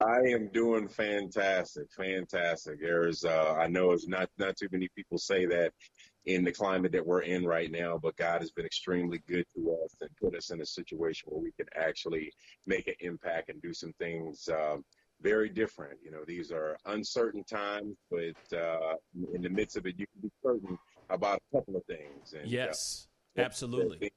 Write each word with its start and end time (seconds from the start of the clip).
I 0.00 0.20
am 0.28 0.48
doing 0.52 0.86
fantastic, 0.88 1.90
fantastic. 1.92 2.80
There's, 2.80 3.24
uh, 3.24 3.54
I 3.58 3.66
know 3.66 3.90
it's 3.90 4.06
not 4.06 4.30
not 4.38 4.56
too 4.56 4.68
many 4.70 4.88
people 4.94 5.18
say 5.18 5.44
that 5.46 5.72
in 6.26 6.44
the 6.44 6.52
climate 6.52 6.92
that 6.92 7.04
we're 7.04 7.22
in 7.22 7.44
right 7.44 7.70
now, 7.70 7.98
but 7.98 8.16
God 8.16 8.40
has 8.40 8.52
been 8.52 8.66
extremely 8.66 9.20
good 9.26 9.44
to 9.56 9.76
us 9.82 9.96
and 10.00 10.10
put 10.20 10.36
us 10.36 10.50
in 10.50 10.60
a 10.60 10.66
situation 10.66 11.28
where 11.30 11.42
we 11.42 11.52
can 11.52 11.66
actually 11.74 12.32
make 12.66 12.86
an 12.86 12.94
impact 13.00 13.48
and 13.48 13.60
do 13.60 13.74
some 13.74 13.92
things 13.98 14.48
um, 14.48 14.84
very 15.20 15.48
different. 15.48 15.98
You 16.04 16.12
know, 16.12 16.22
these 16.24 16.52
are 16.52 16.76
uncertain 16.86 17.42
times, 17.42 17.96
but 18.08 18.56
uh, 18.56 18.94
in 19.34 19.42
the 19.42 19.50
midst 19.50 19.76
of 19.76 19.86
it, 19.86 19.96
you 19.98 20.06
can 20.12 20.22
be 20.22 20.30
certain 20.44 20.78
about 21.10 21.40
a 21.52 21.56
couple 21.56 21.76
of 21.76 21.84
things. 21.86 22.34
And, 22.34 22.42
uh, 22.42 22.48
yes, 22.48 23.08
uh, 23.36 23.42
absolutely. 23.42 23.98
Things, 23.98 24.12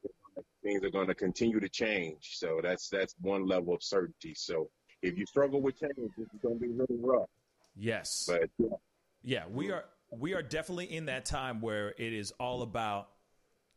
things 0.64 0.84
are 0.84 0.92
going 0.92 1.08
to 1.08 1.16
continue 1.16 1.60
to 1.60 1.70
change. 1.70 2.34
So 2.34 2.60
that's 2.62 2.88
that's 2.88 3.16
one 3.20 3.48
level 3.48 3.74
of 3.74 3.82
certainty. 3.82 4.36
So 4.36 4.70
if 5.02 5.18
you 5.18 5.26
struggle 5.26 5.62
with 5.62 5.80
change, 5.80 5.94
this 6.18 6.28
is 6.34 6.40
going 6.42 6.60
to 6.60 6.62
be 6.62 6.72
really 6.72 6.98
rough. 7.00 7.30
Yes. 7.76 8.26
But 8.28 8.50
yeah. 8.58 8.76
yeah, 9.24 9.44
we 9.52 9.72
are 9.72 9.86
we 10.12 10.34
are 10.34 10.42
definitely 10.42 10.94
in 10.94 11.06
that 11.06 11.26
time 11.26 11.62
where 11.62 11.90
it 11.98 12.14
is 12.14 12.32
all 12.40 12.62
about 12.62 13.10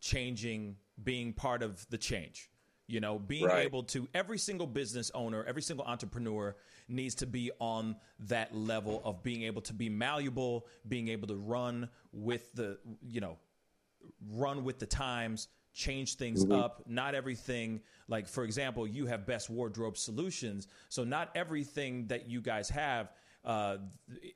changing, 0.00 0.76
being 1.02 1.32
part 1.32 1.62
of 1.62 1.88
the 1.90 1.98
change. 1.98 2.50
You 2.86 3.00
know, 3.00 3.18
being 3.18 3.46
right. 3.46 3.64
able 3.64 3.84
to 3.84 4.06
every 4.12 4.36
single 4.36 4.66
business 4.66 5.10
owner, 5.14 5.42
every 5.44 5.62
single 5.62 5.86
entrepreneur 5.86 6.54
needs 6.86 7.14
to 7.16 7.26
be 7.26 7.50
on 7.58 7.96
that 8.20 8.54
level 8.54 9.00
of 9.06 9.22
being 9.22 9.44
able 9.44 9.62
to 9.62 9.72
be 9.72 9.88
malleable, 9.88 10.66
being 10.86 11.08
able 11.08 11.26
to 11.28 11.36
run 11.36 11.88
with 12.12 12.52
the, 12.52 12.78
you 13.08 13.22
know, 13.22 13.38
run 14.32 14.64
with 14.64 14.80
the 14.80 14.86
times, 14.86 15.48
change 15.74 16.14
things 16.14 16.44
mm-hmm. 16.44 16.52
up. 16.52 16.82
Not 16.86 17.14
everything, 17.14 17.80
like 18.08 18.28
for 18.28 18.44
example, 18.44 18.86
you 18.86 19.06
have 19.06 19.26
best 19.26 19.50
wardrobe 19.50 19.98
solutions. 19.98 20.68
So 20.88 21.04
not 21.04 21.30
everything 21.34 22.06
that 22.06 22.28
you 22.28 22.40
guys 22.40 22.70
have 22.70 23.12
uh, 23.44 23.78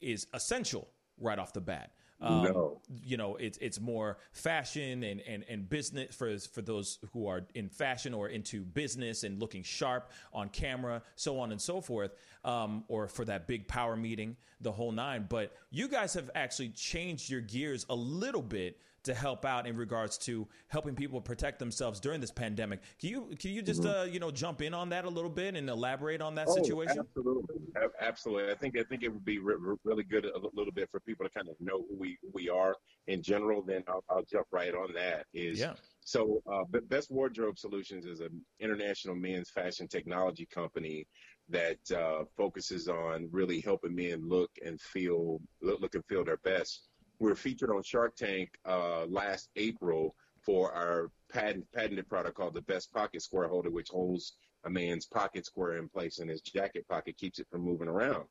is 0.00 0.26
essential 0.34 0.88
right 1.18 1.38
off 1.38 1.52
the 1.52 1.60
bat. 1.60 1.92
Um, 2.20 2.42
no. 2.42 2.80
You 3.04 3.16
know, 3.16 3.36
it's 3.36 3.58
it's 3.58 3.80
more 3.80 4.18
fashion 4.32 5.04
and, 5.04 5.20
and, 5.20 5.44
and 5.48 5.68
business 5.68 6.14
for 6.14 6.36
for 6.38 6.62
those 6.62 6.98
who 7.12 7.28
are 7.28 7.42
in 7.54 7.68
fashion 7.68 8.12
or 8.12 8.28
into 8.28 8.64
business 8.64 9.22
and 9.22 9.38
looking 9.38 9.62
sharp 9.62 10.10
on 10.32 10.48
camera, 10.48 11.02
so 11.14 11.38
on 11.38 11.52
and 11.52 11.60
so 11.60 11.80
forth. 11.80 12.10
Um, 12.44 12.84
or 12.88 13.06
for 13.06 13.24
that 13.26 13.46
big 13.46 13.68
power 13.68 13.94
meeting, 13.94 14.36
the 14.60 14.72
whole 14.72 14.90
nine. 14.90 15.26
But 15.28 15.52
you 15.70 15.86
guys 15.86 16.14
have 16.14 16.28
actually 16.34 16.70
changed 16.70 17.30
your 17.30 17.40
gears 17.40 17.86
a 17.88 17.94
little 17.94 18.42
bit 18.42 18.80
to 19.04 19.14
help 19.14 19.44
out 19.44 19.66
in 19.66 19.76
regards 19.76 20.18
to 20.18 20.46
helping 20.68 20.94
people 20.94 21.20
protect 21.20 21.58
themselves 21.58 22.00
during 22.00 22.20
this 22.20 22.30
pandemic. 22.30 22.80
Can 23.00 23.10
you 23.10 23.30
can 23.38 23.52
you 23.52 23.62
just 23.62 23.82
mm-hmm. 23.82 24.00
uh, 24.00 24.04
you 24.04 24.20
know 24.20 24.30
jump 24.30 24.62
in 24.62 24.74
on 24.74 24.88
that 24.90 25.04
a 25.04 25.08
little 25.08 25.30
bit 25.30 25.54
and 25.54 25.68
elaborate 25.68 26.20
on 26.20 26.34
that 26.36 26.46
oh, 26.48 26.54
situation? 26.54 26.98
Absolutely, 26.98 27.56
absolutely. 28.00 28.52
I 28.52 28.56
think 28.56 28.78
I 28.78 28.82
think 28.84 29.02
it 29.02 29.08
would 29.08 29.24
be 29.24 29.38
re- 29.38 29.76
really 29.84 30.04
good 30.04 30.24
a 30.24 30.38
little 30.54 30.72
bit 30.72 30.88
for 30.90 31.00
people 31.00 31.24
to 31.26 31.30
kind 31.30 31.48
of 31.48 31.54
know 31.60 31.84
who 31.88 31.96
we 31.96 32.18
who 32.22 32.30
we 32.32 32.48
are 32.48 32.74
in 33.06 33.22
general. 33.22 33.62
Then 33.62 33.82
I'll, 33.88 34.04
I'll 34.10 34.24
jump 34.24 34.46
right 34.50 34.74
on 34.74 34.92
that. 34.94 35.26
Is 35.32 35.60
yeah. 35.60 35.74
So, 36.00 36.42
uh, 36.50 36.64
Best 36.88 37.10
Wardrobe 37.10 37.58
Solutions 37.58 38.06
is 38.06 38.20
an 38.20 38.40
international 38.60 39.14
men's 39.14 39.50
fashion 39.50 39.86
technology 39.88 40.46
company 40.46 41.06
that 41.50 41.78
uh, 41.94 42.24
focuses 42.36 42.88
on 42.88 43.28
really 43.30 43.60
helping 43.60 43.94
men 43.94 44.26
look 44.26 44.50
and 44.64 44.80
feel 44.80 45.38
look, 45.62 45.80
look 45.80 45.94
and 45.94 46.04
feel 46.06 46.24
their 46.24 46.38
best 46.38 46.87
we 47.18 47.28
were 47.28 47.36
featured 47.36 47.70
on 47.70 47.82
Shark 47.82 48.16
Tank 48.16 48.50
uh, 48.64 49.06
last 49.06 49.50
April 49.56 50.14
for 50.40 50.72
our 50.72 51.10
patent, 51.32 51.66
patented 51.74 52.08
product 52.08 52.36
called 52.36 52.54
the 52.54 52.62
Best 52.62 52.92
Pocket 52.92 53.22
Square 53.22 53.48
Holder, 53.48 53.70
which 53.70 53.88
holds 53.88 54.34
a 54.64 54.70
man's 54.70 55.06
pocket 55.06 55.46
square 55.46 55.76
in 55.76 55.88
place 55.88 56.18
in 56.18 56.28
his 56.28 56.40
jacket 56.40 56.86
pocket, 56.88 57.16
keeps 57.16 57.38
it 57.38 57.46
from 57.50 57.62
moving 57.62 57.88
around. 57.88 58.24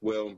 Well, 0.00 0.34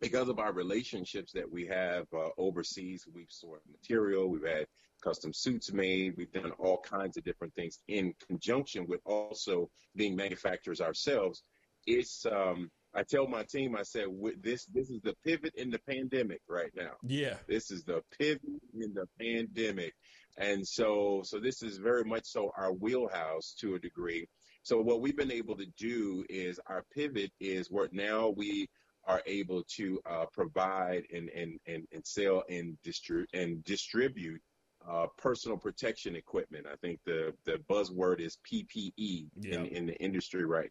because 0.00 0.28
of 0.28 0.38
our 0.38 0.52
relationships 0.52 1.32
that 1.32 1.50
we 1.50 1.66
have 1.66 2.06
uh, 2.12 2.28
overseas, 2.38 3.06
we've 3.12 3.28
sourced 3.28 3.60
material, 3.70 4.28
we've 4.28 4.46
had 4.46 4.66
custom 5.02 5.32
suits 5.32 5.72
made, 5.72 6.14
we've 6.16 6.32
done 6.32 6.52
all 6.58 6.78
kinds 6.78 7.16
of 7.16 7.24
different 7.24 7.54
things 7.54 7.80
in 7.88 8.14
conjunction 8.26 8.86
with 8.86 9.00
also 9.04 9.70
being 9.96 10.16
manufacturers 10.16 10.80
ourselves. 10.80 11.42
It's 11.86 12.26
um, 12.26 12.70
I 12.94 13.02
tell 13.02 13.26
my 13.26 13.42
team, 13.42 13.76
I 13.76 13.82
said, 13.82 14.06
this 14.40 14.66
this 14.66 14.88
is 14.88 15.00
the 15.02 15.14
pivot 15.24 15.54
in 15.56 15.70
the 15.70 15.80
pandemic 15.80 16.40
right 16.48 16.70
now. 16.76 16.92
Yeah, 17.02 17.34
this 17.48 17.70
is 17.70 17.84
the 17.84 18.02
pivot 18.18 18.42
in 18.72 18.94
the 18.94 19.06
pandemic, 19.20 19.94
and 20.38 20.66
so 20.66 21.22
so 21.24 21.40
this 21.40 21.62
is 21.62 21.78
very 21.78 22.04
much 22.04 22.24
so 22.26 22.52
our 22.56 22.72
wheelhouse 22.72 23.54
to 23.60 23.74
a 23.74 23.78
degree. 23.78 24.28
So 24.62 24.80
what 24.80 25.00
we've 25.02 25.16
been 25.16 25.32
able 25.32 25.56
to 25.56 25.66
do 25.76 26.24
is 26.30 26.58
our 26.66 26.84
pivot 26.94 27.32
is 27.38 27.70
where 27.70 27.88
now 27.92 28.32
we 28.34 28.68
are 29.06 29.22
able 29.26 29.62
to 29.76 30.00
uh, 30.08 30.24
provide 30.32 31.04
and, 31.12 31.28
and, 31.28 31.60
and, 31.66 31.86
and 31.92 32.06
sell 32.06 32.42
and 32.48 32.80
distribute 32.82 33.28
and 33.34 33.62
distribute 33.64 34.40
uh, 34.88 35.06
personal 35.18 35.58
protection 35.58 36.16
equipment. 36.16 36.66
I 36.70 36.76
think 36.76 37.00
the, 37.04 37.34
the 37.44 37.58
buzzword 37.70 38.20
is 38.20 38.38
PPE 38.50 39.26
in, 39.42 39.66
in 39.66 39.86
the 39.86 39.96
industry 39.96 40.44
right 40.44 40.70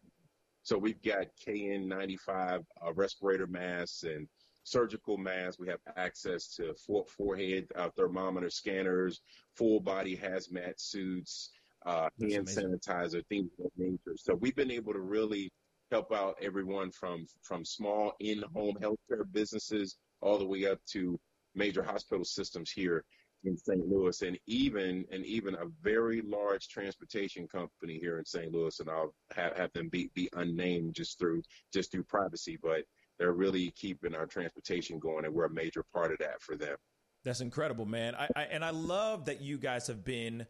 so 0.64 0.78
we've 0.78 1.02
got 1.02 1.26
KN95 1.46 2.64
uh, 2.84 2.92
respirator 2.94 3.46
masks 3.46 4.02
and 4.02 4.26
surgical 4.64 5.18
masks. 5.18 5.58
We 5.58 5.68
have 5.68 5.80
access 5.96 6.56
to 6.56 6.74
forehead 7.16 7.66
uh, 7.76 7.90
thermometer 7.96 8.48
scanners, 8.48 9.20
full 9.54 9.78
body 9.80 10.16
hazmat 10.16 10.74
suits, 10.78 11.50
uh, 11.84 12.08
hand 12.18 12.48
sanitizer, 12.48 13.22
things 13.28 13.50
of 13.58 13.64
that 13.64 13.70
nature. 13.76 14.16
So 14.16 14.34
we've 14.34 14.56
been 14.56 14.70
able 14.70 14.94
to 14.94 15.00
really 15.00 15.52
help 15.90 16.12
out 16.12 16.36
everyone 16.40 16.90
from 16.90 17.26
from 17.42 17.62
small 17.66 18.14
in-home 18.20 18.76
healthcare 18.80 19.30
businesses 19.30 19.96
all 20.22 20.38
the 20.38 20.46
way 20.46 20.64
up 20.64 20.78
to 20.92 21.20
major 21.54 21.82
hospital 21.82 22.24
systems 22.24 22.70
here 22.70 23.04
in 23.44 23.56
St. 23.56 23.86
Louis, 23.88 24.22
and 24.22 24.38
even 24.46 25.04
and 25.10 25.24
even 25.26 25.54
a 25.54 25.66
very 25.82 26.22
large 26.22 26.68
transportation 26.68 27.46
company 27.46 27.98
here 27.98 28.18
in 28.18 28.24
St. 28.24 28.52
Louis, 28.52 28.78
and 28.80 28.88
I'll 28.88 29.14
have, 29.34 29.56
have 29.56 29.72
them 29.72 29.88
be, 29.88 30.10
be 30.14 30.28
unnamed 30.34 30.94
just 30.94 31.18
through 31.18 31.42
just 31.72 31.92
through 31.92 32.04
privacy, 32.04 32.58
but 32.62 32.84
they're 33.18 33.32
really 33.32 33.70
keeping 33.72 34.14
our 34.14 34.26
transportation 34.26 34.98
going, 34.98 35.24
and 35.24 35.34
we're 35.34 35.46
a 35.46 35.50
major 35.50 35.84
part 35.92 36.12
of 36.12 36.18
that 36.18 36.40
for 36.40 36.56
them. 36.56 36.76
That's 37.24 37.40
incredible, 37.40 37.86
man. 37.86 38.14
I, 38.14 38.28
I 38.36 38.42
and 38.44 38.64
I 38.64 38.70
love 38.70 39.26
that 39.26 39.40
you 39.40 39.58
guys 39.58 39.86
have 39.86 40.04
been 40.04 40.46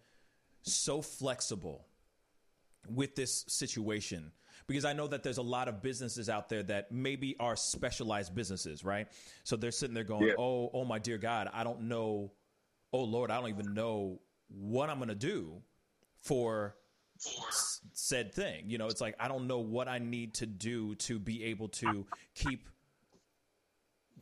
so 0.63 1.03
flexible 1.03 1.87
with 2.89 3.15
this 3.17 3.45
situation 3.49 4.33
because 4.67 4.85
I 4.85 4.93
know 4.93 5.07
that 5.09 5.23
there's 5.23 5.39
a 5.39 5.43
lot 5.43 5.69
of 5.69 5.83
businesses 5.83 6.29
out 6.29 6.49
there 6.49 6.63
that 6.65 6.93
maybe 6.93 7.37
are 7.39 7.57
specialized 7.57 8.35
businesses, 8.35 8.85
right? 8.85 9.09
So 9.43 9.57
they're 9.57 9.71
sitting 9.71 9.95
there 9.95 10.05
going, 10.05 10.29
yeah. 10.29 10.35
"Oh, 10.39 10.71
oh 10.73 10.85
my 10.85 10.99
dear 10.99 11.19
God, 11.19 11.49
I 11.53 11.65
don't 11.65 11.83
know 11.83 12.33
oh 12.95 13.03
Lord, 13.03 13.31
I 13.31 13.41
don't 13.41 13.51
even 13.51 13.75
know 13.75 14.21
what 14.49 14.89
I'm 14.89 14.99
going 14.99 15.09
to 15.09 15.15
do 15.17 15.61
for 16.21 16.77
said 17.93 18.33
thing. 18.33 18.71
You 18.71 18.79
know, 18.79 18.87
it's 18.87 19.01
like 19.01 19.17
I 19.19 19.29
don't 19.29 19.47
know 19.47 19.59
what 19.59 19.89
I 19.89 19.99
need 19.99 20.35
to 20.35 20.47
do 20.47 20.95
to 20.97 21.19
be 21.19 21.45
able 21.45 21.69
to 21.69 22.07
keep 22.35 22.69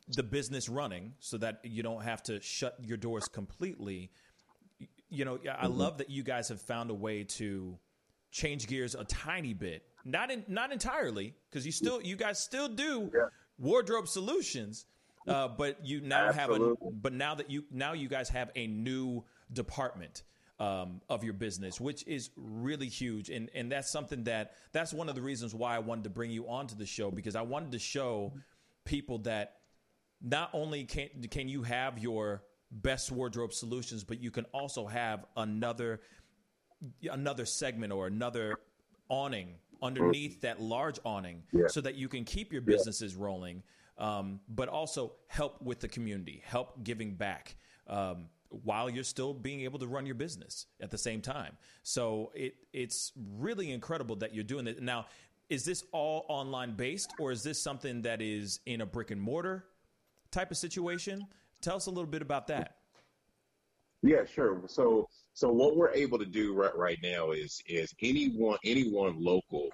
the 0.08 0.22
business 0.22 0.68
running 0.68 1.12
so 1.20 1.38
that 1.38 1.60
you 1.64 1.82
don't 1.82 2.02
have 2.02 2.22
to 2.24 2.40
shut 2.40 2.76
your 2.82 2.96
doors 2.96 3.28
completely. 3.28 4.10
You 5.10 5.26
know, 5.26 5.34
I 5.34 5.66
mm-hmm. 5.66 5.78
love 5.78 5.98
that 5.98 6.08
you 6.08 6.22
guys 6.22 6.48
have 6.48 6.60
found 6.60 6.90
a 6.90 6.94
way 6.94 7.24
to 7.24 7.78
change 8.30 8.66
gears 8.66 8.94
a 8.94 9.04
tiny 9.04 9.52
bit. 9.52 9.84
Not 10.04 10.30
in, 10.30 10.44
not 10.48 10.72
entirely 10.72 11.34
because 11.50 11.66
you 11.66 11.72
still 11.72 12.00
you 12.00 12.16
guys 12.16 12.38
still 12.38 12.68
do 12.68 13.10
yeah. 13.14 13.26
wardrobe 13.58 14.08
solutions, 14.08 14.86
uh, 15.28 15.48
but 15.48 15.84
you 15.84 16.00
now 16.00 16.28
Absolutely. 16.28 16.68
have 16.68 16.76
a 16.82 16.90
but 16.90 17.12
now 17.12 17.34
that 17.34 17.50
you 17.50 17.64
now 17.70 17.92
you 17.92 18.08
guys 18.08 18.28
have 18.28 18.50
a 18.56 18.66
new 18.66 19.24
department 19.52 20.22
um, 20.58 21.00
of 21.08 21.24
your 21.24 21.32
business, 21.32 21.80
which 21.80 22.06
is 22.06 22.30
really 22.36 22.88
huge, 22.88 23.30
and 23.30 23.50
and 23.54 23.70
that's 23.70 23.90
something 23.90 24.24
that 24.24 24.54
that's 24.72 24.92
one 24.92 25.08
of 25.08 25.14
the 25.14 25.22
reasons 25.22 25.54
why 25.54 25.74
I 25.74 25.80
wanted 25.80 26.04
to 26.04 26.10
bring 26.10 26.30
you 26.30 26.48
onto 26.48 26.76
the 26.76 26.86
show 26.86 27.10
because 27.10 27.36
I 27.36 27.42
wanted 27.42 27.72
to 27.72 27.78
show 27.78 28.32
people 28.84 29.18
that 29.18 29.56
not 30.20 30.50
only 30.52 30.84
can 30.84 31.08
can 31.30 31.48
you 31.48 31.62
have 31.62 31.98
your 31.98 32.42
best 32.70 33.10
wardrobe 33.12 33.52
solutions, 33.52 34.04
but 34.04 34.20
you 34.20 34.30
can 34.30 34.44
also 34.52 34.86
have 34.86 35.24
another 35.36 36.00
another 37.10 37.44
segment 37.44 37.92
or 37.92 38.06
another 38.06 38.56
awning 39.08 39.54
underneath 39.82 40.40
that 40.42 40.60
large 40.60 40.98
awning 41.04 41.42
yeah. 41.52 41.66
so 41.66 41.80
that 41.80 41.96
you 41.96 42.08
can 42.08 42.24
keep 42.24 42.52
your 42.52 42.62
businesses 42.62 43.14
yeah. 43.14 43.24
rolling 43.24 43.62
um, 44.02 44.40
but 44.48 44.68
also 44.68 45.12
help 45.28 45.62
with 45.62 45.80
the 45.80 45.88
community, 45.88 46.42
help 46.44 46.82
giving 46.82 47.14
back. 47.14 47.56
Um, 47.86 48.26
while 48.64 48.90
you're 48.90 49.02
still 49.02 49.32
being 49.32 49.62
able 49.62 49.78
to 49.78 49.86
run 49.86 50.04
your 50.04 50.14
business 50.14 50.66
at 50.80 50.90
the 50.90 50.98
same 50.98 51.22
time. 51.22 51.56
So 51.84 52.32
it 52.34 52.54
it's 52.74 53.12
really 53.38 53.70
incredible 53.72 54.16
that 54.16 54.34
you're 54.34 54.44
doing 54.44 54.66
it. 54.66 54.82
Now, 54.82 55.06
is 55.48 55.64
this 55.64 55.84
all 55.90 56.26
online 56.28 56.74
based 56.74 57.14
or 57.18 57.32
is 57.32 57.42
this 57.42 57.62
something 57.62 58.02
that 58.02 58.20
is 58.20 58.60
in 58.66 58.82
a 58.82 58.86
brick 58.86 59.10
and 59.10 59.20
mortar 59.20 59.64
type 60.30 60.50
of 60.50 60.58
situation? 60.58 61.26
Tell 61.62 61.76
us 61.76 61.86
a 61.86 61.90
little 61.90 62.10
bit 62.10 62.20
about 62.20 62.46
that. 62.48 62.76
Yeah, 64.02 64.26
sure. 64.26 64.60
So 64.66 65.08
so 65.32 65.50
what 65.50 65.76
we're 65.76 65.92
able 65.92 66.18
to 66.18 66.26
do 66.26 66.54
right 66.54 66.76
right 66.76 66.98
now 67.02 67.30
is 67.30 67.62
is 67.66 67.94
anyone 68.02 68.58
anyone 68.64 69.14
local 69.18 69.70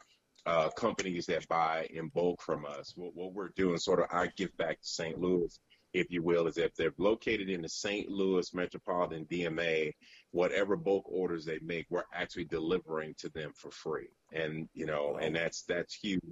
uh, 0.48 0.70
companies 0.70 1.26
that 1.26 1.46
buy 1.48 1.86
in 1.90 2.08
bulk 2.08 2.40
from 2.40 2.64
us. 2.64 2.94
What, 2.96 3.14
what 3.14 3.34
we're 3.34 3.50
doing, 3.50 3.76
sort 3.76 4.00
of 4.00 4.06
our 4.10 4.28
gift 4.36 4.56
back 4.56 4.80
to 4.80 4.86
St. 4.86 5.20
Louis, 5.20 5.60
if 5.92 6.10
you 6.10 6.22
will, 6.22 6.46
is 6.46 6.56
if 6.56 6.74
they're 6.74 6.94
located 6.96 7.50
in 7.50 7.60
the 7.60 7.68
St. 7.68 8.08
Louis 8.08 8.54
metropolitan 8.54 9.26
DMA, 9.26 9.92
whatever 10.30 10.74
bulk 10.74 11.04
orders 11.06 11.44
they 11.44 11.58
make, 11.62 11.86
we're 11.90 12.04
actually 12.14 12.46
delivering 12.46 13.14
to 13.18 13.28
them 13.30 13.52
for 13.54 13.70
free. 13.70 14.08
And 14.32 14.68
you 14.72 14.86
know, 14.86 15.18
and 15.20 15.36
that's 15.36 15.64
that's 15.64 15.94
huge. 15.94 16.22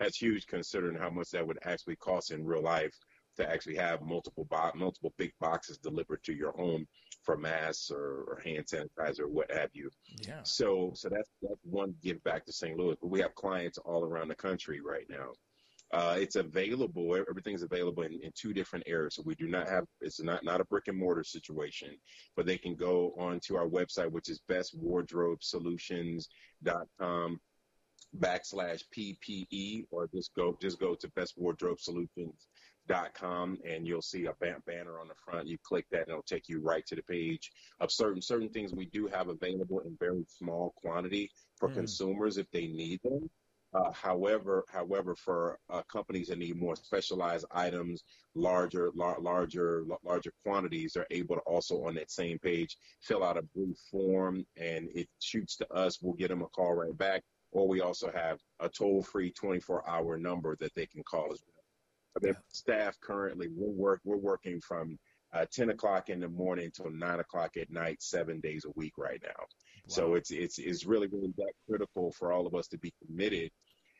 That's 0.00 0.20
huge 0.20 0.46
considering 0.46 0.96
how 0.96 1.10
much 1.10 1.30
that 1.30 1.46
would 1.46 1.58
actually 1.64 1.96
cost 1.96 2.32
in 2.32 2.44
real 2.44 2.62
life 2.62 2.94
to 3.36 3.48
actually 3.48 3.76
have 3.76 4.02
multiple 4.02 4.46
bo- 4.50 4.72
multiple 4.74 5.12
big 5.16 5.32
boxes 5.40 5.78
delivered 5.78 6.22
to 6.24 6.34
your 6.34 6.52
home 6.52 6.86
for 7.22 7.36
masks 7.36 7.90
or, 7.90 8.24
or 8.28 8.40
hand 8.44 8.66
sanitizer 8.66 9.20
or 9.20 9.28
what 9.28 9.52
have 9.52 9.70
you. 9.72 9.88
Yeah. 10.26 10.42
So 10.42 10.92
so 10.94 11.08
that's 11.08 11.30
that's 11.42 11.60
one 11.64 11.94
give 12.02 12.22
back 12.24 12.44
to 12.46 12.52
St. 12.52 12.76
Louis. 12.78 12.96
But 13.00 13.08
we 13.08 13.20
have 13.20 13.34
clients 13.34 13.78
all 13.78 14.04
around 14.04 14.28
the 14.28 14.34
country 14.34 14.80
right 14.80 15.06
now. 15.08 15.30
Uh, 15.92 16.14
it's 16.18 16.36
available. 16.36 17.16
Everything's 17.28 17.64
available 17.64 18.04
in, 18.04 18.12
in, 18.22 18.30
two 18.36 18.52
different 18.52 18.84
areas. 18.86 19.16
So 19.16 19.24
we 19.26 19.34
do 19.34 19.48
not 19.48 19.68
have. 19.68 19.86
It's 20.00 20.22
not 20.22 20.44
not 20.44 20.60
a 20.60 20.64
brick 20.64 20.86
and 20.86 20.96
mortar 20.96 21.24
situation, 21.24 21.96
but 22.36 22.46
they 22.46 22.58
can 22.58 22.76
go 22.76 23.12
onto 23.18 23.56
our 23.56 23.66
website, 23.66 24.08
which 24.10 24.28
is 24.28 24.40
bestwardrobesolutions.com 24.48 27.40
backslash 28.18 28.82
PPE, 28.96 29.86
or 29.90 30.08
just 30.14 30.32
go 30.36 30.56
just 30.60 30.78
go 30.78 30.94
to 30.94 31.08
bestwardrobesolutions.com 32.88 33.58
and 33.68 33.86
you'll 33.86 34.02
see 34.02 34.26
a 34.26 34.32
banner 34.66 34.98
on 35.00 35.08
the 35.08 35.14
front. 35.14 35.48
You 35.48 35.58
click 35.62 35.86
that, 35.90 36.02
and 36.02 36.10
it'll 36.10 36.22
take 36.22 36.48
you 36.48 36.60
right 36.60 36.84
to 36.86 36.94
the 36.94 37.02
page 37.02 37.50
of 37.80 37.90
certain 37.90 38.22
certain 38.22 38.48
things 38.48 38.74
we 38.74 38.86
do 38.86 39.06
have 39.06 39.28
available 39.28 39.80
in 39.80 39.96
very 39.98 40.24
small 40.28 40.72
quantity 40.76 41.30
for 41.56 41.68
mm. 41.68 41.74
consumers 41.74 42.38
if 42.38 42.50
they 42.50 42.66
need 42.66 43.00
them. 43.02 43.28
Uh, 43.72 43.92
however, 43.92 44.64
however, 44.68 45.14
for 45.14 45.56
uh, 45.70 45.80
companies 45.82 46.26
that 46.26 46.38
need 46.38 46.56
more 46.56 46.74
specialized 46.74 47.46
items, 47.52 48.02
larger, 48.34 48.90
lar- 48.96 49.20
larger, 49.20 49.84
larger 50.02 50.32
quantities, 50.44 50.92
they're 50.92 51.06
able 51.12 51.36
to 51.36 51.42
also 51.42 51.84
on 51.84 51.94
that 51.94 52.10
same 52.10 52.36
page 52.40 52.76
fill 53.00 53.22
out 53.22 53.36
a 53.36 53.42
brief 53.54 53.76
form, 53.88 54.44
and 54.56 54.88
it 54.92 55.08
shoots 55.20 55.56
to 55.56 55.72
us. 55.72 56.02
We'll 56.02 56.14
get 56.14 56.30
them 56.30 56.42
a 56.42 56.48
call 56.48 56.74
right 56.74 56.98
back, 56.98 57.22
or 57.52 57.68
we 57.68 57.80
also 57.80 58.10
have 58.12 58.40
a 58.58 58.68
toll-free 58.68 59.34
24-hour 59.40 60.18
number 60.18 60.56
that 60.58 60.74
they 60.74 60.86
can 60.86 61.04
call 61.04 61.28
as 61.32 61.40
well. 61.46 61.59
I 62.16 62.26
mean, 62.26 62.34
staff 62.48 62.98
currently 63.00 63.48
we're 63.54 63.70
work 63.70 64.00
we're 64.04 64.16
working 64.16 64.60
from 64.60 64.98
uh, 65.32 65.46
10 65.52 65.70
o'clock 65.70 66.08
in 66.08 66.20
the 66.20 66.28
morning 66.28 66.66
until 66.66 66.90
9 66.90 67.20
o'clock 67.20 67.56
at 67.56 67.70
night, 67.70 68.02
seven 68.02 68.40
days 68.40 68.64
a 68.64 68.72
week 68.74 68.94
right 68.98 69.20
now. 69.22 69.28
Wow. 69.38 69.46
So 69.86 70.14
it's, 70.14 70.30
it's, 70.30 70.58
it's 70.58 70.84
really, 70.84 71.06
really 71.06 71.32
that 71.36 71.52
critical 71.68 72.12
for 72.12 72.32
all 72.32 72.46
of 72.46 72.54
us 72.54 72.66
to 72.68 72.78
be 72.78 72.92
committed 73.06 73.50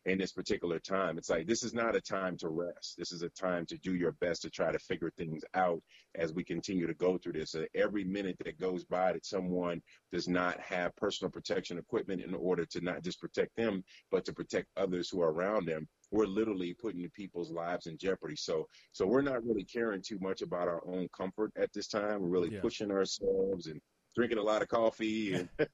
in 0.07 0.19
this 0.19 0.33
particular 0.33 0.79
time. 0.79 1.19
It's 1.19 1.29
like 1.29 1.47
this 1.47 1.63
is 1.63 1.75
not 1.75 1.95
a 1.95 2.01
time 2.01 2.37
to 2.39 2.49
rest. 2.49 2.95
This 2.97 3.13
is 3.13 3.23
a 3.23 3.29
time 3.29 3.67
to 3.67 3.77
do 3.79 3.95
your 3.95 4.13
best 4.13 4.43
to 4.43 4.51
try 4.51 4.73
to 4.73 4.79
figure 4.79 5.13
things 5.17 5.45
out 5.55 5.83
as 6.15 6.33
we 6.33 6.43
continue 6.43 6.87
to 6.87 6.95
go 6.95 7.19
through 7.19 7.35
this. 7.35 7.55
Uh, 7.55 7.65
every 7.75 8.05
minute 8.05 8.37
that 8.45 8.59
goes 8.59 8.85
by 8.85 9.13
that 9.13 9.27
someone 9.27 9.83
does 10.11 10.27
not 10.27 10.59
have 10.61 10.97
personal 10.97 11.31
protection 11.31 11.79
equipment 11.79 12.23
in 12.23 12.35
order 12.35 12.65
to 12.65 12.81
not 12.81 13.03
just 13.03 13.21
protect 13.21 13.55
them, 13.57 13.85
but 14.11 14.25
to 14.25 14.33
protect 14.33 14.69
others 14.77 15.11
who 15.11 15.21
are 15.21 15.33
around 15.33 15.67
them, 15.67 15.87
we're 16.11 16.27
literally 16.27 16.75
putting 16.75 17.09
people's 17.11 17.51
lives 17.51 17.87
in 17.87 17.97
jeopardy. 17.97 18.37
So, 18.37 18.67
so 18.93 19.07
we're 19.07 19.23
not 19.23 19.43
really 19.45 19.65
caring 19.65 20.03
too 20.03 20.19
much 20.21 20.43
about 20.43 20.69
our 20.69 20.83
own 20.87 21.09
comfort 21.17 21.53
at 21.57 21.73
this 21.73 21.89
time. 21.89 22.21
We're 22.21 22.29
really 22.29 22.53
yeah. 22.55 22.61
pushing 22.61 22.91
ourselves 22.91 23.67
and 23.67 23.81
drinking 24.15 24.39
a 24.39 24.43
lot 24.43 24.63
of 24.63 24.69
coffee 24.69 25.35
and, 25.35 25.49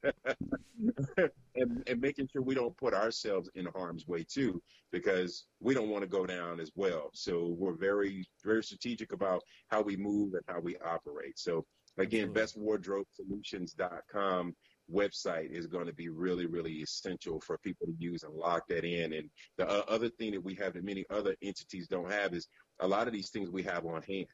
and, 1.55 1.83
and 1.87 2.01
making 2.01 2.29
sure 2.33 2.43
we 2.43 2.55
don't 2.55 2.77
put 2.77 2.93
ourselves 2.93 3.49
in 3.55 3.67
harm's 3.75 4.07
way 4.07 4.27
too, 4.29 4.63
because 4.93 5.47
we 5.61 5.73
don't 5.73 5.89
want 5.89 6.03
to 6.03 6.09
go 6.09 6.27
down 6.27 6.61
as 6.61 6.71
well. 6.75 7.09
So 7.15 7.57
we're 7.59 7.77
very 7.77 8.27
very 8.45 8.63
strategic 8.63 9.13
about 9.13 9.43
how 9.69 9.81
we 9.81 9.97
move 9.97 10.35
and 10.35 10.43
how 10.49 10.61
we 10.61 10.77
operate. 10.79 11.39
So 11.39 11.65
again, 11.99 12.35
bestwardrobesolutions.com 12.35 14.55
website 14.93 15.51
is 15.51 15.67
going 15.67 15.87
to 15.87 15.93
be 15.93 16.09
really, 16.09 16.47
really 16.47 16.73
essential 16.73 17.41
for 17.41 17.59
people 17.59 17.87
to 17.87 17.95
use 17.99 18.23
and 18.23 18.35
lock 18.35 18.67
that 18.69 18.85
in. 18.85 19.13
And 19.13 19.31
the 19.59 19.69
uh, 19.69 19.83
other 19.89 20.09
thing 20.09 20.33
that 20.33 20.45
we 20.45 20.55
have 20.55 20.75
that 20.75 20.85
many 20.85 21.05
other 21.11 21.35
entities 21.43 21.89
don't 21.89 22.11
have 22.11 22.35
is 22.35 22.49
a 22.81 22.87
lot 22.87 23.07
of 23.07 23.13
these 23.13 23.31
things 23.31 23.51
we 23.51 23.63
have 23.65 23.85
on 23.85 24.03
hand. 24.03 24.27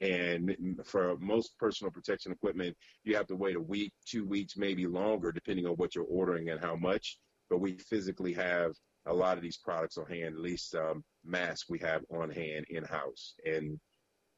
And 0.00 0.80
for 0.84 1.16
most 1.18 1.56
personal 1.58 1.92
protection 1.92 2.32
equipment, 2.32 2.76
you 3.04 3.14
have 3.14 3.28
to 3.28 3.36
wait 3.36 3.54
a 3.54 3.60
week, 3.60 3.92
two 4.04 4.26
weeks, 4.26 4.56
maybe 4.56 4.86
longer, 4.86 5.30
depending 5.30 5.66
on 5.66 5.74
what 5.74 5.94
you're 5.94 6.04
ordering 6.04 6.50
and 6.50 6.60
how 6.60 6.74
much. 6.74 7.18
But 7.48 7.60
we 7.60 7.78
physically 7.78 8.32
have 8.32 8.72
a 9.06 9.14
lot 9.14 9.36
of 9.36 9.42
these 9.42 9.58
products 9.58 9.98
on 9.98 10.06
hand, 10.06 10.34
at 10.34 10.40
least 10.40 10.74
um, 10.74 11.04
masks 11.24 11.68
we 11.68 11.78
have 11.80 12.02
on 12.10 12.30
hand 12.30 12.66
in 12.70 12.82
house 12.84 13.34
and 13.44 13.78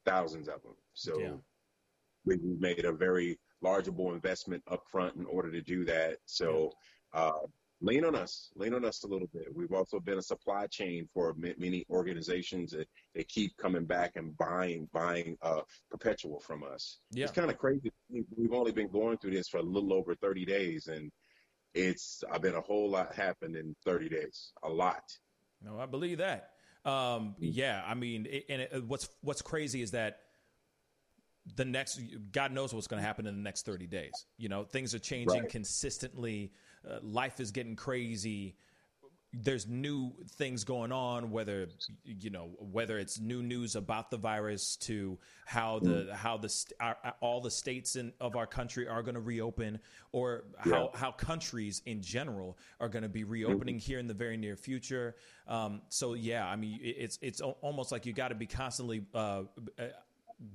thousands 0.04 0.48
of 0.48 0.62
them. 0.62 0.74
So 0.92 1.18
yeah. 1.18 1.36
we 2.26 2.38
made 2.58 2.84
a 2.84 2.92
very 2.92 3.38
largeable 3.64 4.12
investment 4.12 4.62
up 4.70 4.82
front 4.90 5.16
in 5.16 5.24
order 5.26 5.50
to 5.50 5.62
do 5.62 5.84
that. 5.84 6.18
So 6.26 6.72
uh, 7.12 7.32
lean 7.80 8.04
on 8.04 8.14
us, 8.14 8.50
lean 8.56 8.74
on 8.74 8.84
us 8.84 9.04
a 9.04 9.06
little 9.06 9.28
bit. 9.32 9.48
We've 9.54 9.72
also 9.72 10.00
been 10.00 10.18
a 10.18 10.22
supply 10.22 10.66
chain 10.66 11.08
for 11.12 11.34
many 11.36 11.84
organizations 11.90 12.72
that 12.72 12.88
they 13.14 13.24
keep 13.24 13.56
coming 13.56 13.84
back 13.84 14.12
and 14.16 14.36
buying, 14.36 14.88
buying 14.92 15.36
uh, 15.42 15.60
perpetual 15.90 16.40
from 16.40 16.64
us. 16.64 16.98
Yeah. 17.10 17.24
It's 17.24 17.32
kind 17.32 17.50
of 17.50 17.58
crazy. 17.58 17.92
We've 18.10 18.52
only 18.52 18.72
been 18.72 18.88
going 18.88 19.18
through 19.18 19.32
this 19.32 19.48
for 19.48 19.58
a 19.58 19.62
little 19.62 19.92
over 19.92 20.14
30 20.14 20.44
days, 20.44 20.86
and 20.86 21.10
it's 21.74 22.22
I've 22.30 22.42
been 22.42 22.54
a 22.54 22.60
whole 22.60 22.90
lot 22.90 23.14
happened 23.14 23.56
in 23.56 23.74
30 23.84 24.08
days, 24.08 24.52
a 24.62 24.68
lot. 24.68 25.02
No, 25.62 25.78
I 25.78 25.86
believe 25.86 26.18
that. 26.18 26.50
Um, 26.84 27.34
yeah, 27.38 27.82
I 27.86 27.94
mean, 27.94 28.26
it, 28.28 28.44
and 28.48 28.62
it, 28.62 28.84
what's 28.84 29.08
what's 29.22 29.40
crazy 29.40 29.80
is 29.80 29.92
that 29.92 30.18
the 31.56 31.64
next 31.64 32.00
God 32.32 32.52
knows 32.52 32.74
what's 32.74 32.86
going 32.86 33.00
to 33.00 33.06
happen 33.06 33.26
in 33.26 33.34
the 33.34 33.42
next 33.42 33.66
30 33.66 33.86
days. 33.86 34.26
You 34.38 34.48
know, 34.48 34.64
things 34.64 34.94
are 34.94 34.98
changing 34.98 35.42
right. 35.42 35.48
consistently. 35.48 36.52
Uh, 36.88 36.98
life 37.02 37.40
is 37.40 37.50
getting 37.50 37.76
crazy. 37.76 38.56
There's 39.36 39.66
new 39.66 40.12
things 40.36 40.62
going 40.62 40.92
on, 40.92 41.32
whether 41.32 41.66
you 42.04 42.30
know 42.30 42.50
whether 42.60 42.98
it's 42.98 43.18
new 43.18 43.42
news 43.42 43.74
about 43.74 44.08
the 44.08 44.16
virus 44.16 44.76
to 44.82 45.18
how 45.44 45.80
the 45.80 45.88
mm. 45.88 46.12
how 46.12 46.36
the 46.36 46.54
our, 46.78 46.96
all 47.20 47.40
the 47.40 47.50
states 47.50 47.96
in, 47.96 48.12
of 48.20 48.36
our 48.36 48.46
country 48.46 48.86
are 48.86 49.02
going 49.02 49.16
to 49.16 49.20
reopen, 49.20 49.80
or 50.12 50.44
how 50.58 50.90
yeah. 50.92 51.00
how 51.00 51.10
countries 51.10 51.82
in 51.84 52.00
general 52.00 52.56
are 52.78 52.88
going 52.88 53.02
to 53.02 53.08
be 53.08 53.24
reopening 53.24 53.74
mm-hmm. 53.74 53.84
here 53.84 53.98
in 53.98 54.06
the 54.06 54.14
very 54.14 54.36
near 54.36 54.56
future. 54.56 55.16
Um, 55.48 55.82
so 55.88 56.14
yeah, 56.14 56.46
I 56.46 56.54
mean 56.54 56.78
it's 56.80 57.18
it's 57.20 57.40
almost 57.40 57.90
like 57.90 58.06
you 58.06 58.12
got 58.12 58.28
to 58.28 58.36
be 58.36 58.46
constantly 58.46 59.04
uh, 59.14 59.42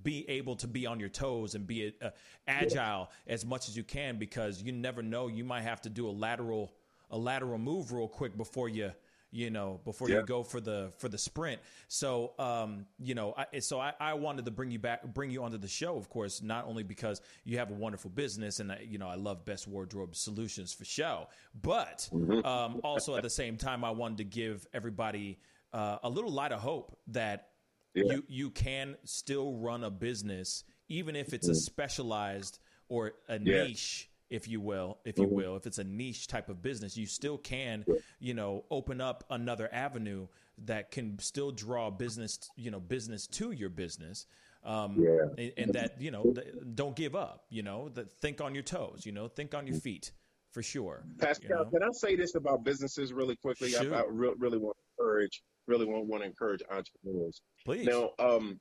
be 0.04 0.30
able 0.30 0.56
to 0.58 0.68
be 0.68 0.86
on 0.86 1.00
your 1.00 1.10
toes 1.10 1.56
and 1.56 1.66
be 1.66 1.94
uh, 2.02 2.10
agile 2.48 3.10
as 3.28 3.46
much 3.46 3.70
as 3.70 3.78
you 3.78 3.84
can 3.84 4.18
because 4.18 4.62
you 4.62 4.72
never 4.72 5.02
know 5.02 5.28
you 5.28 5.44
might 5.44 5.62
have 5.62 5.82
to 5.82 5.90
do 5.90 6.08
a 6.08 6.12
lateral 6.12 6.74
a 7.12 7.18
lateral 7.18 7.58
move 7.58 7.92
real 7.92 8.08
quick 8.08 8.38
before 8.38 8.70
you 8.70 8.92
you 9.32 9.50
know 9.50 9.80
before 9.86 10.10
yeah. 10.10 10.18
you 10.18 10.24
go 10.24 10.44
for 10.44 10.60
the 10.60 10.92
for 10.98 11.08
the 11.08 11.18
sprint 11.18 11.62
so 11.88 12.34
um 12.40 12.86
you 13.00 13.14
know 13.14 13.34
I, 13.38 13.60
so 13.60 13.80
I, 13.80 13.94
I 14.00 14.14
wanted 14.16 14.46
to 14.46 14.52
bring 14.52 14.72
you 14.72 14.80
back 14.80 15.04
bring 15.14 15.30
you 15.30 15.44
onto 15.44 15.58
the 15.58 15.68
show 15.68 15.98
of 15.98 16.10
course 16.10 16.42
not 16.42 16.66
only 16.66 16.84
because 16.84 17.22
you 17.44 17.58
have 17.60 17.70
a 17.70 17.76
wonderful 17.76 18.10
business 18.10 18.60
and 18.60 18.72
I, 18.72 18.86
you 18.88 18.98
know 18.98 19.08
I 19.08 19.16
love 19.16 19.46
best 19.46 19.68
wardrobe 19.68 20.16
solutions 20.16 20.74
for 20.74 20.84
show 20.84 21.28
but 21.62 22.10
mm-hmm. 22.12 22.46
um 22.46 22.82
also 22.84 23.16
at 23.16 23.24
the 23.24 23.30
same 23.30 23.58
time 23.58 23.84
I 23.84 23.92
wanted 23.92 24.18
to 24.20 24.24
give 24.24 24.66
everybody 24.74 25.40
uh, 25.72 25.98
a 26.04 26.10
little 26.10 26.32
light 26.32 26.52
of 26.52 26.60
hope 26.60 26.98
that 27.08 27.49
yeah. 27.94 28.04
you 28.14 28.24
you 28.28 28.50
can 28.50 28.96
still 29.04 29.54
run 29.54 29.84
a 29.84 29.90
business 29.90 30.64
even 30.88 31.16
if 31.16 31.34
it's 31.34 31.48
a 31.48 31.52
mm-hmm. 31.52 31.58
specialized 31.58 32.60
or 32.88 33.14
a 33.28 33.40
yeah. 33.40 33.64
niche 33.64 34.10
if 34.30 34.48
you 34.48 34.62
will 34.62 34.98
if 35.06 35.18
you 35.18 35.26
mm-hmm. 35.26 35.36
will 35.36 35.56
if 35.56 35.66
it's 35.66 35.80
a 35.80 35.84
niche 35.84 36.28
type 36.28 36.50
of 36.50 36.62
business 36.62 36.96
you 36.96 37.06
still 37.06 37.38
can 37.38 37.86
you 38.20 38.34
know 38.34 38.64
open 38.70 39.02
up 39.02 39.24
another 39.30 39.70
avenue 39.72 40.28
that 40.66 40.92
can 40.92 41.18
still 41.20 41.52
draw 41.52 41.90
business 41.90 42.40
you 42.56 42.70
know 42.70 42.80
business 42.80 43.28
to 43.28 43.52
your 43.52 43.70
business 43.70 44.26
um, 44.66 44.98
yeah. 45.00 45.44
and, 45.44 45.54
and, 45.58 45.74
that 45.74 46.02
you 46.02 46.12
know 46.12 46.34
don't 46.76 46.96
give 46.96 47.16
up 47.16 47.46
you 47.50 47.64
know 47.64 47.90
that 47.90 48.12
think 48.12 48.42
on 48.42 48.54
your 48.54 48.64
toes 48.64 49.06
you 49.06 49.12
know 49.12 49.28
think 49.28 49.56
on 49.56 49.66
your 49.66 49.76
mm-hmm. 49.76 49.82
feet 49.82 50.12
for 50.52 50.62
sure 50.62 51.04
pascal 51.18 51.50
you 51.50 51.56
know? 51.56 51.66
can 51.66 51.84
i 51.84 51.92
say 51.92 52.16
this 52.16 52.36
about 52.36 52.64
businesses 52.64 53.14
really 53.14 53.36
quickly 53.38 53.70
sure. 53.70 53.96
I, 53.96 54.00
I 54.00 54.04
re- 54.10 54.34
really 54.38 54.58
want 54.58 54.76
to 54.78 55.04
encourage 55.04 55.42
really 55.70 55.86
want, 55.86 56.08
want 56.08 56.24
to 56.24 56.28
encourage 56.28 56.62
entrepreneurs. 56.70 57.42
Please. 57.66 57.86
Now, 57.86 58.10
um, 58.20 58.60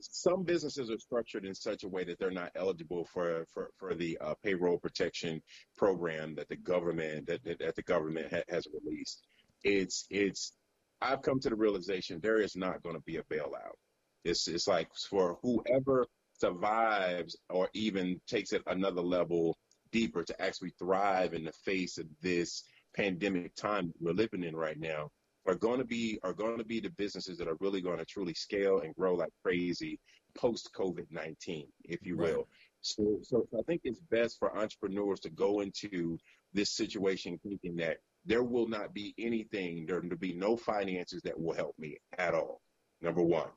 some 0.00 0.44
businesses 0.44 0.90
are 0.90 0.98
structured 0.98 1.44
in 1.44 1.54
such 1.54 1.84
a 1.84 1.88
way 1.88 2.04
that 2.04 2.18
they're 2.18 2.30
not 2.30 2.52
eligible 2.54 3.04
for 3.04 3.46
for, 3.52 3.70
for 3.78 3.94
the 3.94 4.18
uh, 4.20 4.34
payroll 4.44 4.78
protection 4.78 5.40
program 5.76 6.34
that 6.36 6.48
the 6.48 6.56
government 6.56 7.26
that, 7.26 7.42
that, 7.44 7.74
the 7.74 7.82
government 7.82 8.32
ha- 8.32 8.42
has 8.48 8.66
released. 8.72 9.22
It's 9.64 10.06
it's 10.10 10.52
I've 11.00 11.22
come 11.22 11.40
to 11.40 11.48
the 11.48 11.56
realization 11.56 12.20
there 12.20 12.40
is 12.40 12.56
not 12.56 12.82
going 12.82 12.96
to 12.96 13.02
be 13.02 13.16
a 13.16 13.22
bailout. 13.24 13.76
It's 14.24 14.46
it's 14.48 14.68
like 14.68 14.88
for 15.08 15.38
whoever 15.42 16.06
survives 16.38 17.36
or 17.50 17.68
even 17.74 18.20
takes 18.26 18.52
it 18.52 18.62
another 18.66 19.02
level 19.02 19.56
deeper 19.92 20.24
to 20.24 20.42
actually 20.42 20.72
thrive 20.78 21.34
in 21.34 21.44
the 21.44 21.52
face 21.64 21.98
of 21.98 22.06
this 22.20 22.64
pandemic 22.94 23.54
time 23.54 23.92
we're 24.00 24.12
living 24.12 24.42
in 24.42 24.56
right 24.56 24.78
now 24.78 25.08
are 25.46 25.54
going 25.54 25.78
to 25.78 25.84
be 25.84 26.18
are 26.22 26.32
going 26.32 26.58
to 26.58 26.64
be 26.64 26.80
the 26.80 26.90
businesses 26.90 27.36
that 27.38 27.48
are 27.48 27.56
really 27.60 27.80
going 27.80 27.98
to 27.98 28.04
truly 28.04 28.34
scale 28.34 28.80
and 28.80 28.94
grow 28.94 29.14
like 29.14 29.30
crazy 29.42 29.98
post 30.34 30.70
COVID 30.74 31.06
nineteen, 31.10 31.66
if 31.84 32.04
you 32.06 32.16
will. 32.16 32.48
So, 32.80 33.18
so 33.22 33.46
I 33.56 33.62
think 33.62 33.82
it's 33.84 34.00
best 34.10 34.38
for 34.38 34.56
entrepreneurs 34.56 35.20
to 35.20 35.30
go 35.30 35.60
into 35.60 36.18
this 36.52 36.72
situation 36.72 37.38
thinking 37.42 37.76
that 37.76 37.98
there 38.24 38.42
will 38.42 38.68
not 38.68 38.92
be 38.92 39.14
anything, 39.18 39.86
there 39.86 40.00
will 40.00 40.16
be 40.16 40.32
no 40.32 40.56
finances 40.56 41.22
that 41.22 41.38
will 41.38 41.54
help 41.54 41.74
me 41.78 41.96
at 42.18 42.34
all. 42.34 42.60
Number 43.00 43.22
one. 43.22 43.50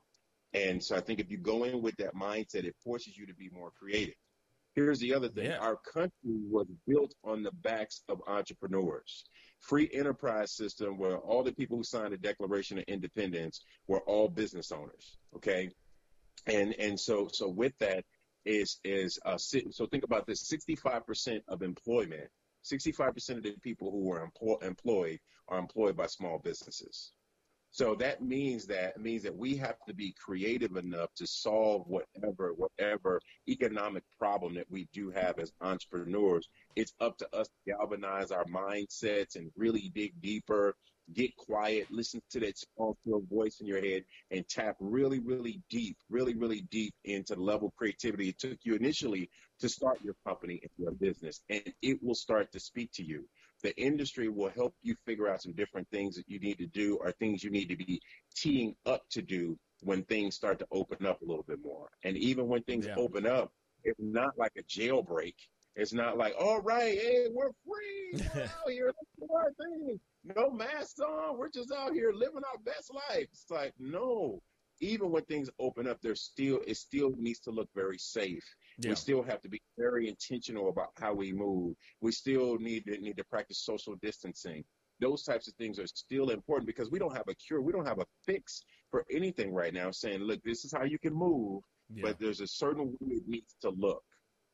And 0.54 0.82
so 0.82 0.96
I 0.96 1.00
think 1.00 1.20
if 1.20 1.30
you 1.30 1.38
go 1.38 1.64
in 1.64 1.82
with 1.82 1.96
that 1.96 2.14
mindset, 2.14 2.64
it 2.64 2.74
forces 2.82 3.16
you 3.16 3.26
to 3.26 3.34
be 3.34 3.50
more 3.52 3.70
creative. 3.78 4.14
Here's 4.74 5.00
the 5.00 5.14
other 5.14 5.28
thing. 5.28 5.46
Yeah. 5.46 5.58
Our 5.58 5.76
country 5.76 6.10
was 6.24 6.66
built 6.86 7.14
on 7.24 7.42
the 7.42 7.52
backs 7.62 8.02
of 8.08 8.20
entrepreneurs. 8.26 9.24
Free 9.66 9.90
enterprise 9.92 10.52
system 10.52 10.96
where 10.96 11.18
all 11.18 11.42
the 11.42 11.52
people 11.52 11.76
who 11.76 11.82
signed 11.82 12.12
the 12.12 12.18
Declaration 12.18 12.78
of 12.78 12.84
Independence 12.86 13.62
were 13.88 14.00
all 14.02 14.28
business 14.28 14.70
owners. 14.70 15.16
Okay. 15.34 15.70
And, 16.46 16.72
and 16.78 16.98
so, 16.98 17.28
so 17.32 17.48
with 17.48 17.72
that 17.80 18.04
is, 18.44 18.78
is, 18.84 19.18
uh, 19.26 19.36
so 19.36 19.86
think 19.86 20.04
about 20.04 20.24
this 20.24 20.48
65% 20.48 21.40
of 21.48 21.62
employment, 21.62 22.28
65% 22.64 23.38
of 23.38 23.42
the 23.42 23.54
people 23.62 23.90
who 23.90 24.12
are 24.12 24.22
employ, 24.22 24.56
employed 24.62 25.18
are 25.48 25.58
employed 25.58 25.96
by 25.96 26.06
small 26.06 26.38
businesses. 26.38 27.12
So 27.76 27.94
that 27.96 28.22
means 28.22 28.64
that 28.68 28.98
means 28.98 29.22
that 29.24 29.36
we 29.36 29.54
have 29.56 29.76
to 29.86 29.92
be 29.92 30.14
creative 30.18 30.76
enough 30.76 31.12
to 31.16 31.26
solve 31.26 31.84
whatever 31.86 32.54
whatever 32.54 33.20
economic 33.50 34.02
problem 34.18 34.54
that 34.54 34.64
we 34.70 34.88
do 34.94 35.10
have 35.10 35.38
as 35.38 35.52
entrepreneurs. 35.60 36.48
It's 36.74 36.94
up 37.02 37.18
to 37.18 37.28
us 37.36 37.48
to 37.48 37.72
galvanize 37.74 38.30
our 38.30 38.46
mindsets 38.46 39.36
and 39.36 39.50
really 39.58 39.92
dig 39.94 40.18
deeper, 40.22 40.74
get 41.12 41.36
quiet, 41.36 41.88
listen 41.90 42.22
to 42.30 42.40
that 42.40 42.56
small 42.56 42.96
still 43.02 43.20
voice 43.30 43.60
in 43.60 43.66
your 43.66 43.82
head, 43.82 44.04
and 44.30 44.48
tap 44.48 44.76
really, 44.80 45.18
really 45.18 45.60
deep, 45.68 45.98
really, 46.08 46.34
really 46.34 46.62
deep 46.70 46.94
into 47.04 47.34
the 47.34 47.42
level 47.42 47.68
of 47.68 47.76
creativity 47.76 48.30
it 48.30 48.38
took 48.38 48.56
you 48.62 48.74
initially 48.74 49.28
to 49.60 49.68
start 49.68 49.98
your 50.02 50.14
company 50.26 50.60
and 50.62 50.70
your 50.78 50.92
business, 50.92 51.42
and 51.50 51.62
it 51.82 52.02
will 52.02 52.14
start 52.14 52.50
to 52.52 52.58
speak 52.58 52.90
to 52.92 53.04
you 53.04 53.26
the 53.66 53.76
industry 53.76 54.28
will 54.28 54.50
help 54.50 54.76
you 54.82 54.94
figure 55.04 55.26
out 55.26 55.42
some 55.42 55.52
different 55.52 55.88
things 55.90 56.14
that 56.14 56.28
you 56.28 56.38
need 56.38 56.56
to 56.56 56.68
do 56.68 56.96
or 57.00 57.10
things 57.10 57.42
you 57.42 57.50
need 57.50 57.68
to 57.68 57.76
be 57.76 58.00
teeing 58.36 58.76
up 58.86 59.02
to 59.10 59.20
do 59.20 59.58
when 59.80 60.04
things 60.04 60.36
start 60.36 60.60
to 60.60 60.66
open 60.70 61.04
up 61.04 61.20
a 61.20 61.24
little 61.24 61.42
bit 61.42 61.58
more. 61.64 61.88
And 62.04 62.16
even 62.16 62.46
when 62.46 62.62
things 62.62 62.86
yeah. 62.86 62.94
open 62.96 63.26
up, 63.26 63.50
it's 63.82 63.98
not 63.98 64.38
like 64.38 64.52
a 64.56 64.62
jailbreak. 64.62 65.34
It's 65.74 65.92
not 65.92 66.16
like, 66.16 66.34
all 66.38 66.60
right, 66.60 66.96
hey, 66.96 67.26
we're 67.32 67.50
free. 67.66 68.28
We're 68.36 68.42
out 68.44 68.70
here. 68.70 68.86
Let's 68.86 69.10
do 69.18 69.34
our 69.34 69.52
thing. 69.60 69.98
No 70.36 70.48
masks 70.48 71.00
on. 71.00 71.36
We're 71.36 71.50
just 71.50 71.72
out 71.72 71.92
here 71.92 72.12
living 72.12 72.42
our 72.52 72.60
best 72.64 72.94
life. 72.94 73.26
It's 73.32 73.50
like, 73.50 73.74
no. 73.80 74.40
Even 74.80 75.10
when 75.10 75.24
things 75.24 75.50
open 75.58 75.88
up, 75.88 75.98
there's 76.02 76.20
still 76.20 76.60
it 76.68 76.76
still 76.76 77.14
needs 77.18 77.40
to 77.40 77.50
look 77.50 77.68
very 77.74 77.98
safe 77.98 78.44
yeah. 78.78 78.90
We 78.90 78.96
still 78.96 79.22
have 79.22 79.40
to 79.42 79.48
be 79.48 79.60
very 79.78 80.08
intentional 80.08 80.68
about 80.68 80.88
how 81.00 81.14
we 81.14 81.32
move. 81.32 81.74
We 82.00 82.12
still 82.12 82.58
need 82.58 82.84
to 82.86 82.98
need 82.98 83.16
to 83.16 83.24
practice 83.24 83.64
social 83.64 83.94
distancing. 84.02 84.64
Those 85.00 85.22
types 85.24 85.48
of 85.48 85.54
things 85.54 85.78
are 85.78 85.86
still 85.86 86.30
important 86.30 86.66
because 86.66 86.90
we 86.90 86.98
don't 86.98 87.14
have 87.14 87.28
a 87.28 87.34
cure. 87.34 87.60
We 87.60 87.72
don't 87.72 87.86
have 87.86 88.00
a 88.00 88.06
fix 88.24 88.62
for 88.90 89.04
anything 89.10 89.52
right 89.52 89.72
now 89.72 89.90
saying, 89.90 90.20
look, 90.20 90.42
this 90.42 90.64
is 90.64 90.72
how 90.72 90.84
you 90.84 90.98
can 90.98 91.14
move, 91.14 91.62
yeah. 91.94 92.02
but 92.02 92.18
there's 92.18 92.40
a 92.40 92.46
certain 92.46 92.96
way 93.00 93.16
it 93.16 93.28
needs 93.28 93.54
to 93.62 93.70
look. 93.70 94.02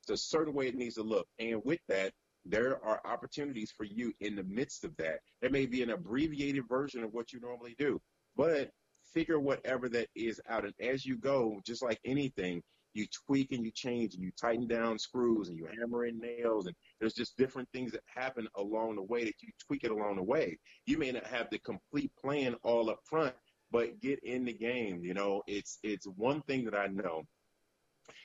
There's 0.07 0.21
a 0.21 0.25
certain 0.25 0.55
way 0.55 0.67
it 0.67 0.75
needs 0.75 0.97
to 0.97 1.03
look. 1.03 1.29
And 1.39 1.61
with 1.65 1.79
that, 1.89 2.13
there 2.45 2.85
are 2.85 3.01
opportunities 3.05 3.73
for 3.77 3.85
you 3.85 4.13
in 4.21 4.35
the 4.35 4.43
midst 4.45 4.85
of 4.85 4.97
that. 4.97 5.21
There 5.41 5.51
may 5.51 5.67
be 5.67 5.83
an 5.83 5.91
abbreviated 5.91 6.65
version 6.69 7.05
of 7.05 7.13
what 7.13 7.33
you 7.33 7.41
normally 7.41 7.77
do, 7.79 8.01
but 8.37 8.71
figure 9.15 9.39
whatever 9.39 9.89
that 9.91 10.09
is 10.17 10.41
out. 10.49 10.65
And 10.65 10.75
as 10.81 11.07
you 11.07 11.17
go, 11.17 11.61
just 11.65 11.83
like 11.83 12.01
anything, 12.05 12.63
you 12.95 13.07
tweak 13.27 13.53
and 13.53 13.65
you 13.65 13.71
change 13.71 14.15
and 14.15 14.23
you 14.23 14.31
tighten 14.41 14.67
down 14.67 14.99
screws 14.99 15.49
and 15.49 15.57
you 15.57 15.67
hammer 15.79 16.05
in 16.07 16.19
nails 16.19 16.67
and 16.67 16.75
there's 17.01 17.15
just 17.15 17.37
different 17.37 17.69
things 17.73 17.93
that 17.93 18.03
happen 18.07 18.47
along 18.57 18.97
the 18.97 19.03
way 19.03 19.25
that 19.25 19.35
you 19.41 19.49
tweak 19.67 19.85
it 19.85 19.91
along 19.91 20.17
the 20.17 20.23
way. 20.23 20.59
You 20.87 20.99
may 20.99 21.13
not 21.13 21.27
have 21.27 21.49
the 21.51 21.59
complete 21.59 22.13
plan 22.21 22.55
all 22.63 22.91
up 22.91 23.01
front, 23.05 23.35
but 23.71 24.01
get 24.01 24.23
in 24.23 24.45
the 24.45 24.53
game. 24.53 25.03
You 25.05 25.15
know, 25.15 25.43
it's 25.47 25.79
it's 25.83 26.07
one 26.07 26.43
thing 26.43 26.65
that 26.67 26.75
I 26.75 26.87
know 26.89 27.23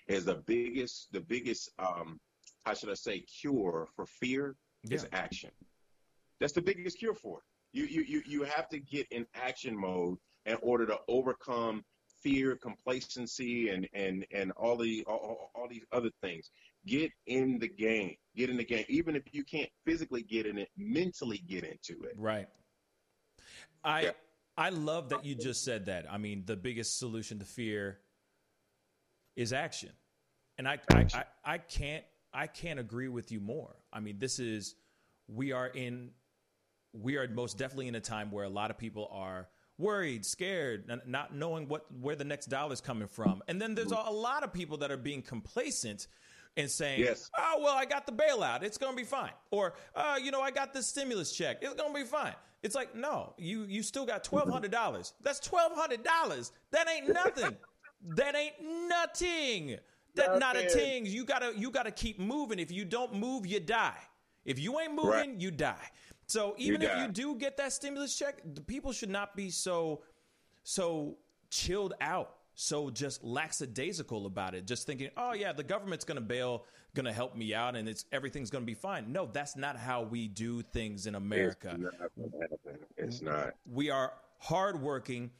is 0.07 0.25
the 0.25 0.35
biggest 0.45 1.07
the 1.11 1.21
biggest 1.21 1.71
um 1.79 2.19
how 2.65 2.73
should 2.73 2.89
I 2.89 2.95
say 2.95 3.21
cure 3.21 3.87
for 3.95 4.05
fear 4.05 4.55
yeah. 4.83 4.95
is 4.95 5.07
action. 5.13 5.51
That's 6.39 6.53
the 6.53 6.61
biggest 6.61 6.99
cure 6.99 7.15
for 7.15 7.39
it. 7.39 7.43
You 7.77 7.85
you 7.85 8.01
you 8.01 8.21
you 8.25 8.43
have 8.43 8.67
to 8.69 8.79
get 8.79 9.07
in 9.11 9.25
action 9.33 9.79
mode 9.79 10.17
in 10.45 10.57
order 10.61 10.85
to 10.85 10.97
overcome 11.07 11.83
fear, 12.21 12.55
complacency, 12.55 13.69
and 13.69 13.87
and 13.93 14.25
and 14.33 14.51
all 14.51 14.77
the 14.77 15.03
all, 15.07 15.51
all 15.55 15.67
these 15.69 15.85
other 15.91 16.09
things. 16.21 16.51
Get 16.85 17.11
in 17.25 17.59
the 17.59 17.67
game. 17.67 18.15
Get 18.35 18.49
in 18.49 18.57
the 18.57 18.63
game. 18.63 18.85
Even 18.87 19.15
if 19.15 19.23
you 19.31 19.43
can't 19.43 19.69
physically 19.85 20.23
get 20.23 20.45
in 20.45 20.57
it, 20.57 20.69
mentally 20.77 21.43
get 21.47 21.63
into 21.63 22.01
it. 22.03 22.13
Right. 22.17 22.47
I 23.83 24.01
yeah. 24.01 24.11
I 24.57 24.69
love 24.69 25.09
that 25.09 25.25
you 25.25 25.35
just 25.35 25.63
said 25.63 25.85
that. 25.85 26.05
I 26.11 26.17
mean, 26.17 26.43
the 26.45 26.55
biggest 26.55 26.97
solution 26.97 27.39
to 27.39 27.45
fear 27.45 27.99
is 29.35 29.53
action, 29.53 29.91
and 30.57 30.67
I 30.67 30.79
I, 30.91 31.05
I, 31.13 31.23
I 31.45 31.57
can't 31.57 32.03
I 32.33 32.47
can't 32.47 32.79
agree 32.79 33.07
with 33.07 33.31
you 33.31 33.39
more. 33.39 33.75
I 33.91 33.99
mean, 33.99 34.19
this 34.19 34.39
is 34.39 34.75
we 35.27 35.51
are 35.51 35.67
in 35.67 36.11
we 36.93 37.17
are 37.17 37.27
most 37.27 37.57
definitely 37.57 37.87
in 37.87 37.95
a 37.95 38.01
time 38.01 38.31
where 38.31 38.45
a 38.45 38.49
lot 38.49 38.71
of 38.71 38.77
people 38.77 39.09
are 39.11 39.47
worried, 39.77 40.25
scared, 40.25 40.89
not 41.05 41.35
knowing 41.35 41.67
what 41.67 41.85
where 42.01 42.15
the 42.15 42.23
next 42.23 42.47
dollar 42.47 42.73
is 42.73 42.81
coming 42.81 43.07
from. 43.07 43.41
And 43.47 43.61
then 43.61 43.75
there's 43.75 43.91
a 43.91 43.95
lot 43.95 44.43
of 44.43 44.51
people 44.51 44.77
that 44.77 44.91
are 44.91 44.97
being 44.97 45.21
complacent 45.21 46.07
and 46.55 46.69
saying, 46.69 46.99
yes. 46.99 47.29
"Oh, 47.37 47.59
well, 47.63 47.75
I 47.75 47.85
got 47.85 48.05
the 48.05 48.11
bailout. 48.11 48.63
It's 48.63 48.77
going 48.77 48.93
to 48.93 48.97
be 48.97 49.03
fine." 49.03 49.31
Or, 49.51 49.75
uh, 49.95 50.17
you 50.21 50.31
know, 50.31 50.41
I 50.41 50.51
got 50.51 50.73
this 50.73 50.87
stimulus 50.87 51.31
check. 51.31 51.57
It's 51.61 51.75
going 51.75 51.93
to 51.93 51.99
be 51.99 52.05
fine." 52.05 52.33
It's 52.63 52.75
like, 52.75 52.95
"No, 52.95 53.33
you 53.37 53.63
you 53.63 53.83
still 53.83 54.05
got 54.05 54.23
$1200. 54.23 55.13
That's 55.21 55.39
$1200. 55.39 56.51
That 56.71 56.89
ain't 56.89 57.13
nothing. 57.13 57.55
that 58.15 58.35
ain't 58.35 58.55
nothing. 58.87 59.77
That 60.15 60.39
not 60.39 60.57
a 60.57 60.67
thing. 60.67 61.05
You 61.05 61.25
got 61.25 61.39
to 61.39 61.53
you 61.55 61.69
got 61.69 61.83
to 61.83 61.91
keep 61.91 62.19
moving. 62.19 62.59
If 62.59 62.71
you 62.71 62.85
don't 62.85 63.13
move, 63.13 63.45
you 63.45 63.59
die. 63.59 63.97
If 64.45 64.59
you 64.59 64.79
ain't 64.79 64.93
moving, 64.95 65.11
right. 65.11 65.41
you 65.41 65.51
die. 65.51 65.91
So 66.27 66.55
even 66.57 66.81
you 66.81 66.87
if 66.87 66.97
you 66.97 67.07
do 67.07 67.35
get 67.35 67.57
that 67.57 67.71
stimulus 67.73 68.17
check, 68.17 68.41
the 68.53 68.61
people 68.61 68.91
should 68.91 69.09
not 69.09 69.35
be 69.35 69.49
so 69.49 70.03
so 70.63 71.17
chilled 71.49 71.93
out, 72.01 72.35
so 72.53 72.89
just 72.89 73.23
lackadaisical 73.23 74.25
about 74.25 74.53
it, 74.53 74.67
just 74.67 74.85
thinking, 74.85 75.09
"Oh 75.15 75.33
yeah, 75.33 75.53
the 75.53 75.63
government's 75.63 76.03
going 76.03 76.17
to 76.17 76.21
bail, 76.21 76.65
going 76.93 77.05
to 77.05 77.13
help 77.13 77.35
me 77.35 77.53
out 77.53 77.77
and 77.77 77.87
it's 77.87 78.05
everything's 78.11 78.49
going 78.49 78.63
to 78.63 78.65
be 78.65 78.73
fine." 78.73 79.11
No, 79.11 79.29
that's 79.31 79.55
not 79.55 79.77
how 79.77 80.03
we 80.03 80.27
do 80.27 80.61
things 80.61 81.07
in 81.07 81.15
America. 81.15 81.77
It's 81.79 82.19
not. 82.19 82.49
It's 82.97 83.21
not. 83.21 83.53
We 83.71 83.89
are 83.89 84.11
hardworking 84.39 85.31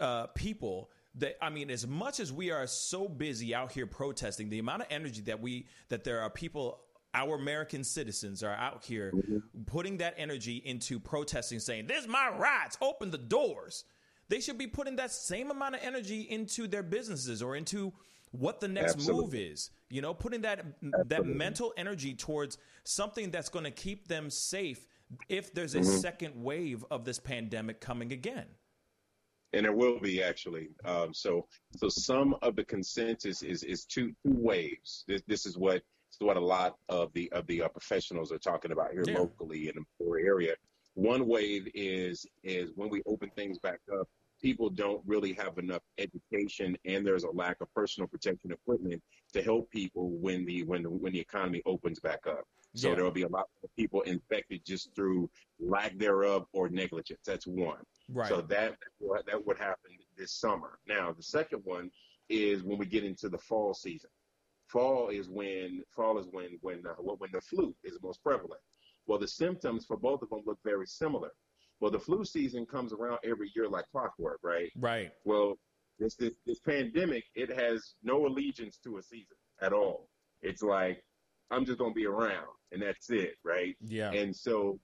uh, 0.00 0.26
people 0.28 0.90
that 1.14 1.36
I 1.40 1.50
mean, 1.50 1.70
as 1.70 1.86
much 1.86 2.18
as 2.18 2.32
we 2.32 2.50
are 2.50 2.66
so 2.66 3.08
busy 3.08 3.54
out 3.54 3.72
here 3.72 3.86
protesting, 3.86 4.48
the 4.48 4.58
amount 4.58 4.82
of 4.82 4.88
energy 4.90 5.20
that 5.22 5.40
we 5.40 5.66
that 5.88 6.02
there 6.02 6.20
are 6.20 6.30
people 6.30 6.80
our 7.18 7.34
American 7.34 7.82
citizens 7.82 8.42
are 8.42 8.54
out 8.54 8.84
here 8.84 9.12
mm-hmm. 9.12 9.38
putting 9.66 9.96
that 9.98 10.14
energy 10.16 10.62
into 10.64 11.00
protesting, 11.00 11.58
saying, 11.58 11.86
This 11.86 12.02
is 12.02 12.08
my 12.08 12.30
rights, 12.30 12.78
open 12.80 13.10
the 13.10 13.18
doors. 13.18 13.84
They 14.28 14.40
should 14.40 14.58
be 14.58 14.66
putting 14.66 14.96
that 14.96 15.10
same 15.10 15.50
amount 15.50 15.74
of 15.74 15.80
energy 15.82 16.20
into 16.20 16.68
their 16.68 16.82
businesses 16.82 17.42
or 17.42 17.56
into 17.56 17.92
what 18.30 18.60
the 18.60 18.68
next 18.68 18.94
Absolutely. 18.94 19.24
move 19.24 19.34
is. 19.34 19.70
You 19.90 20.02
know, 20.02 20.14
putting 20.14 20.42
that 20.42 20.60
Absolutely. 20.60 21.02
that 21.08 21.26
mental 21.26 21.72
energy 21.76 22.14
towards 22.14 22.58
something 22.84 23.30
that's 23.30 23.48
going 23.48 23.64
to 23.64 23.70
keep 23.70 24.06
them 24.06 24.30
safe 24.30 24.86
if 25.28 25.52
there's 25.54 25.74
a 25.74 25.80
mm-hmm. 25.80 25.96
second 25.96 26.34
wave 26.36 26.84
of 26.90 27.04
this 27.04 27.18
pandemic 27.18 27.80
coming 27.80 28.12
again. 28.12 28.46
And 29.54 29.64
there 29.64 29.72
will 29.72 29.98
be 29.98 30.22
actually. 30.22 30.68
Um, 30.84 31.14
so, 31.14 31.46
so 31.76 31.88
some 31.88 32.36
of 32.42 32.54
the 32.54 32.64
consensus 32.64 33.42
is 33.42 33.64
is 33.64 33.86
two 33.86 34.12
two 34.24 34.34
waves. 34.34 35.04
This, 35.08 35.22
this 35.26 35.46
is 35.46 35.56
what 35.56 35.82
what 36.20 36.36
a 36.36 36.40
lot 36.40 36.76
of 36.88 37.12
the 37.12 37.30
of 37.32 37.46
the 37.46 37.62
uh, 37.62 37.68
professionals 37.68 38.32
are 38.32 38.38
talking 38.38 38.72
about 38.72 38.92
here 38.92 39.04
yeah. 39.06 39.18
locally 39.18 39.68
in 39.68 39.74
the 39.76 39.84
poor 39.98 40.18
area. 40.18 40.54
One 40.94 41.26
wave 41.26 41.68
is 41.74 42.26
is 42.42 42.70
when 42.74 42.88
we 42.88 43.02
open 43.06 43.30
things 43.36 43.58
back 43.58 43.80
up, 43.98 44.08
people 44.40 44.70
don't 44.70 45.02
really 45.06 45.32
have 45.34 45.58
enough 45.58 45.82
education, 45.98 46.76
and 46.84 47.06
there's 47.06 47.24
a 47.24 47.30
lack 47.30 47.60
of 47.60 47.72
personal 47.74 48.08
protection 48.08 48.52
equipment 48.52 49.02
to 49.32 49.42
help 49.42 49.70
people 49.70 50.10
when 50.10 50.44
the 50.44 50.64
when 50.64 50.82
the, 50.82 50.90
when 50.90 51.12
the 51.12 51.20
economy 51.20 51.62
opens 51.66 52.00
back 52.00 52.20
up. 52.26 52.44
So 52.74 52.88
yeah. 52.88 52.96
there 52.96 53.04
will 53.04 53.10
be 53.10 53.22
a 53.22 53.28
lot 53.28 53.46
of 53.64 53.74
people 53.76 54.02
infected 54.02 54.64
just 54.64 54.94
through 54.94 55.30
lack 55.58 55.96
thereof 55.98 56.46
or 56.52 56.68
negligence. 56.68 57.20
That's 57.24 57.46
one. 57.46 57.78
Right. 58.08 58.28
So 58.28 58.42
that 58.42 58.76
that 59.26 59.46
would 59.46 59.58
happen 59.58 59.92
this 60.16 60.32
summer. 60.32 60.78
Now 60.86 61.12
the 61.12 61.22
second 61.22 61.62
one 61.64 61.90
is 62.28 62.62
when 62.62 62.78
we 62.78 62.86
get 62.86 63.04
into 63.04 63.28
the 63.28 63.38
fall 63.38 63.72
season. 63.74 64.10
Fall 64.68 65.08
is 65.08 65.28
when 65.28 65.82
fall 65.94 66.18
is 66.18 66.26
when 66.30 66.58
when 66.60 66.82
uh, 66.86 66.94
when 67.00 67.30
the 67.32 67.40
flu 67.40 67.74
is 67.84 67.98
most 68.02 68.22
prevalent, 68.22 68.60
Well, 69.06 69.18
the 69.18 69.28
symptoms 69.28 69.86
for 69.86 69.96
both 69.96 70.22
of 70.22 70.30
them 70.30 70.42
look 70.46 70.58
very 70.64 70.86
similar. 70.86 71.30
Well, 71.80 71.90
the 71.90 71.98
flu 71.98 72.24
season 72.24 72.66
comes 72.66 72.92
around 72.92 73.18
every 73.24 73.50
year 73.54 73.68
like 73.68 73.86
clockwork, 73.90 74.40
right? 74.42 74.70
Right. 74.76 75.10
Well, 75.24 75.54
this 75.98 76.16
this, 76.16 76.32
this 76.46 76.60
pandemic, 76.60 77.24
it 77.34 77.50
has 77.50 77.94
no 78.02 78.26
allegiance 78.26 78.78
to 78.84 78.98
a 78.98 79.02
season 79.02 79.36
at 79.62 79.72
all. 79.72 80.08
It's 80.42 80.62
like 80.62 81.02
I'm 81.50 81.64
just 81.64 81.78
gonna 81.78 81.94
be 81.94 82.06
around, 82.06 82.48
and 82.72 82.82
that's 82.82 83.10
it, 83.10 83.34
right? 83.44 83.74
Yeah. 83.80 84.12
And 84.12 84.34
so, 84.36 84.78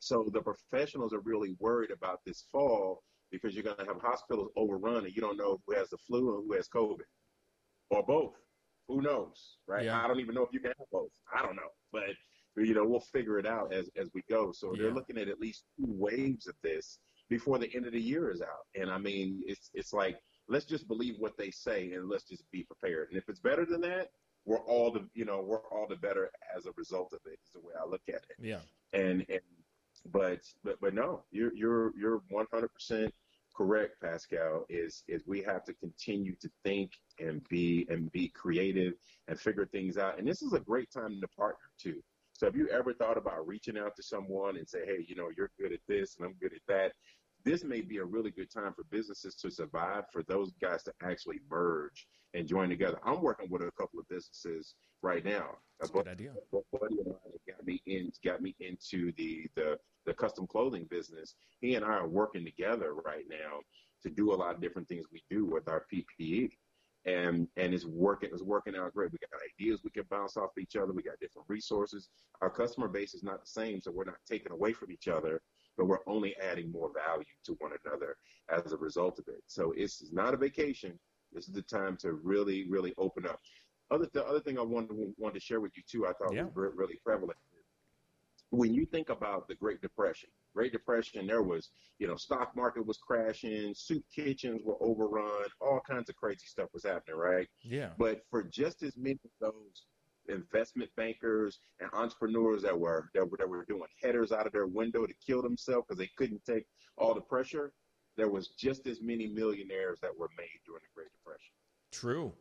so 0.00 0.28
the 0.32 0.42
professionals 0.42 1.12
are 1.12 1.20
really 1.20 1.54
worried 1.60 1.90
about 1.90 2.20
this 2.26 2.44
fall 2.50 3.02
because 3.30 3.54
you're 3.54 3.62
gonna 3.62 3.86
have 3.86 4.00
hospitals 4.02 4.50
overrun, 4.56 5.04
and 5.04 5.14
you 5.14 5.22
don't 5.22 5.36
know 5.36 5.60
who 5.66 5.74
has 5.74 5.88
the 5.90 5.98
flu 5.98 6.36
and 6.36 6.46
who 6.46 6.54
has 6.54 6.68
COVID, 6.68 7.06
or 7.90 8.02
both. 8.04 8.34
Who 8.92 9.02
knows, 9.02 9.56
right? 9.66 9.84
Yeah. 9.84 10.02
I 10.02 10.06
don't 10.06 10.20
even 10.20 10.34
know 10.34 10.42
if 10.42 10.52
you 10.52 10.60
can 10.60 10.72
have 10.78 10.90
both. 10.92 11.10
I 11.34 11.42
don't 11.42 11.56
know, 11.56 11.70
but 11.92 12.10
you 12.56 12.74
know 12.74 12.84
we'll 12.84 13.00
figure 13.00 13.38
it 13.38 13.46
out 13.46 13.72
as 13.72 13.88
as 13.96 14.10
we 14.14 14.22
go. 14.28 14.52
So 14.52 14.74
Yeah. 14.74 14.82
they're 14.82 14.94
looking 14.94 15.18
at 15.18 15.28
at 15.28 15.40
least 15.40 15.64
two 15.76 15.86
waves 15.88 16.46
of 16.46 16.54
this 16.62 16.98
before 17.30 17.58
the 17.58 17.74
end 17.74 17.86
of 17.86 17.92
the 17.92 18.00
year 18.00 18.30
is 18.30 18.42
out. 18.42 18.66
And 18.74 18.90
I 18.90 18.98
mean, 18.98 19.42
it's 19.46 19.70
it's 19.72 19.92
like 19.92 20.18
let's 20.48 20.66
just 20.66 20.86
believe 20.88 21.16
what 21.18 21.36
they 21.38 21.50
say 21.50 21.92
and 21.92 22.08
let's 22.08 22.24
just 22.24 22.50
be 22.50 22.64
prepared. 22.64 23.08
And 23.08 23.16
if 23.16 23.28
it's 23.28 23.40
better 23.40 23.64
than 23.64 23.80
that, 23.82 24.10
we're 24.44 24.60
all 24.60 24.90
the 24.90 25.08
you 25.14 25.24
know 25.24 25.40
we're 25.40 25.66
all 25.70 25.86
the 25.88 25.96
better 25.96 26.30
as 26.54 26.66
a 26.66 26.72
result 26.76 27.12
of 27.12 27.20
it. 27.26 27.38
Is 27.44 27.52
the 27.54 27.60
way 27.60 27.72
I 27.80 27.88
look 27.88 28.02
at 28.08 28.24
it. 28.28 28.36
Yeah. 28.40 28.60
And 28.92 29.24
and 29.30 29.40
but 30.12 30.40
but 30.64 30.80
but 30.80 30.92
no, 30.94 31.22
you're 31.30 31.54
you're 31.54 31.92
you're 31.96 32.22
100 32.28 32.68
percent 32.74 33.14
correct, 33.54 34.00
Pascal. 34.00 34.64
Is 34.68 35.04
is 35.08 35.22
we 35.26 35.42
have 35.42 35.64
to 35.64 35.74
continue 35.74 36.34
to 36.40 36.50
think 36.64 36.92
and 37.18 37.46
be 37.48 37.86
and 37.88 38.10
be 38.12 38.28
creative 38.28 38.94
and 39.28 39.38
figure 39.38 39.66
things 39.66 39.98
out. 39.98 40.18
And 40.18 40.26
this 40.26 40.42
is 40.42 40.52
a 40.52 40.60
great 40.60 40.90
time 40.92 41.20
to 41.20 41.28
partner 41.28 41.70
too. 41.78 42.02
So 42.34 42.46
have 42.46 42.56
you 42.56 42.68
ever 42.68 42.92
thought 42.92 43.18
about 43.18 43.46
reaching 43.46 43.78
out 43.78 43.94
to 43.96 44.02
someone 44.02 44.56
and 44.56 44.68
say, 44.68 44.80
hey, 44.84 45.04
you 45.06 45.14
know, 45.14 45.28
you're 45.36 45.50
good 45.60 45.72
at 45.72 45.80
this 45.86 46.16
and 46.16 46.26
I'm 46.26 46.34
good 46.40 46.52
at 46.52 46.62
that? 46.66 46.92
This 47.44 47.64
may 47.64 47.80
be 47.80 47.98
a 47.98 48.04
really 48.04 48.30
good 48.30 48.50
time 48.50 48.72
for 48.74 48.84
businesses 48.90 49.34
to 49.36 49.50
survive, 49.50 50.04
for 50.12 50.22
those 50.24 50.52
guys 50.60 50.82
to 50.84 50.92
actually 51.02 51.40
merge 51.50 52.06
and 52.34 52.46
join 52.46 52.68
together. 52.68 52.98
I'm 53.04 53.20
working 53.20 53.50
with 53.50 53.62
a 53.62 53.70
couple 53.72 53.98
of 53.98 54.08
businesses 54.08 54.74
right 55.02 55.24
now. 55.24 55.56
That's 55.80 55.90
a 55.90 55.94
good 55.94 56.08
idea. 56.08 56.32
Buddy 56.52 57.00
of 57.00 57.06
mine 57.06 57.16
got 57.48 57.66
me 57.66 57.82
in, 57.86 58.12
got 58.24 58.40
me 58.40 58.54
into 58.60 59.12
the, 59.16 59.46
the 59.56 59.78
the 60.04 60.14
custom 60.14 60.46
clothing 60.46 60.86
business. 60.90 61.34
He 61.60 61.76
and 61.76 61.84
I 61.84 61.94
are 61.94 62.08
working 62.08 62.44
together 62.44 62.94
right 62.94 63.24
now 63.28 63.60
to 64.02 64.10
do 64.10 64.32
a 64.32 64.34
lot 64.34 64.54
of 64.54 64.60
different 64.60 64.88
things 64.88 65.06
we 65.12 65.22
do 65.30 65.44
with 65.44 65.68
our 65.68 65.86
PPE 65.92 66.50
and 67.04 67.48
and 67.56 67.74
it's 67.74 67.84
working 67.84 68.30
it's 68.32 68.42
working 68.42 68.76
out 68.76 68.94
great. 68.94 69.10
We 69.12 69.18
got 69.18 69.40
ideas 69.58 69.82
we 69.84 69.90
can 69.90 70.04
bounce 70.10 70.36
off 70.36 70.50
each 70.58 70.76
other. 70.76 70.92
We 70.92 71.02
got 71.02 71.18
different 71.20 71.48
resources. 71.48 72.08
Our 72.40 72.50
customer 72.50 72.88
base 72.88 73.14
is 73.14 73.22
not 73.22 73.40
the 73.40 73.50
same, 73.50 73.80
so 73.80 73.90
we're 73.90 74.04
not 74.04 74.16
taking 74.28 74.52
away 74.52 74.72
from 74.72 74.90
each 74.92 75.08
other, 75.08 75.40
but 75.76 75.86
we're 75.86 75.98
only 76.06 76.36
adding 76.36 76.70
more 76.70 76.90
value 76.94 77.24
to 77.44 77.52
one 77.58 77.72
another 77.84 78.16
as 78.50 78.72
a 78.72 78.76
result 78.76 79.18
of 79.18 79.28
it. 79.28 79.42
So 79.46 79.72
it's 79.76 80.12
not 80.12 80.34
a 80.34 80.36
vacation. 80.36 80.98
This 81.32 81.48
is 81.48 81.54
the 81.54 81.62
time 81.62 81.96
to 81.98 82.12
really, 82.12 82.66
really 82.68 82.92
open 82.98 83.26
up. 83.26 83.40
Other 83.90 84.08
the 84.12 84.24
other 84.26 84.40
thing 84.40 84.58
I 84.58 84.62
wanted 84.62 84.90
wanted 85.18 85.34
to 85.34 85.40
share 85.40 85.60
with 85.60 85.72
you 85.76 85.82
too, 85.86 86.06
I 86.06 86.12
thought 86.14 86.34
Yeah. 86.34 86.44
was 86.44 86.52
re- 86.54 86.70
really 86.74 86.96
prevalent. 87.04 87.38
When 88.50 88.74
you 88.74 88.84
think 88.84 89.08
about 89.08 89.48
the 89.48 89.54
Great 89.54 89.80
Depression, 89.80 90.28
Great 90.54 90.72
Depression, 90.72 91.26
there 91.26 91.42
was, 91.42 91.70
you 91.98 92.06
know, 92.06 92.16
stock 92.16 92.54
market 92.54 92.84
was 92.84 92.98
crashing, 92.98 93.72
soup 93.74 94.04
kitchens 94.14 94.60
were 94.62 94.76
overrun, 94.82 95.46
all 95.60 95.80
kinds 95.80 96.10
of 96.10 96.16
crazy 96.16 96.44
stuff 96.46 96.68
was 96.74 96.84
happening, 96.84 97.16
right? 97.16 97.48
Yeah. 97.62 97.92
But 97.96 98.26
for 98.30 98.42
just 98.42 98.82
as 98.82 98.94
many 98.98 99.18
of 99.24 99.30
those 99.40 99.86
investment 100.28 100.90
bankers 100.96 101.60
and 101.80 101.90
entrepreneurs 101.92 102.62
that 102.62 102.78
were 102.78 103.10
that 103.14 103.28
were, 103.28 103.36
that 103.38 103.48
were 103.48 103.64
doing 103.64 103.88
headers 104.02 104.32
out 104.32 104.46
of 104.46 104.52
their 104.52 104.66
window 104.66 105.06
to 105.06 105.14
kill 105.24 105.42
themselves 105.42 105.86
because 105.88 105.98
they 105.98 106.10
couldn't 106.16 106.44
take 106.44 106.64
all 106.96 107.14
the 107.14 107.20
pressure, 107.20 107.72
there 108.16 108.28
was 108.28 108.48
just 108.48 108.86
as 108.86 109.00
many 109.00 109.26
millionaires 109.26 109.98
that 110.00 110.16
were 110.16 110.28
made 110.36 110.60
during 110.66 110.82
the 110.82 110.94
Great 110.94 111.08
Depression. 111.12 111.52
True. 111.92 112.32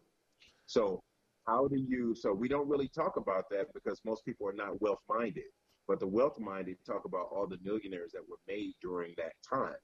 So 0.66 1.02
how 1.48 1.68
do 1.68 1.78
you? 1.78 2.14
So 2.16 2.34
we 2.34 2.48
don't 2.48 2.68
really 2.68 2.90
talk 2.90 3.18
about 3.18 3.46
that 3.52 3.74
because 3.74 4.02
most 4.06 4.26
people 4.26 4.48
are 4.48 4.54
not 4.54 4.82
wealth 4.82 5.02
minded. 5.10 5.46
But 5.88 6.00
the 6.00 6.08
wealth 6.08 6.40
minded 6.40 6.78
talk 6.86 7.06
about 7.06 7.30
all 7.34 7.48
the 7.48 7.58
millionaires 7.64 8.12
that 8.14 8.22
were 8.30 8.38
made 8.48 8.74
during 8.82 9.14
that 9.18 9.34
time. 9.48 9.76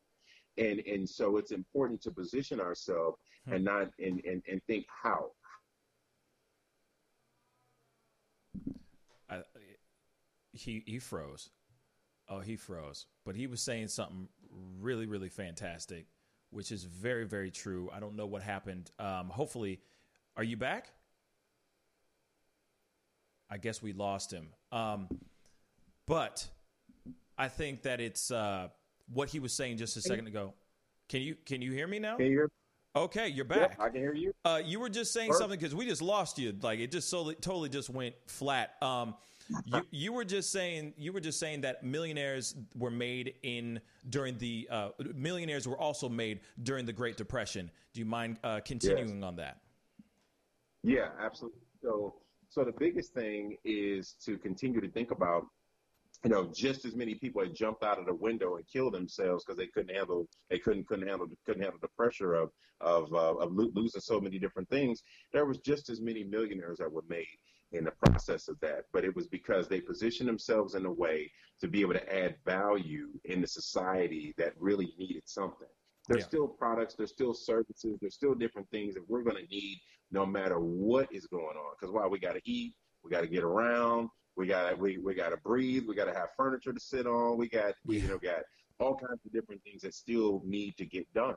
And 0.58 0.80
and 0.82 1.10
so 1.10 1.38
it's 1.38 1.52
important 1.52 2.02
to 2.04 2.12
position 2.12 2.60
ourselves 2.60 3.18
Hmm. 3.48 3.54
and 3.54 3.64
not 3.64 3.90
and, 4.00 4.22
and, 4.26 4.42
and 4.50 4.62
think 4.68 4.86
how. 5.04 5.32
I, 9.30 9.42
he 10.62 10.84
he 10.86 11.00
froze. 11.00 11.50
Oh, 12.30 12.40
he 12.40 12.56
froze. 12.56 13.06
But 13.26 13.36
he 13.36 13.48
was 13.48 13.62
saying 13.62 13.88
something 13.88 14.28
really, 14.80 15.06
really 15.06 15.30
fantastic, 15.30 16.08
which 16.50 16.72
is 16.72 16.84
very, 16.84 17.26
very 17.26 17.52
true. 17.52 17.90
I 17.94 18.00
don't 18.00 18.16
know 18.16 18.26
what 18.26 18.42
happened. 18.42 18.92
Um, 19.00 19.30
hopefully, 19.30 19.80
are 20.36 20.44
you 20.44 20.58
back? 20.58 20.90
I 23.50 23.58
guess 23.58 23.82
we 23.82 23.94
lost 23.94 24.32
him. 24.32 24.50
Um, 24.72 25.08
but 26.06 26.48
I 27.38 27.48
think 27.48 27.84
that 27.84 28.02
it's 28.02 28.30
uh, 28.30 28.68
what 29.12 29.30
he 29.30 29.40
was 29.40 29.54
saying 29.54 29.78
just 29.78 29.96
a 29.96 30.02
second 30.02 30.28
ago. 30.28 30.54
Can 31.08 31.22
you 31.22 31.36
can 31.46 31.62
you 31.62 31.72
hear 31.72 31.88
me 31.88 32.00
now? 32.00 32.18
Can 32.18 32.26
you 32.26 32.32
hear? 32.32 32.50
Okay, 33.04 33.28
you're 33.28 33.46
back. 33.46 33.78
I 33.80 33.90
can 33.90 34.00
hear 34.02 34.14
you. 34.14 34.34
Uh, 34.44 34.62
you 34.64 34.80
were 34.80 34.90
just 34.90 35.14
saying 35.14 35.30
Sure. 35.32 35.40
something 35.40 35.60
because 35.60 35.76
we 35.76 35.86
just 35.86 36.02
lost 36.02 36.40
you. 36.40 36.56
Like 36.62 36.80
it 36.80 36.92
just 36.92 37.10
solely, 37.10 37.36
totally 37.36 37.70
just 37.70 37.90
went 37.90 38.16
flat. 38.26 38.76
Um, 38.82 39.16
you, 39.66 39.82
you 39.92 40.14
were 40.14 40.26
just 40.26 40.52
saying 40.52 40.94
you 40.98 41.14
were 41.14 41.20
just 41.20 41.40
saying 41.40 41.62
that 41.62 41.84
millionaires 41.84 42.56
were 42.76 42.92
made 42.92 43.36
in 43.44 43.80
during 44.10 44.38
the 44.38 44.68
uh, 44.72 44.90
millionaires 45.14 45.68
were 45.68 45.78
also 45.78 46.10
made 46.10 46.42
during 46.64 46.86
the 46.86 46.94
Great 46.94 47.18
Depression. 47.18 47.70
Do 47.94 48.00
you 48.00 48.06
mind 48.06 48.38
uh, 48.44 48.62
continuing 48.66 49.24
on 49.24 49.36
that? 49.36 49.62
Yeah, 50.84 51.10
absolutely. 51.20 51.60
So, 51.82 52.16
so 52.50 52.64
the 52.64 52.72
biggest 52.72 53.14
thing 53.14 53.58
is 53.64 54.14
to 54.26 54.38
continue 54.38 54.82
to 54.82 54.90
think 54.90 55.12
about, 55.12 55.46
you 56.28 56.34
know, 56.34 56.52
just 56.54 56.84
as 56.84 56.94
many 56.94 57.16
people 57.16 57.42
had 57.42 57.56
jumped 57.56 57.86
out 57.86 58.00
of 58.00 58.06
the 58.06 58.14
window 58.14 58.58
and 58.58 58.68
killed 58.68 58.94
themselves 58.94 59.46
because 59.46 59.58
they 59.58 59.68
couldn't 59.68 59.96
handle, 59.96 60.28
they 60.50 60.60
couldn't 60.60 60.86
couldn't 60.86 61.08
handle 61.08 61.26
couldn't 61.46 61.62
handle 61.62 61.80
the 61.82 61.88
pressure 61.96 62.34
of 62.34 62.52
of 62.82 63.14
uh, 63.14 63.36
of 63.38 63.54
lo- 63.54 63.72
losing 63.74 64.02
so 64.02 64.20
many 64.20 64.38
different 64.38 64.68
things. 64.68 65.04
There 65.32 65.46
was 65.46 65.60
just 65.60 65.90
as 65.90 66.02
many 66.02 66.26
millionaires 66.26 66.80
that 66.80 66.92
were 66.92 67.06
made 67.08 67.26
in 67.72 67.86
the 67.86 67.92
process 67.92 68.50
of 68.50 68.60
that, 68.60 68.84
but 68.92 69.06
it 69.06 69.16
was 69.16 69.28
because 69.30 69.70
they 69.70 69.80
positioned 69.80 70.28
themselves 70.28 70.76
in 70.76 70.86
a 70.86 70.92
way 70.92 71.32
to 71.62 71.70
be 71.70 71.80
able 71.80 71.94
to 71.94 72.14
add 72.14 72.36
value 72.46 73.08
in 73.24 73.40
the 73.40 73.48
society 73.48 74.34
that 74.38 74.52
really 74.60 74.94
needed 75.00 75.24
something. 75.26 75.70
There's 76.10 76.24
Yeah. 76.24 76.28
still 76.28 76.48
products, 76.50 76.96
there's 76.96 77.12
still 77.12 77.34
services, 77.34 77.98
there's 78.02 78.16
still 78.16 78.36
different 78.36 78.70
things 78.70 78.96
that 78.96 79.10
we're 79.10 79.24
going 79.24 79.38
to 79.38 79.50
need 79.50 79.80
no 80.12 80.26
matter 80.26 80.60
what 80.60 81.10
is 81.10 81.26
going 81.28 81.56
on. 81.56 81.76
Because 81.80 81.94
why 81.94 82.06
we 82.06 82.20
got 82.20 82.34
to 82.34 82.42
eat, 82.44 82.74
we 83.02 83.12
got 83.12 83.22
to 83.22 83.28
get 83.28 83.44
around, 83.44 84.10
we 84.38 84.46
got 84.48 84.70
to 84.70 84.76
we, 84.76 84.98
we 85.00 85.14
got 85.14 85.30
to 85.30 85.38
breathe, 85.38 85.86
we 85.88 85.96
got 85.96 86.06
to 86.06 86.14
have 86.14 86.30
furniture 86.38 86.72
to 86.72 86.80
sit 86.80 87.08
on, 87.08 87.38
we 87.38 87.50
got 87.50 87.74
we 87.86 88.00
you 88.00 88.08
know 88.08 88.18
got 88.18 88.42
all 88.80 88.96
kinds 88.96 89.26
of 89.26 89.34
different 89.34 89.62
things 89.64 89.82
that 89.82 89.94
still 89.94 90.42
need 90.46 90.78
to 90.78 90.86
get 90.86 91.12
done. 91.14 91.36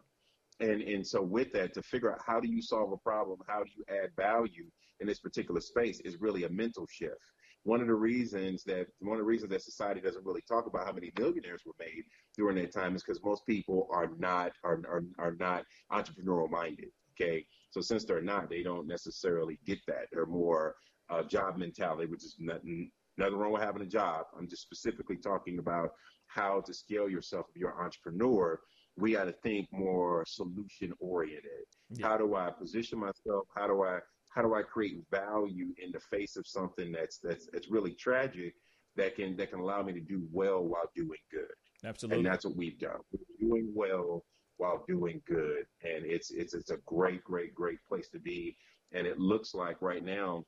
And 0.61 0.83
and 0.83 1.07
so 1.07 1.23
with 1.23 1.53
that, 1.53 1.73
to 1.75 1.83
figure 1.83 2.13
out 2.13 2.21
how 2.25 2.39
do 2.39 2.49
you 2.49 2.61
solve 2.61 2.93
a 2.93 2.99
problem, 2.99 3.39
how 3.49 3.65
do 3.65 3.71
you 3.75 3.85
add 3.89 4.11
value 4.17 4.67
in 5.01 5.07
this 5.07 5.19
particular 5.19 5.61
space 5.61 6.01
is 6.01 6.21
really 6.21 6.45
a 6.45 6.49
mental 6.51 6.87
shift. 6.91 7.17
One 7.63 7.81
of 7.81 7.87
the 7.87 7.95
reasons 7.95 8.63
that 8.65 8.87
one 9.01 9.17
of 9.17 9.21
the 9.21 9.27
reasons 9.27 9.51
that 9.51 9.63
society 9.63 10.01
doesn't 10.01 10.25
really 10.25 10.43
talk 10.47 10.67
about 10.67 10.87
how 10.87 10.93
many 10.93 11.11
millionaires 11.19 11.63
were 11.65 11.75
made 11.79 12.05
during 12.37 12.57
that 12.57 12.73
time 12.73 12.95
is 12.95 13.03
because 13.03 13.23
most 13.25 13.47
people 13.47 13.89
are 13.91 14.11
not 14.19 14.53
are, 14.63 14.81
are 14.89 15.03
are 15.19 15.37
not 15.41 15.65
entrepreneurial 15.91 16.51
minded. 16.51 16.91
Okay, 17.19 17.45
so 17.71 17.81
since 17.81 18.05
they're 18.05 18.23
not, 18.23 18.49
they 18.49 18.63
don't 18.63 18.87
necessarily 18.87 19.59
get 19.67 19.79
that. 19.87 20.07
They're 20.11 20.25
more 20.25 20.75
uh, 21.11 21.23
job 21.23 21.57
mentality, 21.57 22.07
which 22.07 22.25
is 22.25 22.37
nothing 22.39 22.91
nothing 23.19 23.37
wrong 23.37 23.53
with 23.53 23.63
having 23.63 23.83
a 23.83 23.87
job. 23.87 24.27
I'm 24.39 24.49
just 24.49 24.63
specifically 24.63 25.17
talking 25.17 25.59
about 25.59 25.91
how 26.27 26.61
to 26.61 26.73
scale 26.73 27.09
yourself 27.09 27.47
if 27.51 27.61
you're 27.61 27.71
an 27.71 27.85
entrepreneur. 27.85 28.59
We 28.97 29.13
got 29.13 29.25
to 29.25 29.33
think 29.33 29.69
more 29.73 30.25
solution 30.27 30.93
oriented. 31.01 31.67
Yeah. 31.91 32.07
How 32.09 32.17
do 32.17 32.35
I 32.35 32.51
position 32.51 32.99
myself? 32.99 33.47
How 33.57 33.67
do 33.67 33.83
I 33.83 33.99
how 34.31 34.43
do 34.43 34.55
I 34.55 34.63
create 34.63 35.03
value 35.11 35.75
in 35.83 35.91
the 35.93 36.01
face 36.01 36.37
of 36.37 36.47
something 36.47 36.93
that's 36.93 37.19
that's 37.19 37.47
that's 37.53 37.71
really 37.71 37.93
tragic 37.93 38.55
that 38.97 39.17
can 39.17 39.37
that 39.37 39.51
can 39.51 39.61
allow 39.61 39.83
me 39.83 39.93
to 39.93 40.01
do 40.01 40.27
well 40.33 40.63
while 40.63 40.91
doing 40.95 41.19
good? 41.31 41.51
Absolutely. 41.85 42.19
and 42.19 42.27
that's 42.27 42.45
what 42.45 42.57
we've 42.57 42.79
done. 42.79 43.01
We're 43.13 43.49
doing 43.49 43.73
well 43.75 44.25
while 44.59 44.85
doing 44.87 45.23
good, 45.27 45.65
and 45.83 46.05
it's 46.05 46.31
it's 46.31 46.55
it's 46.55 46.71
a 46.71 46.77
great, 46.87 47.25
great, 47.25 47.55
great 47.55 47.79
place 47.89 48.09
to 48.11 48.19
be. 48.19 48.57
And 48.93 49.07
it 49.07 49.19
looks 49.19 49.55
like 49.55 49.81
right 49.81 50.05
now, 50.05 50.45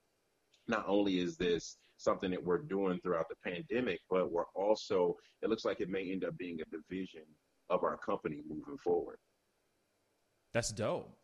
not 0.73 0.85
only 0.89 1.19
is 1.21 1.37
this 1.37 1.77
something 1.99 2.31
that 2.33 2.43
we're 2.43 2.59
doing 2.63 2.99
throughout 3.01 3.29
the 3.29 3.37
pandemic, 3.49 4.01
but 4.11 4.33
we're 4.33 4.49
also 4.57 5.17
it 5.43 5.51
looks 5.51 5.65
like 5.65 5.81
it 5.81 5.89
may 5.89 6.11
end 6.11 6.25
up 6.25 6.37
being 6.37 6.59
a 6.61 6.65
division 6.77 7.23
of 7.71 7.85
our 7.85 7.97
company 7.99 8.43
moving 8.49 8.79
forward. 8.79 9.19
That's 10.53 10.73
dope, 10.73 11.17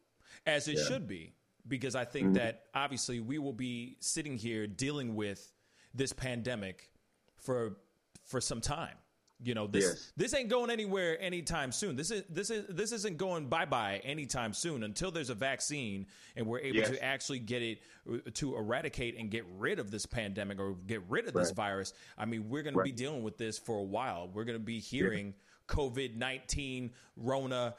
as 0.46 0.68
it 0.68 0.76
Yeah. 0.78 0.84
should 0.84 1.08
be, 1.08 1.32
because 1.66 1.94
I 1.96 2.04
think 2.04 2.28
Mhm. 2.28 2.34
that 2.34 2.66
obviously 2.74 3.20
we 3.20 3.38
will 3.38 3.52
be 3.52 3.96
sitting 4.00 4.36
here 4.36 4.66
dealing 4.66 5.14
with 5.16 5.52
this 5.94 6.12
pandemic 6.12 6.92
for 7.36 7.80
for 8.24 8.40
some 8.42 8.60
time. 8.60 8.98
You 9.40 9.54
know, 9.54 9.68
this 9.68 9.84
Yes. 9.84 10.12
this 10.16 10.34
ain't 10.34 10.48
going 10.48 10.68
anywhere 10.70 11.16
anytime 11.20 11.70
soon. 11.70 11.94
This 11.94 12.10
is 12.10 12.24
this 12.28 12.50
is 12.50 12.66
this 12.68 12.90
isn't 12.90 13.18
going 13.18 13.46
bye 13.48 13.66
bye 13.66 14.00
anytime 14.02 14.52
soon 14.52 14.82
until 14.82 15.12
there's 15.12 15.30
a 15.30 15.34
vaccine 15.34 16.06
and 16.34 16.44
we're 16.44 16.58
able 16.58 16.78
Yes. 16.78 16.90
to 16.90 17.04
actually 17.04 17.38
get 17.38 17.62
it 17.62 17.78
uh, 18.12 18.16
to 18.34 18.56
eradicate 18.56 19.16
and 19.16 19.30
get 19.30 19.44
rid 19.56 19.78
of 19.78 19.92
this 19.92 20.06
pandemic 20.06 20.58
or 20.58 20.74
get 20.88 21.02
rid 21.08 21.28
of 21.28 21.34
this 21.34 21.48
Right. 21.50 21.56
virus. 21.56 21.92
I 22.16 22.24
mean, 22.24 22.48
we're 22.48 22.62
going 22.64 22.74
to 22.74 22.82
be 22.82 22.90
dealing 22.90 23.22
with 23.22 23.38
this 23.38 23.58
for 23.58 23.78
a 23.78 23.82
while. 23.82 24.28
We're 24.28 24.44
going 24.44 24.58
to 24.58 24.64
be 24.64 24.80
hearing 24.80 25.34
COVID 25.68 26.16
nineteen, 26.16 26.90
Rona, 27.16 27.76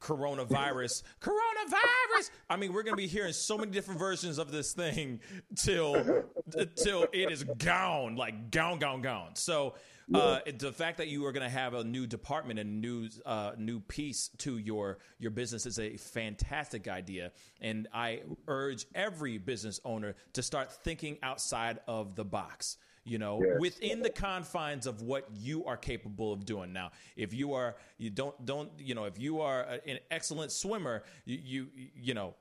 coronavirus, 0.00 1.02
coronavirus. 1.20 2.30
I 2.48 2.56
mean, 2.56 2.72
we're 2.72 2.82
going 2.84 2.94
to 2.94 3.02
be 3.02 3.06
hearing 3.06 3.32
so 3.32 3.58
many 3.58 3.70
different 3.70 4.00
versions 4.00 4.38
of 4.38 4.50
this 4.50 4.72
thing 4.72 5.20
till 5.56 6.24
till 6.76 7.06
it 7.12 7.30
is 7.30 7.44
gone, 7.44 8.16
like 8.16 8.50
gone, 8.50 8.78
gone, 8.78 9.02
gone. 9.02 9.34
So. 9.36 9.74
Uh, 10.14 10.40
the 10.58 10.72
fact 10.72 10.96
that 10.98 11.08
you 11.08 11.26
are 11.26 11.32
going 11.32 11.44
to 11.44 11.50
have 11.54 11.74
a 11.74 11.84
new 11.84 12.06
department 12.06 12.58
and 12.58 12.80
new 12.80 13.08
uh, 13.26 13.52
new 13.58 13.80
piece 13.80 14.28
to 14.38 14.56
your 14.58 14.98
your 15.18 15.30
business 15.30 15.66
is 15.66 15.78
a 15.78 15.96
fantastic 15.96 16.88
idea, 16.88 17.32
and 17.60 17.88
I 17.92 18.22
urge 18.46 18.86
every 18.94 19.38
business 19.38 19.80
owner 19.84 20.14
to 20.32 20.42
start 20.42 20.72
thinking 20.72 21.18
outside 21.22 21.80
of 21.86 22.14
the 22.16 22.24
box. 22.24 22.78
You 23.04 23.18
know, 23.18 23.40
Yes. 23.42 23.60
within 23.60 24.02
the 24.02 24.10
confines 24.10 24.86
of 24.86 25.00
what 25.00 25.26
you 25.34 25.64
are 25.64 25.78
capable 25.78 26.30
of 26.32 26.44
doing. 26.44 26.72
Now, 26.74 26.90
if 27.16 27.32
you 27.32 27.54
are 27.54 27.76
you 27.96 28.10
don't 28.10 28.44
don't 28.44 28.70
you 28.78 28.94
know 28.94 29.04
if 29.04 29.18
you 29.18 29.40
are 29.40 29.62
an 29.86 29.98
excellent 30.10 30.52
swimmer, 30.52 31.04
you 31.24 31.38
you 31.42 31.66
you 31.94 32.14
know 32.14 32.34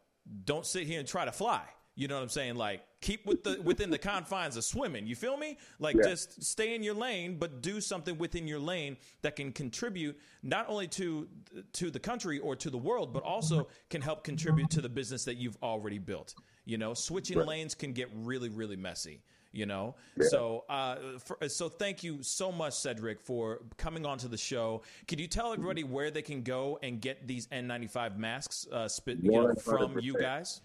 don't 0.45 0.65
sit 0.65 0.85
here 0.87 0.99
and 0.99 1.07
try 1.07 1.25
to 1.25 1.31
fly. 1.31 1.63
You 1.97 2.07
know 2.07 2.15
what 2.15 2.21
I'm 2.21 2.29
saying? 2.29 2.55
Like 2.55 2.83
keep 3.01 3.25
with 3.25 3.43
the 3.43 3.59
within 3.63 3.89
the 3.89 3.97
confines 3.97 4.55
of 4.55 4.63
swimming. 4.63 5.07
You 5.07 5.15
feel 5.15 5.35
me? 5.35 5.57
Like 5.79 5.95
Yeah. 5.95 6.03
just 6.09 6.43
stay 6.43 6.75
in 6.75 6.83
your 6.83 6.93
lane, 6.93 7.37
but 7.39 7.61
do 7.63 7.81
something 7.81 8.19
within 8.19 8.47
your 8.47 8.59
lane 8.59 8.97
that 9.23 9.35
can 9.35 9.51
contribute 9.51 10.15
not 10.43 10.69
only 10.69 10.87
to 10.89 11.27
to 11.73 11.89
the 11.89 11.99
country 11.99 12.37
or 12.37 12.55
to 12.55 12.69
the 12.69 12.77
world, 12.77 13.13
but 13.13 13.23
also 13.23 13.67
can 13.89 14.01
help 14.01 14.23
contribute 14.23 14.69
to 14.69 14.81
the 14.81 14.89
business 14.89 15.25
that 15.25 15.37
you've 15.37 15.57
already 15.63 15.97
built. 15.97 16.35
You 16.65 16.77
know, 16.77 16.93
switching 16.93 17.43
lanes 17.43 17.73
can 17.73 17.93
get 17.93 18.09
really 18.13 18.49
really 18.49 18.75
messy. 18.77 19.23
You 19.53 19.65
know, 19.65 19.95
so 20.29 20.65
uh, 20.69 20.97
for, 21.17 21.37
so 21.49 21.67
thank 21.67 22.03
you 22.03 22.21
so 22.21 22.51
much, 22.51 22.73
Cedric, 22.73 23.19
for 23.19 23.61
coming 23.77 24.05
on 24.05 24.19
to 24.19 24.27
the 24.27 24.37
show. 24.37 24.83
Could 25.07 25.19
you 25.19 25.25
tell 25.27 25.51
everybody 25.51 25.83
where 25.83 26.11
they 26.11 26.21
can 26.21 26.43
go 26.43 26.77
and 26.83 27.01
get 27.01 27.25
these 27.27 27.47
N95 27.47 28.17
masks 28.17 28.67
uh, 28.71 28.87
spit, 28.87 29.17
you 29.19 29.31
know, 29.31 29.55
from 29.55 29.97
you 29.99 30.13
guys? 30.19 30.61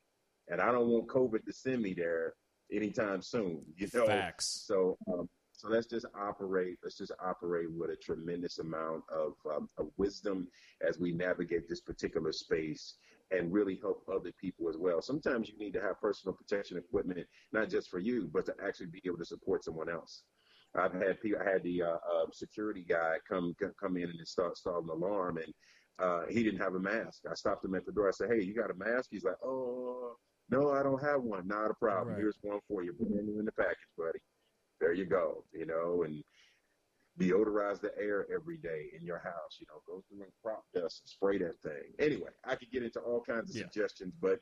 and 0.50 0.60
i 0.62 0.72
don't 0.72 0.88
want 0.88 1.08
covid 1.08 1.44
to 1.46 1.54
send 1.54 1.82
me 1.82 1.94
there 1.94 2.34
anytime 2.74 3.22
soon 3.22 3.62
you 3.78 3.88
know 3.94 4.06
Facts. 4.06 4.64
so, 4.68 4.98
um, 5.12 5.30
so 5.60 5.68
let's 5.68 5.88
just 5.88 6.06
operate. 6.18 6.78
Let's 6.82 6.98
just 6.98 7.12
operate 7.22 7.70
with 7.70 7.90
a 7.90 7.98
tremendous 7.98 8.60
amount 8.60 9.04
of, 9.14 9.34
um, 9.54 9.68
of 9.78 9.88
wisdom 9.98 10.48
as 10.88 10.98
we 11.00 11.12
navigate 11.12 11.68
this 11.68 11.82
particular 11.82 12.32
space, 12.32 12.96
and 13.32 13.52
really 13.52 13.78
help 13.82 14.08
other 14.08 14.32
people 14.40 14.70
as 14.70 14.78
well. 14.78 15.02
Sometimes 15.02 15.50
you 15.50 15.58
need 15.58 15.74
to 15.74 15.82
have 15.82 16.00
personal 16.00 16.34
protection 16.34 16.78
equipment, 16.78 17.28
not 17.52 17.70
just 17.70 17.90
for 17.90 18.00
you, 18.00 18.30
but 18.34 18.46
to 18.46 18.54
actually 18.66 18.86
be 18.86 19.02
able 19.06 19.18
to 19.18 19.26
support 19.26 19.66
someone 19.66 19.90
else. 19.90 20.24
I've 20.76 20.94
had 20.94 21.20
people. 21.20 21.42
I 21.46 21.52
had 21.52 21.64
the 21.64 21.82
uh, 21.82 21.88
uh, 21.88 22.26
security 22.32 22.86
guy 22.88 23.18
come 23.28 23.54
come 23.78 23.98
in 23.98 24.04
and 24.04 24.20
install, 24.20 24.52
install 24.52 24.80
an 24.82 24.90
alarm, 24.90 25.40
and 25.40 25.54
uh, 26.00 26.22
he 26.30 26.42
didn't 26.42 26.62
have 26.62 26.76
a 26.76 26.80
mask. 26.80 27.24
I 27.30 27.34
stopped 27.34 27.66
him 27.66 27.76
at 27.76 27.86
the 27.86 27.92
door. 27.92 28.08
I 28.08 28.12
said, 28.12 28.30
"Hey, 28.32 28.44
you 28.44 28.54
got 28.56 28.72
a 28.72 28.76
mask?" 28.76 29.10
He's 29.12 29.26
like, 29.26 29.40
"Oh, 29.44 30.16
no, 30.50 30.72
I 30.72 30.84
don't 30.84 31.04
have 31.04 31.22
one. 31.22 31.48
Not 31.48 31.70
a 31.72 31.74
problem. 31.74 32.14
Right. 32.14 32.22
Here's 32.22 32.38
one 32.42 32.60
for 32.66 32.82
you. 32.82 32.94
Put 32.94 33.08
it 33.08 33.20
in 33.20 33.44
the 33.44 33.52
package, 33.52 33.78
buddy." 33.98 34.20
There 34.80 34.94
you 34.94 35.06
go, 35.06 35.44
you 35.54 35.66
know, 35.66 36.04
and 36.04 36.24
deodorize 37.20 37.82
the 37.82 37.92
air 38.00 38.26
every 38.34 38.58
day 38.58 38.86
in 38.98 39.06
your 39.06 39.20
house, 39.20 39.58
you 39.60 39.66
know, 39.68 39.82
go 39.86 40.02
through 40.08 40.24
and 40.24 40.32
crop 40.42 40.64
dust 40.74 41.02
and 41.02 41.10
spray 41.10 41.38
that 41.38 41.60
thing. 41.62 41.92
Anyway, 42.00 42.30
I 42.46 42.56
could 42.56 42.72
get 42.72 42.84
into 42.84 43.00
all 43.02 43.22
kinds 43.22 43.50
of 43.50 43.56
Yeah. 43.58 43.64
suggestions, 43.64 44.14
but 44.22 44.40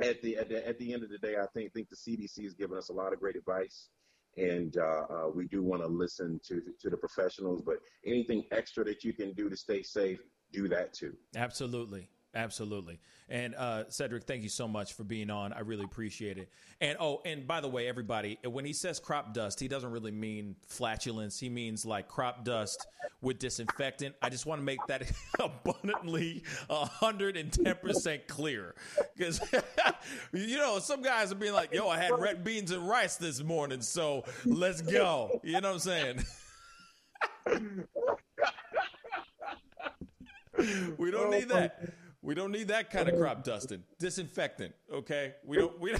at 0.00 0.22
the, 0.22 0.36
at 0.36 0.48
the 0.48 0.66
at 0.66 0.78
the 0.78 0.92
end 0.92 1.02
of 1.02 1.10
the 1.10 1.18
day, 1.18 1.36
I 1.36 1.46
think 1.46 1.72
think 1.72 1.88
the 1.88 1.96
CDC 1.96 2.44
has 2.44 2.54
given 2.54 2.78
us 2.78 2.88
a 2.88 2.92
lot 2.92 3.12
of 3.12 3.18
great 3.18 3.34
advice, 3.34 3.88
and 4.36 4.76
uh, 4.76 5.06
uh, 5.10 5.28
we 5.34 5.48
do 5.48 5.60
want 5.60 5.82
to 5.82 5.88
listen 5.88 6.40
to 6.46 6.62
to 6.80 6.88
the 6.88 6.96
professionals. 6.96 7.62
But 7.62 7.78
anything 8.06 8.44
extra 8.52 8.84
that 8.84 9.02
you 9.02 9.12
can 9.12 9.32
do 9.32 9.48
to 9.50 9.56
stay 9.56 9.82
safe, 9.82 10.20
do 10.52 10.68
that 10.68 10.94
too. 10.94 11.16
Absolutely. 11.34 12.08
Absolutely. 12.38 13.00
And 13.28 13.56
uh, 13.56 13.84
Cedric, 13.88 14.22
thank 14.24 14.44
you 14.44 14.48
so 14.48 14.68
much 14.68 14.94
for 14.94 15.02
being 15.02 15.28
on. 15.28 15.52
I 15.52 15.60
really 15.60 15.82
appreciate 15.82 16.38
it. 16.38 16.48
And 16.80 16.96
oh, 17.00 17.20
and 17.24 17.48
by 17.48 17.60
the 17.60 17.66
way, 17.68 17.88
everybody, 17.88 18.38
when 18.44 18.64
he 18.64 18.72
says 18.72 19.00
crop 19.00 19.34
dust, 19.34 19.58
he 19.58 19.66
doesn't 19.66 19.90
really 19.90 20.12
mean 20.12 20.54
flatulence. 20.68 21.40
He 21.40 21.48
means 21.48 21.84
like 21.84 22.06
crop 22.06 22.44
dust 22.44 22.86
with 23.22 23.40
disinfectant. 23.40 24.14
I 24.22 24.28
just 24.28 24.46
want 24.46 24.60
to 24.60 24.64
make 24.64 24.78
that 24.86 25.02
abundantly 25.40 26.44
110% 26.70 28.26
clear. 28.28 28.76
Because, 29.16 29.40
you 30.32 30.58
know, 30.58 30.78
some 30.78 31.02
guys 31.02 31.32
are 31.32 31.34
being 31.34 31.54
like, 31.54 31.74
yo, 31.74 31.88
I 31.88 31.98
had 31.98 32.16
red 32.16 32.44
beans 32.44 32.70
and 32.70 32.88
rice 32.88 33.16
this 33.16 33.42
morning, 33.42 33.82
so 33.82 34.24
let's 34.46 34.80
go. 34.80 35.40
You 35.42 35.60
know 35.60 35.72
what 35.72 35.74
I'm 35.74 35.80
saying? 35.80 36.24
we 40.98 41.10
don't 41.10 41.30
need 41.30 41.48
that. 41.48 41.97
We 42.22 42.34
don't 42.34 42.50
need 42.52 42.68
that 42.68 42.90
kind 42.90 43.08
of 43.08 43.16
crop 43.16 43.44
dusting. 43.44 43.84
Disinfectant, 43.98 44.74
okay? 44.92 45.34
We 45.44 45.56
don't 45.56 45.78
we 45.78 45.94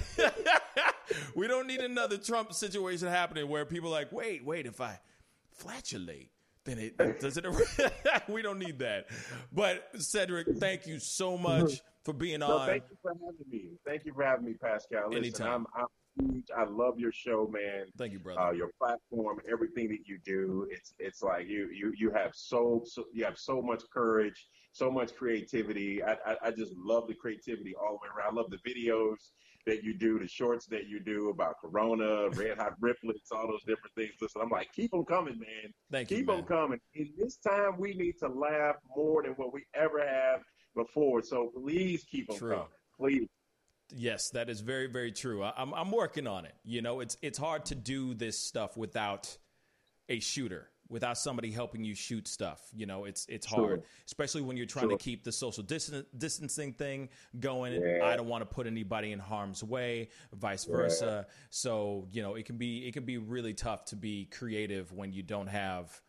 we 1.35 1.47
don't 1.47 1.67
need 1.67 1.79
another 1.79 2.17
Trump 2.17 2.53
situation 2.53 3.07
happening 3.07 3.47
where 3.47 3.65
people 3.65 3.89
are 3.89 3.99
like, 3.99 4.11
wait, 4.11 4.43
wait, 4.45 4.65
if 4.65 4.81
I 4.81 4.99
flatulate, 5.53 6.31
then 6.65 6.77
it 6.77 6.97
does 7.19 7.37
it. 7.37 7.45
we 8.27 8.41
don't 8.41 8.59
need 8.59 8.79
that. 8.79 9.07
But 9.51 9.89
Cedric, 9.97 10.47
thank 10.57 10.87
you 10.87 10.99
so 10.99 11.37
much 11.37 11.81
for 12.03 12.13
being 12.13 12.39
No, 12.39 12.57
on. 12.57 12.67
thank 12.67 12.83
you 12.89 12.97
for 13.01 13.11
having 13.13 13.49
me. 13.49 13.69
Thank 13.85 14.05
you 14.05 14.13
for 14.13 14.23
having 14.23 14.45
me, 14.45 14.53
Pascal. 14.53 15.07
Listen, 15.09 15.17
Anytime. 15.23 15.67
I'm, 15.75 15.83
I'm 16.19 16.33
huge. 16.33 16.45
I 16.55 16.65
love 16.65 16.99
your 16.99 17.11
show, 17.13 17.49
man. 17.51 17.85
Thank 17.97 18.11
you, 18.13 18.19
brother. 18.19 18.41
uh, 18.41 18.51
your 18.51 18.71
platform, 18.77 19.39
everything 19.49 19.87
that 19.89 20.05
you 20.07 20.19
do. 20.25 20.67
It's 20.69 20.93
it's 20.99 21.23
like 21.23 21.47
you 21.47 21.69
you 21.73 21.93
you 21.97 22.11
have 22.11 22.31
so, 22.33 22.83
so 22.85 23.05
you 23.13 23.23
have 23.25 23.37
so 23.37 23.61
much 23.61 23.83
courage, 23.93 24.47
so 24.79 24.89
much 24.89 25.13
creativity. 25.15 26.01
I, 26.01 26.13
I 26.25 26.35
I 26.45 26.51
just 26.51 26.73
love 26.75 27.07
the 27.07 27.13
creativity 27.13 27.75
all 27.75 27.99
the 28.01 28.07
way 28.07 28.09
around. 28.17 28.37
I 28.37 28.41
love 28.41 28.49
the 28.49 28.57
videos 28.69 29.17
that 29.65 29.83
you 29.83 29.93
do, 29.93 30.17
the 30.17 30.27
shorts 30.27 30.65
that 30.67 30.87
you 30.87 30.99
do 30.99 31.29
about 31.29 31.55
Corona, 31.61 32.29
Red 32.29 32.57
Hot 32.57 32.73
Riplets, 32.81 33.31
all 33.31 33.47
those 33.47 33.63
different 33.67 33.93
things. 33.95 34.13
Listen, 34.21 34.41
I'm 34.41 34.49
like, 34.49 34.71
keep 34.73 34.89
them 34.91 35.03
coming, 35.05 35.37
man. 35.37 35.73
thank 35.91 36.09
you, 36.09 36.17
Keep 36.17 36.27
man. 36.27 36.37
them 36.37 36.45
coming. 36.45 36.79
In 36.95 37.09
this 37.17 37.35
time, 37.37 37.77
we 37.77 37.93
need 37.93 38.15
to 38.19 38.29
laugh 38.29 38.77
more 38.95 39.21
than 39.21 39.33
what 39.33 39.53
we 39.53 39.65
ever 39.75 39.99
have 39.99 40.41
before. 40.75 41.21
So 41.21 41.51
please 41.55 42.05
keep 42.09 42.27
them 42.29 42.37
True. 42.37 42.49
coming. 42.51 42.67
Please. 42.97 43.27
Yes, 43.95 44.29
that 44.31 44.49
is 44.49 44.61
very, 44.61 44.87
very 44.87 45.11
true. 45.11 45.43
I, 45.43 45.51
I'm 45.57 45.73
I'm 45.73 45.91
working 45.91 46.25
on 46.27 46.45
it. 46.45 46.53
You 46.63 46.81
know, 46.81 46.99
it's 47.01 47.17
it's 47.21 47.37
hard 47.37 47.65
to 47.65 47.75
do 47.75 48.13
this 48.13 48.37
stuff 48.39 48.77
without 48.77 49.35
a 50.09 50.19
shooter, 50.19 50.69
without 50.89 51.17
somebody 51.17 51.51
helping 51.51 51.83
you 51.83 51.93
shoot 51.93 52.27
stuff. 52.27 52.61
You 52.75 52.85
know, 52.85 53.05
it's 53.05 53.25
it's 53.29 53.47
Sure. 53.47 53.67
hard, 53.67 53.83
especially 54.05 54.41
when 54.41 54.57
you're 54.57 54.65
trying 54.65 54.89
Sure. 54.89 54.97
to 54.97 55.03
keep 55.03 55.23
the 55.23 55.31
social 55.31 55.63
distan- 55.63 56.05
distancing 56.17 56.73
thing 56.73 57.09
going. 57.39 57.81
Yeah. 57.81 58.03
I 58.03 58.15
don't 58.15 58.27
want 58.27 58.41
to 58.41 58.53
put 58.53 58.67
anybody 58.67 59.11
in 59.11 59.19
harm's 59.19 59.63
way, 59.63 60.09
vice 60.33 60.65
versa. 60.65 61.27
So 61.49 62.07
you 62.11 62.21
know, 62.21 62.35
it 62.35 62.45
can 62.45 62.57
be 62.57 62.87
it 62.87 62.93
can 62.93 63.05
be 63.05 63.17
really 63.17 63.53
tough 63.53 63.85
to 63.85 63.95
be 63.95 64.25
creative 64.25 64.91
when 64.91 65.13
you 65.13 65.23
don't 65.23 65.47
have 65.47 66.01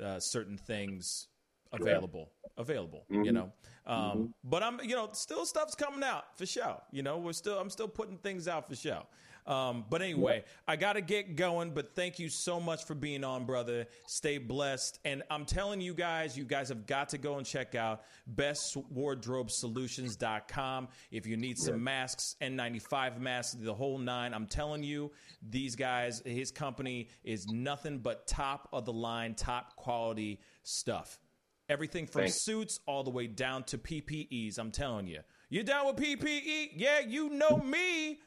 uh, 0.00 0.20
certain 0.20 0.58
things 0.58 1.28
available, 1.72 2.32
yeah. 2.44 2.50
available. 2.58 3.06
Mm-hmm. 3.10 3.24
You 3.24 3.32
know, 3.32 3.52
um, 3.86 3.96
mm-hmm. 3.96 4.24
but 4.44 4.62
I'm 4.62 4.80
you 4.82 4.94
know 4.94 5.08
still 5.12 5.46
stuff's 5.46 5.74
coming 5.74 6.02
out 6.02 6.36
for 6.36 6.46
sure. 6.46 6.80
You 6.90 7.02
know, 7.02 7.18
we're 7.18 7.32
still 7.32 7.58
I'm 7.58 7.70
still 7.70 7.88
putting 7.88 8.18
things 8.18 8.48
out 8.48 8.68
for 8.68 8.76
sure. 8.76 9.02
Um, 9.46 9.84
but 9.88 10.02
anyway, 10.02 10.42
I 10.66 10.74
got 10.76 10.94
to 10.94 11.00
get 11.00 11.36
going. 11.36 11.70
But 11.70 11.94
thank 11.94 12.18
you 12.18 12.28
so 12.28 12.58
much 12.58 12.84
for 12.84 12.94
being 12.94 13.22
on, 13.24 13.44
brother. 13.44 13.86
Stay 14.06 14.38
blessed. 14.38 14.98
And 15.04 15.22
I'm 15.30 15.44
telling 15.44 15.80
you 15.80 15.94
guys, 15.94 16.36
you 16.36 16.44
guys 16.44 16.68
have 16.68 16.86
got 16.86 17.10
to 17.10 17.18
go 17.18 17.38
and 17.38 17.46
check 17.46 17.74
out 17.74 18.02
bestwardrobesolutions.com 18.34 20.88
if 21.10 21.26
you 21.26 21.36
need 21.36 21.58
some 21.58 21.74
yeah. 21.74 21.80
masks, 21.80 22.36
N95 22.40 23.20
masks, 23.20 23.54
the 23.54 23.74
whole 23.74 23.98
nine. 23.98 24.34
I'm 24.34 24.46
telling 24.46 24.82
you, 24.82 25.12
these 25.48 25.76
guys, 25.76 26.22
his 26.24 26.50
company 26.50 27.08
is 27.22 27.46
nothing 27.48 27.98
but 27.98 28.26
top 28.26 28.68
of 28.72 28.84
the 28.84 28.92
line, 28.92 29.34
top 29.34 29.76
quality 29.76 30.40
stuff. 30.62 31.20
Everything 31.68 32.06
from 32.06 32.22
Thanks. 32.22 32.42
suits 32.42 32.80
all 32.86 33.02
the 33.02 33.10
way 33.10 33.26
down 33.26 33.64
to 33.64 33.78
PPEs. 33.78 34.58
I'm 34.58 34.70
telling 34.70 35.08
you. 35.08 35.20
You 35.48 35.62
down 35.62 35.86
with 35.86 35.96
PPE? 35.96 36.72
Yeah, 36.76 37.00
you 37.00 37.30
know 37.30 37.58
me. 37.58 38.20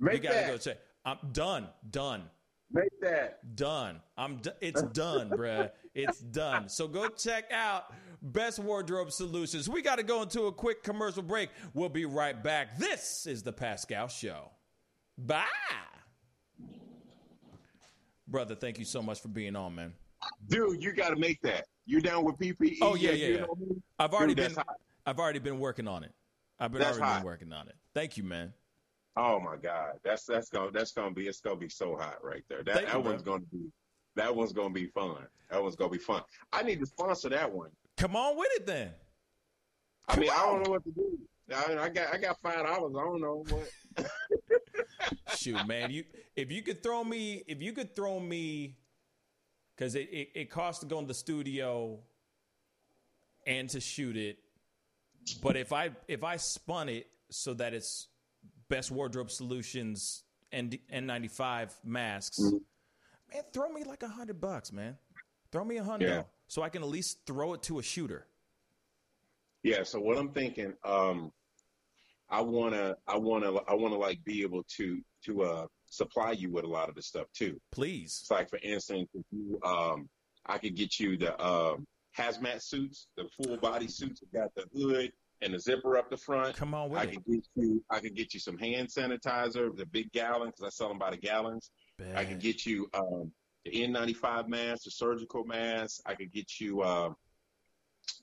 Make 0.00 0.14
you 0.14 0.28
gotta 0.28 0.34
that. 0.40 0.46
go 0.46 0.58
check. 0.58 0.78
I'm 1.04 1.18
done. 1.32 1.68
Done. 1.90 2.22
Make 2.70 3.00
that 3.00 3.56
done. 3.56 4.00
I'm. 4.16 4.36
D- 4.36 4.50
it's 4.60 4.82
done, 4.82 5.30
bruh. 5.36 5.70
It's 5.94 6.20
done. 6.20 6.68
So 6.68 6.86
go 6.86 7.08
check 7.08 7.50
out 7.50 7.94
Best 8.20 8.58
Wardrobe 8.58 9.10
Solutions. 9.10 9.68
We 9.68 9.80
got 9.82 9.96
to 9.96 10.02
go 10.02 10.22
into 10.22 10.42
a 10.42 10.52
quick 10.52 10.82
commercial 10.82 11.22
break. 11.22 11.48
We'll 11.72 11.88
be 11.88 12.04
right 12.04 12.40
back. 12.42 12.78
This 12.78 13.26
is 13.26 13.42
the 13.42 13.52
Pascal 13.52 14.08
Show. 14.08 14.50
Bye, 15.16 15.44
brother. 18.26 18.54
Thank 18.54 18.78
you 18.78 18.84
so 18.84 19.02
much 19.02 19.20
for 19.20 19.28
being 19.28 19.56
on, 19.56 19.74
man. 19.74 19.94
Dude, 20.48 20.82
you 20.82 20.92
got 20.92 21.10
to 21.10 21.16
make 21.16 21.40
that. 21.42 21.64
You're 21.86 22.00
down 22.02 22.24
with 22.24 22.36
PPE. 22.36 22.78
Oh 22.82 22.94
yeah, 22.94 23.12
yeah. 23.12 23.38
yeah. 23.38 23.44
I've 23.98 24.12
already 24.12 24.34
Dude, 24.34 24.54
been. 24.54 24.64
I've 25.06 25.18
already 25.18 25.38
been 25.38 25.58
working 25.58 25.88
on 25.88 26.04
it. 26.04 26.12
I've 26.60 26.70
been 26.70 26.80
that's 26.80 26.98
already 26.98 27.12
hot. 27.12 27.20
been 27.20 27.26
working 27.26 27.52
on 27.52 27.68
it. 27.68 27.76
Thank 27.94 28.16
you, 28.16 28.24
man. 28.24 28.52
Oh 29.20 29.40
my 29.40 29.56
God, 29.56 29.94
that's 30.04 30.24
that's 30.26 30.48
gonna 30.48 30.70
that's 30.70 30.92
gonna 30.92 31.10
be 31.10 31.26
it's 31.26 31.40
gonna 31.40 31.56
be 31.56 31.68
so 31.68 31.96
hot 31.96 32.18
right 32.22 32.44
there. 32.48 32.62
That 32.62 32.86
that 32.86 33.04
one's 33.04 33.22
gonna 33.22 33.42
be 33.50 33.68
that 34.14 34.34
one's 34.34 34.52
gonna 34.52 34.72
be 34.72 34.86
fun. 34.86 35.26
That 35.50 35.60
one's 35.60 35.74
gonna 35.74 35.90
be 35.90 35.98
fun. 35.98 36.22
I 36.52 36.62
need 36.62 36.78
to 36.78 36.86
sponsor 36.86 37.28
that 37.30 37.52
one. 37.52 37.70
Come 37.96 38.14
on 38.14 38.38
with 38.38 38.48
it 38.54 38.64
then. 38.64 38.90
Come 40.08 40.18
I 40.18 40.20
mean, 40.20 40.30
on. 40.30 40.36
I 40.36 40.46
don't 40.46 40.62
know 40.62 40.70
what 40.70 40.84
to 40.84 40.90
do. 40.92 41.18
I, 41.52 41.84
I 41.84 41.88
got 41.88 42.14
I 42.14 42.18
got 42.18 42.36
five 42.40 42.64
dollars. 42.64 42.94
I 42.96 43.04
don't 43.04 43.20
know 43.20 43.44
what. 43.48 44.08
Shoot, 45.36 45.66
man, 45.66 45.90
you 45.90 46.04
if 46.36 46.52
you 46.52 46.62
could 46.62 46.80
throw 46.80 47.02
me 47.02 47.42
if 47.48 47.60
you 47.60 47.72
could 47.72 47.96
throw 47.96 48.20
me 48.20 48.76
because 49.74 49.96
it, 49.96 50.08
it 50.12 50.28
it 50.36 50.50
costs 50.50 50.80
to 50.82 50.86
go 50.86 51.00
in 51.00 51.08
the 51.08 51.14
studio 51.14 51.98
and 53.48 53.68
to 53.70 53.80
shoot 53.80 54.16
it, 54.16 54.38
but 55.42 55.56
if 55.56 55.72
I 55.72 55.90
if 56.06 56.22
I 56.22 56.36
spun 56.36 56.88
it 56.88 57.08
so 57.30 57.52
that 57.54 57.74
it's 57.74 58.06
best 58.68 58.90
wardrobe 58.90 59.30
solutions 59.30 60.24
and 60.52 60.78
N95 60.92 61.72
masks. 61.84 62.38
Mm-hmm. 62.40 62.56
Man, 63.32 63.42
throw 63.52 63.68
me 63.68 63.84
like 63.84 64.02
a 64.02 64.08
hundred 64.08 64.40
bucks, 64.40 64.72
man. 64.72 64.96
Throw 65.52 65.64
me 65.64 65.76
a 65.78 65.84
hundred 65.84 66.08
yeah. 66.08 66.22
so 66.46 66.62
I 66.62 66.68
can 66.68 66.82
at 66.82 66.88
least 66.88 67.20
throw 67.26 67.54
it 67.54 67.62
to 67.64 67.78
a 67.78 67.82
shooter. 67.82 68.26
Yeah. 69.62 69.82
So 69.82 70.00
what 70.00 70.16
I'm 70.16 70.30
thinking, 70.30 70.74
um, 70.84 71.32
I 72.30 72.40
wanna, 72.40 72.96
I 73.06 73.16
wanna, 73.16 73.54
I 73.68 73.74
wanna 73.74 73.96
like 73.96 74.22
be 74.24 74.42
able 74.42 74.62
to 74.76 75.00
to 75.24 75.42
uh, 75.42 75.66
supply 75.86 76.32
you 76.32 76.50
with 76.50 76.64
a 76.64 76.68
lot 76.68 76.88
of 76.88 76.94
the 76.94 77.02
stuff 77.02 77.26
too. 77.34 77.58
Please. 77.72 78.18
It's 78.22 78.30
like 78.30 78.48
for 78.48 78.58
instance, 78.62 79.08
if 79.14 79.24
you, 79.30 79.58
um, 79.64 80.08
I 80.46 80.58
could 80.58 80.76
get 80.76 80.98
you 81.00 81.16
the 81.16 81.42
um, 81.44 81.86
hazmat 82.16 82.62
suits, 82.62 83.08
the 83.16 83.24
full 83.36 83.56
body 83.56 83.88
suits 83.88 84.20
that 84.20 84.32
got 84.32 84.54
the 84.54 84.64
hood 84.74 85.10
and 85.42 85.54
a 85.54 85.58
zipper 85.58 85.96
up 85.96 86.10
the 86.10 86.16
front. 86.16 86.56
Come 86.56 86.74
on 86.74 86.90
with 86.90 87.00
I 87.00 87.06
can 87.06 87.22
get 87.28 87.44
you. 87.54 87.84
I 87.90 88.00
can 88.00 88.14
get 88.14 88.34
you 88.34 88.40
some 88.40 88.58
hand 88.58 88.88
sanitizer, 88.88 89.74
the 89.76 89.86
big 89.86 90.10
gallon, 90.12 90.48
because 90.48 90.64
I 90.64 90.68
sell 90.70 90.88
them 90.88 90.98
by 90.98 91.10
the 91.10 91.16
gallons. 91.16 91.70
Bad. 91.98 92.16
I 92.16 92.24
can 92.24 92.38
get 92.38 92.66
you 92.66 92.88
um, 92.94 93.30
the 93.64 93.70
N95 93.70 94.48
mask, 94.48 94.84
the 94.84 94.90
surgical 94.90 95.44
mask. 95.44 96.00
I 96.06 96.14
could 96.14 96.32
get 96.32 96.60
you 96.60 96.82
uh, 96.82 97.10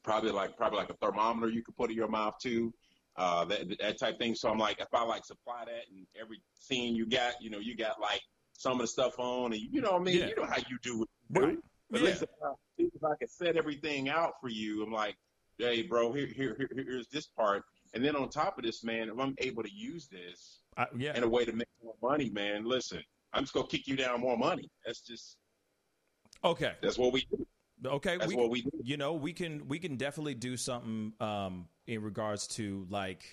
probably 0.04 0.32
like 0.32 0.58
probably 0.58 0.80
like 0.80 0.90
a 0.90 0.96
thermometer 0.96 1.50
you 1.50 1.64
could 1.64 1.76
put 1.76 1.90
in 1.90 1.96
your 1.96 2.08
mouth 2.08 2.36
too. 2.42 2.74
Uh, 3.18 3.46
that 3.46 3.62
that 3.80 3.98
type 3.98 4.20
thing. 4.20 4.36
So 4.36 4.50
I'm 4.50 4.58
like, 4.58 4.80
if 4.82 4.94
I 4.94 5.04
like 5.04 5.26
supply 5.26 5.64
that 5.66 5.84
and 5.90 6.06
every 6.20 6.42
scene 6.54 6.96
you 6.96 7.06
got, 7.06 7.34
you 7.40 7.50
know, 7.50 7.60
you 7.60 7.76
got 7.76 8.00
like 8.02 8.22
some 8.54 8.74
of 8.74 8.80
the 8.80 8.88
stuff 8.88 9.18
on, 9.20 9.54
and 9.54 9.62
you 9.62 9.82
know, 9.82 9.94
what 9.94 10.02
I 10.02 10.04
mean, 10.04 10.18
yeah. 10.18 10.28
you 10.28 10.36
know 10.36 10.46
how 10.46 10.58
you 10.70 10.78
do 10.82 11.04
it. 11.04 11.10
Right. 11.40 11.58
At 11.94 12.02
yeah. 12.02 12.06
least 12.06 12.24
if 12.24 12.30
I, 12.44 12.52
if 12.78 13.04
I 13.04 13.16
could 13.20 13.30
set 13.30 13.56
everything 13.56 14.10
out 14.10 14.34
for 14.42 14.50
you, 14.50 14.84
I'm 14.84 14.92
like, 14.92 15.16
hey, 15.58 15.84
bro, 15.84 16.12
here, 16.14 16.28
here, 16.28 16.56
here, 16.58 16.70
here's 16.76 17.08
this 17.08 17.28
part. 17.28 17.64
And 17.94 18.04
then 18.04 18.16
on 18.16 18.30
top 18.30 18.58
of 18.58 18.64
this, 18.64 18.84
man, 18.84 19.10
if 19.10 19.20
I'm 19.20 19.36
able 19.38 19.64
to 19.64 19.72
use 19.72 20.08
this 20.08 20.60
uh, 20.78 20.86
yeah. 20.98 21.16
in 21.16 21.24
a 21.24 21.30
way 21.30 21.46
to 21.46 21.54
make 21.54 21.68
more 21.84 21.96
money, 22.02 22.30
man, 22.30 22.66
listen, 22.66 23.02
I'm 23.34 23.44
just 23.44 23.54
gonna 23.54 23.68
kick 23.68 23.88
you 23.88 23.96
down 23.96 24.20
more 24.20 24.38
money. 24.38 24.70
That's 24.86 25.02
just 25.02 25.38
okay. 26.44 26.74
That's 26.82 26.98
what 26.98 27.14
we 27.14 27.26
do. 27.32 27.46
Okay, 27.86 28.18
that's 28.18 28.30
we, 28.30 28.36
what 28.36 28.50
we 28.50 28.62
do. 28.64 28.72
You 28.84 28.98
know, 28.98 29.14
we 29.14 29.34
can 29.34 29.68
we 29.68 29.80
can 29.80 29.96
definitely 29.96 30.36
do 30.36 30.58
something 30.58 31.14
um, 31.20 31.68
in 31.88 32.02
regards 32.02 32.48
to 32.48 32.86
like. 32.90 33.24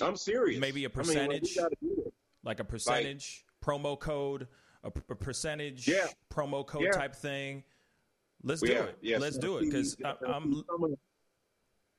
I'm 0.00 0.16
serious. 0.16 0.60
Maybe 0.60 0.84
a 0.84 0.90
percentage, 0.90 1.56
I 1.58 1.68
mean, 1.80 1.96
like, 1.96 2.12
like, 2.44 2.60
a 2.60 2.64
percentage 2.64 3.44
like, 3.66 3.80
promo 3.80 3.98
code, 3.98 4.46
a, 4.84 4.88
a 4.88 5.14
percentage 5.14 5.88
yeah. 5.88 6.06
promo 6.30 6.66
code 6.66 6.82
yeah. 6.82 6.90
type 6.90 7.14
thing. 7.14 7.64
Let's 8.46 8.60
do 8.60 8.72
it. 8.72 8.98
Yes. 9.02 9.20
Let's 9.20 9.38
do 9.38 9.58
it 9.58 9.62
because 9.62 9.96
I'm. 10.26 10.62
Some 10.68 10.84
of, 10.84 10.90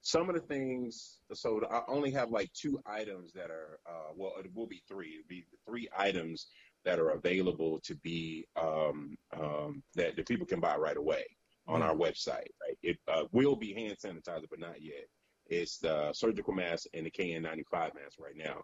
some 0.02 0.30
of 0.30 0.36
the 0.36 0.42
things, 0.42 1.20
so 1.34 1.62
I 1.70 1.82
only 1.90 2.12
have 2.12 2.32
like 2.32 2.50
two 2.54 2.80
items 2.86 3.34
that 3.34 3.52
are, 3.52 3.80
uh, 3.86 4.14
well, 4.16 4.36
it 4.40 4.50
will 4.56 4.68
be 4.68 4.82
three. 4.88 5.16
It'll 5.16 5.28
be 5.28 5.46
three 5.68 5.90
items 5.98 6.48
that 6.86 6.98
are 6.98 7.10
available 7.10 7.82
to 7.84 7.96
be 7.96 8.48
um, 8.56 9.18
um, 9.38 9.84
that 9.96 10.16
the 10.16 10.24
people 10.24 10.46
can 10.46 10.62
buy 10.62 10.78
right 10.78 10.96
away 10.96 11.26
on 11.68 11.82
our 11.82 11.94
website. 11.94 12.48
Right, 12.62 12.78
it 12.84 12.98
uh, 13.10 13.24
will 13.34 13.58
be 13.58 13.74
hand 13.74 13.98
sanitizer, 13.98 14.46
but 14.50 14.60
not 14.60 14.82
yet. 14.82 15.08
It's 15.48 15.78
the 15.78 16.14
surgical 16.14 16.54
mask 16.54 16.86
and 16.94 17.06
the 17.06 17.12
KN95 17.12 17.74
mask 17.74 18.18
right 18.18 18.38
now, 18.38 18.62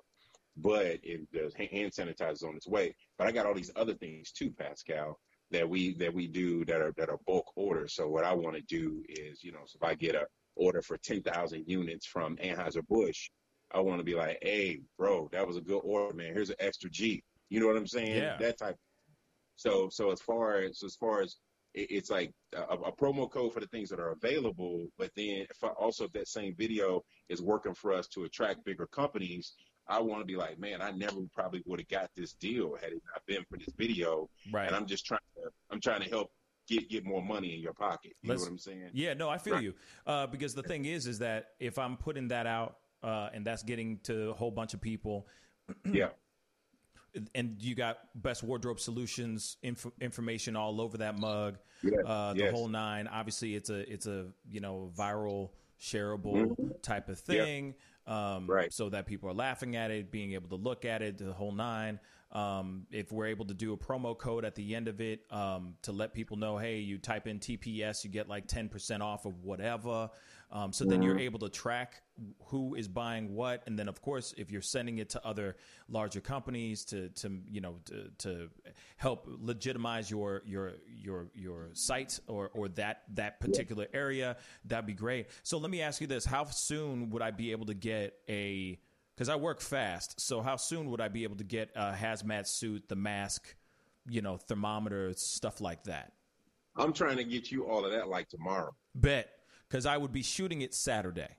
but 0.56 1.00
it, 1.04 1.28
the 1.34 1.52
hand 1.68 1.92
sanitizer 1.92 2.32
is 2.34 2.44
on 2.44 2.56
its 2.56 2.68
way. 2.68 2.96
But 3.18 3.28
I 3.28 3.34
got 3.34 3.46
all 3.46 3.54
these 3.54 3.72
other 3.76 3.96
things 3.96 4.32
too, 4.32 4.52
Pascal 4.52 5.20
that 5.54 5.70
we 5.70 5.94
that 5.96 6.14
we 6.14 6.28
do 6.28 6.66
that 6.66 6.82
are 6.82 6.94
that 6.98 7.10
are 7.10 7.20
bulk 7.26 7.52
orders. 7.56 7.96
So 7.96 8.10
what 8.10 8.26
I 8.26 8.34
want 8.34 8.56
to 8.56 8.62
do 8.64 9.04
is, 9.08 9.44
you 9.44 9.52
know, 9.52 9.60
so 9.66 9.78
if 9.82 9.88
I 9.88 9.96
get 9.96 10.16
a 10.16 10.26
order 10.56 10.82
for 10.82 10.98
ten 10.98 11.22
thousand 11.22 11.64
units 11.68 12.06
from 12.06 12.36
Anheuser 12.38 12.86
Busch, 12.88 13.30
I 13.72 13.80
want 13.80 14.00
to 14.00 14.04
be 14.04 14.16
like, 14.16 14.40
hey, 14.42 14.82
bro, 14.98 15.30
that 15.32 15.48
was 15.48 15.58
a 15.58 15.62
good 15.62 15.82
order, 15.84 16.14
man. 16.14 16.34
Here's 16.34 16.50
an 16.50 16.58
extra 16.60 16.90
G. 16.90 17.24
You 17.50 17.60
know 17.60 17.68
what 17.68 17.78
I'm 17.78 17.88
saying? 17.88 18.18
Yeah. 18.18 18.38
That 18.40 18.58
type. 18.58 18.76
So 19.56 19.90
so 19.92 20.12
as 20.12 20.20
far 20.22 20.58
as 20.58 20.82
as 20.84 20.96
far 20.96 21.22
as 21.22 21.38
it, 21.76 21.88
it's 21.92 22.10
like 22.10 22.32
a, 22.56 22.62
a, 22.62 22.92
promo 22.92 23.30
code 23.30 23.54
for 23.54 23.60
the 23.60 23.68
things 23.68 23.90
that 23.90 24.00
are 24.00 24.12
available, 24.12 24.88
but 24.98 25.12
then 25.16 25.46
if 25.50 25.64
I, 25.64 25.68
also 25.68 26.06
if 26.06 26.12
that 26.14 26.28
same 26.28 26.56
video 26.58 27.04
is 27.30 27.42
working 27.42 27.74
for 27.74 27.94
us 27.94 28.08
to 28.10 28.24
attract 28.24 28.66
bigger 28.66 28.88
companies, 28.88 29.54
I 29.88 30.00
want 30.02 30.22
to 30.22 30.26
be 30.26 30.36
like, 30.36 30.60
man, 30.60 30.82
I 30.82 30.92
never 30.92 31.22
probably 31.34 31.62
would 31.66 31.80
have 31.80 31.90
got 31.90 32.10
this 32.16 32.34
deal 32.34 32.76
had 32.82 32.94
it 32.94 33.02
not 33.14 33.26
been 33.26 33.44
for 33.50 33.58
this 33.58 33.74
video. 33.78 34.30
Right. 34.52 34.68
And 34.68 34.76
I'm 34.76 34.86
just 34.86 35.06
trying 35.06 35.20
to, 35.36 35.50
I'm 35.72 35.82
trying 35.82 36.02
to 36.02 36.10
help 36.10 36.32
get 36.68 36.90
get 36.90 37.06
more 37.06 37.22
money 37.22 37.56
in 37.56 37.62
your 37.62 37.74
pocket. 37.74 38.14
You 38.22 38.30
Let's, 38.30 38.42
know 38.42 38.46
what 38.46 38.52
I'm 38.52 38.58
saying? 38.60 38.90
Yeah, 38.94 39.14
no, 39.14 39.30
I 39.30 39.38
feel 39.38 39.56
right. 39.56 39.64
you. 39.64 39.74
Uh, 40.08 40.28
because 40.28 40.54
the 40.54 40.64
thing 40.64 40.86
is, 40.86 41.08
is 41.08 41.20
that 41.20 41.50
if 41.60 41.78
I'm 41.78 41.98
putting 41.98 42.30
that 42.30 42.48
out 42.48 42.78
uh, 43.02 43.30
and 43.34 43.46
that's 43.46 43.64
getting 43.64 44.00
to 44.04 44.30
a 44.30 44.34
whole 44.34 44.52
bunch 44.52 44.74
of 44.74 44.82
people, 44.82 45.28
yeah. 45.92 46.10
And 47.36 47.62
you 47.62 47.76
got 47.76 48.00
best 48.16 48.42
wardrobe 48.42 48.80
solutions 48.80 49.58
inf- 49.62 49.86
information 50.02 50.56
all 50.56 50.82
over 50.82 50.98
that 50.98 51.16
mug, 51.20 51.60
yes. 51.84 51.94
uh, 52.08 52.34
the 52.34 52.40
yes. 52.40 52.52
whole 52.52 52.68
nine. 52.68 53.08
Obviously, 53.08 53.54
it's 53.54 53.70
a 53.70 53.92
it's 53.92 54.08
a 54.08 54.30
you 54.50 54.62
know 54.62 54.92
viral 54.98 55.52
shareable 55.80 56.48
mm-hmm. 56.48 56.70
type 56.82 57.10
of 57.10 57.20
thing 57.20 57.76
um, 58.08 58.48
right. 58.50 58.74
so 58.74 58.90
that 58.90 59.06
people 59.06 59.30
are 59.30 59.34
laughing 59.34 59.76
at 59.76 59.92
it, 59.92 60.12
being 60.12 60.34
able 60.34 60.50
to 60.50 60.56
look 60.56 60.86
at 60.86 61.02
it, 61.02 61.18
the 61.18 61.34
whole 61.34 61.52
nine. 61.52 62.00
Um, 62.34 62.88
if 62.92 63.12
we're 63.12 63.28
able 63.28 63.46
to 63.46 63.54
do 63.54 63.74
a 63.74 63.78
promo 63.78 64.18
code 64.18 64.44
at 64.44 64.56
the 64.56 64.74
end 64.76 64.88
of 64.88 65.00
it 65.00 65.22
um, 65.30 65.76
to 65.84 65.92
let 65.92 66.14
people 66.14 66.36
know, 66.36 66.58
hey, 66.58 66.80
you 66.80 66.98
type 66.98 67.28
in 67.28 67.40
TPS, 67.40 68.04
you 68.04 68.10
get 68.10 68.28
like 68.28 68.48
10% 68.48 69.02
off 69.02 69.26
of 69.26 69.44
whatever. 69.44 70.10
Um, 70.52 70.72
so 70.72 70.86
then 70.86 71.02
you're 71.02 71.18
able 71.18 71.40
to 71.40 71.50
track 71.50 72.04
who 72.46 72.76
is 72.76 72.88
buying 72.88 73.34
what, 73.34 73.64
and 73.66 73.78
then 73.78 73.88
of 73.88 74.02
course, 74.04 74.36
if 74.38 74.52
you're 74.52 74.62
sending 74.62 75.00
it 75.00 75.10
to 75.10 75.26
other 75.26 75.56
larger 75.90 76.22
companies 76.22 76.86
to 76.86 77.10
to 77.10 77.40
you 77.50 77.60
know 77.60 77.80
to, 77.86 78.12
to 78.20 78.50
help 78.98 79.26
legitimize 79.28 80.12
your 80.12 80.44
your 80.46 80.74
your 80.86 81.28
your 81.34 81.70
site 81.74 82.20
or 82.28 82.52
or 82.54 82.68
that 82.70 83.02
that 83.16 83.40
particular 83.40 83.88
area, 83.94 84.38
that'd 84.66 84.86
be 84.86 84.94
great. 84.94 85.28
So 85.42 85.58
let 85.58 85.72
me 85.72 85.82
ask 85.82 86.02
you 86.02 86.08
this: 86.08 86.24
How 86.24 86.46
soon 86.46 87.10
would 87.10 87.24
I 87.24 87.32
be 87.32 87.52
able 87.52 87.66
to 87.66 87.74
get 87.74 88.14
a? 88.30 88.80
Because 89.24 89.32
I 89.32 89.38
work 89.38 89.62
fast, 89.62 90.20
so 90.20 90.42
how 90.42 90.58
soon 90.58 90.92
would 90.92 91.00
I 91.00 91.08
be 91.08 91.24
able 91.24 91.38
to 91.38 91.46
get 91.46 91.70
a 91.78 91.94
hazmat 91.94 92.46
suit, 92.46 92.90
the 92.90 92.98
mask, 92.98 93.56
you 94.06 94.22
know, 94.22 94.36
thermometer, 94.36 95.14
stuff 95.14 95.62
like 95.62 95.86
that? 95.86 96.12
I'm 96.76 96.92
trying 96.92 97.16
to 97.16 97.24
get 97.24 97.50
you 97.50 97.66
all 97.66 97.86
of 97.86 97.92
that 97.94 98.10
like 98.10 98.28
tomorrow. 98.28 98.76
Bet, 98.96 99.30
because 99.70 99.86
I 99.86 99.96
would 99.96 100.12
be 100.12 100.24
shooting 100.24 100.60
it 100.60 100.74
Saturday. 100.74 101.30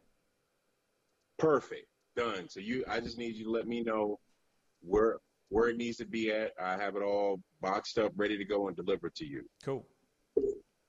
Perfect, 1.39 1.87
done. 2.17 2.49
So 2.49 2.59
you, 2.59 2.87
I 2.89 3.01
just 3.01 3.19
need 3.19 3.37
you 3.37 3.45
to 3.45 3.51
let 3.51 3.67
me 3.67 3.83
know 3.83 4.19
where 4.81 5.19
where 5.51 5.69
it 5.69 5.77
needs 5.77 5.99
to 5.99 6.07
be 6.07 6.31
at. 6.33 6.53
I 6.59 6.79
have 6.79 6.97
it 6.97 7.03
all 7.03 7.39
boxed 7.61 7.99
up, 7.99 8.13
ready 8.17 8.39
to 8.39 8.47
go 8.47 8.69
and 8.69 8.77
deliver 8.79 9.11
to 9.11 9.27
you. 9.27 9.43
Cool. 9.63 9.87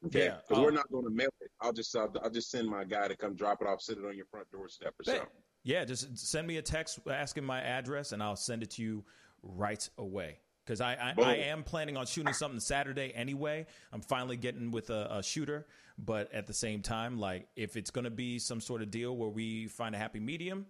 Okay, 0.06 0.32
because 0.48 0.58
yeah, 0.58 0.64
we're 0.64 0.72
not 0.72 0.90
going 0.90 1.04
to 1.04 1.12
mail 1.12 1.28
it. 1.42 1.52
I'll 1.60 1.74
just 1.74 1.94
I'll, 1.94 2.14
I'll, 2.24 2.30
just 2.30 2.52
send 2.52 2.70
my 2.70 2.86
guy 2.86 3.10
to 3.10 3.18
come 3.18 3.36
drop 3.36 3.62
it 3.62 3.68
off, 3.68 3.82
sit 3.82 3.98
it 3.98 4.06
on 4.06 4.16
your 4.16 4.28
front 4.28 4.50
doorstep 4.50 4.94
or 4.98 5.04
something. 5.04 5.28
Yeah, 5.66 5.84
just 5.84 6.16
send 6.16 6.46
me 6.46 6.58
a 6.58 6.62
text 6.62 7.00
asking 7.10 7.44
my 7.44 7.60
address, 7.60 8.12
and 8.12 8.22
I'll 8.22 8.36
send 8.36 8.62
it 8.62 8.70
to 8.72 8.84
you 8.84 9.04
right 9.42 9.88
away. 9.98 10.38
Because 10.64 10.80
I, 10.80 10.94
I, 10.94 11.22
I, 11.22 11.36
am 11.36 11.64
planning 11.64 11.98
on 11.98 12.06
shooting 12.06 12.34
something 12.34 12.60
Saturday 12.60 13.12
anyway. 13.16 13.66
I'm 13.92 14.02
finally 14.02 14.38
getting 14.38 14.70
with 14.72 14.92
a, 14.92 15.08
a 15.12 15.24
shooter, 15.24 15.66
but 15.98 16.32
at 16.34 16.46
the 16.46 16.54
same 16.54 16.82
time, 16.82 17.20
like 17.20 17.48
if 17.56 17.78
it's 17.78 17.90
going 17.90 18.06
to 18.06 18.12
be 18.12 18.38
some 18.38 18.62
sort 18.62 18.84
of 18.84 18.92
deal 18.92 19.16
where 19.18 19.30
we 19.30 19.68
find 19.68 19.96
a 19.96 19.98
happy 19.98 20.20
medium, 20.20 20.68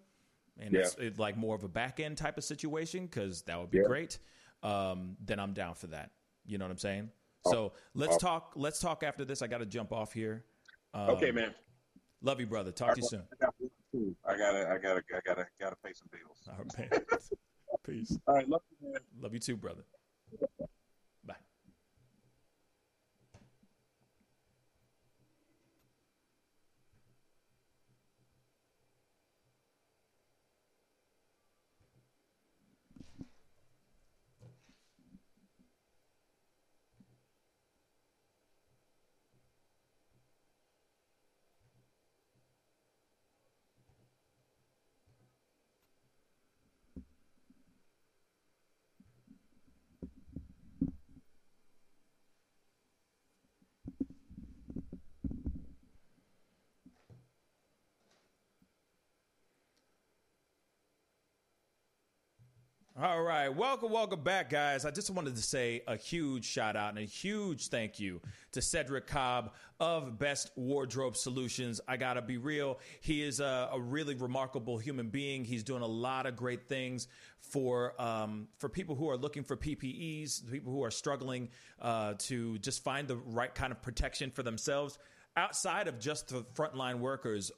and 0.60 0.74
yeah. 0.74 0.80
it's, 0.80 0.96
it's, 0.98 1.20
like 1.20 1.36
more 1.36 1.56
of 1.56 1.66
a 1.66 1.70
back 1.70 2.00
end 2.00 2.18
type 2.18 2.38
of 2.38 2.46
situation, 2.46 3.06
because 3.06 3.42
that 3.44 3.60
would 3.60 3.72
be 3.72 3.80
yeah. 3.80 3.84
great. 3.86 4.18
Um, 4.64 5.18
then 5.26 5.42
I'm 5.42 5.54
down 5.54 5.76
for 5.76 5.88
that. 5.88 6.12
You 6.46 6.58
know 6.58 6.66
what 6.66 6.72
I'm 6.72 6.78
saying? 6.78 7.10
So 7.48 7.74
let's 7.94 8.18
talk. 8.18 8.54
Let's 8.56 8.80
talk 8.80 9.04
after 9.04 9.26
this. 9.26 9.42
I 9.42 9.48
got 9.48 9.58
to 9.58 9.66
jump 9.66 9.92
off 9.92 10.14
here. 10.14 10.46
Um, 10.94 11.12
okay, 11.12 11.32
man. 11.32 11.54
Love 12.22 12.40
you, 12.40 12.48
brother. 12.48 12.72
Talk 12.72 12.96
to 12.96 13.02
you 13.02 13.08
soon. 13.08 13.24
I 14.28 14.38
gotta, 14.38 14.70
I 14.70 14.78
gotta, 14.78 15.02
I 15.16 15.20
gotta, 15.26 15.48
gotta 15.60 15.76
pay 15.84 15.94
some 15.94 16.10
bills. 16.12 16.48
All 16.48 16.56
right, 16.58 16.92
man. 16.92 17.02
Peace. 17.86 18.18
All 18.28 18.36
right, 18.36 18.50
love 18.50 18.62
you, 18.72 18.92
man. 18.92 19.02
Love 19.22 19.34
you 19.34 19.40
too, 19.40 19.56
brother. 19.56 19.84
All 62.98 63.22
right. 63.22 63.50
Welcome, 63.50 63.92
welcome 63.92 64.22
back, 64.22 64.50
guys. 64.50 64.86
I 64.86 64.90
just 64.90 65.10
wanted 65.10 65.36
to 65.36 65.42
say 65.42 65.82
a 65.86 65.98
huge 65.98 66.46
shout 66.46 66.78
out 66.78 66.92
and 66.92 66.98
a 66.98 67.02
huge 67.02 67.68
thank 67.68 68.00
you 68.00 68.22
to 68.54 68.62
Cedric 68.62 69.06
Cobb 69.06 69.52
of 69.82 70.18
Best 70.18 70.52
Wardrobe 70.56 71.18
Solutions. 71.18 71.82
I 71.90 71.98
got 71.98 72.14
to 72.14 72.22
be 72.22 72.38
real. 72.38 72.80
He 73.02 73.22
is 73.22 73.42
a, 73.42 73.68
a, 73.74 73.78
really 73.82 74.16
remarkable 74.16 74.78
human 74.78 75.10
being. 75.10 75.44
He's 75.44 75.62
doing 75.62 75.82
a 75.82 75.88
lot 75.88 76.26
of 76.26 76.38
great 76.38 76.70
things 76.70 77.10
for, 77.42 78.02
um, 78.02 78.48
for 78.60 78.70
people 78.70 78.96
who 78.96 79.10
are 79.10 79.18
looking 79.18 79.44
for 79.44 79.58
PPEs, 79.58 80.50
people 80.50 80.72
who 80.72 80.82
are 80.82 80.92
struggling 80.92 81.50
uh, 81.82 82.14
to 82.20 82.58
just 82.60 82.82
find 82.82 83.10
the 83.10 83.18
right 83.18 83.54
kind 83.54 83.74
of 83.74 83.82
protection 83.82 84.32
for 84.32 84.42
themselves 84.42 85.00
outside 85.36 85.90
of 85.90 86.00
just 86.00 86.30
the 86.30 86.46
frontline 86.56 87.00
workers, 87.00 87.52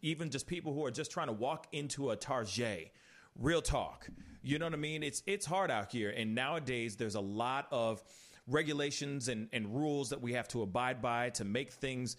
even 0.00 0.30
just 0.30 0.46
people 0.46 0.72
who 0.72 0.86
are 0.86 0.90
just 0.90 1.10
trying 1.10 1.26
to 1.26 1.34
walk 1.34 1.66
into 1.72 2.12
a 2.12 2.16
Target. 2.16 2.92
Real 3.36 3.62
talk 3.62 4.08
you 4.42 4.58
know 4.58 4.66
what 4.66 4.74
I 4.74 4.78
mean? 4.78 5.02
It's 5.02 5.22
it's 5.26 5.44
hard 5.44 5.70
out 5.70 5.92
here, 5.92 6.10
and 6.10 6.34
nowadays 6.34 6.96
there's 6.96 7.14
a 7.14 7.20
lot 7.20 7.66
of 7.70 8.02
regulations 8.46 9.28
and, 9.28 9.48
and 9.52 9.74
rules 9.74 10.10
that 10.10 10.20
we 10.20 10.32
have 10.32 10.48
to 10.48 10.62
abide 10.62 11.02
by 11.02 11.30
to 11.30 11.44
make 11.44 11.72
things 11.72 12.16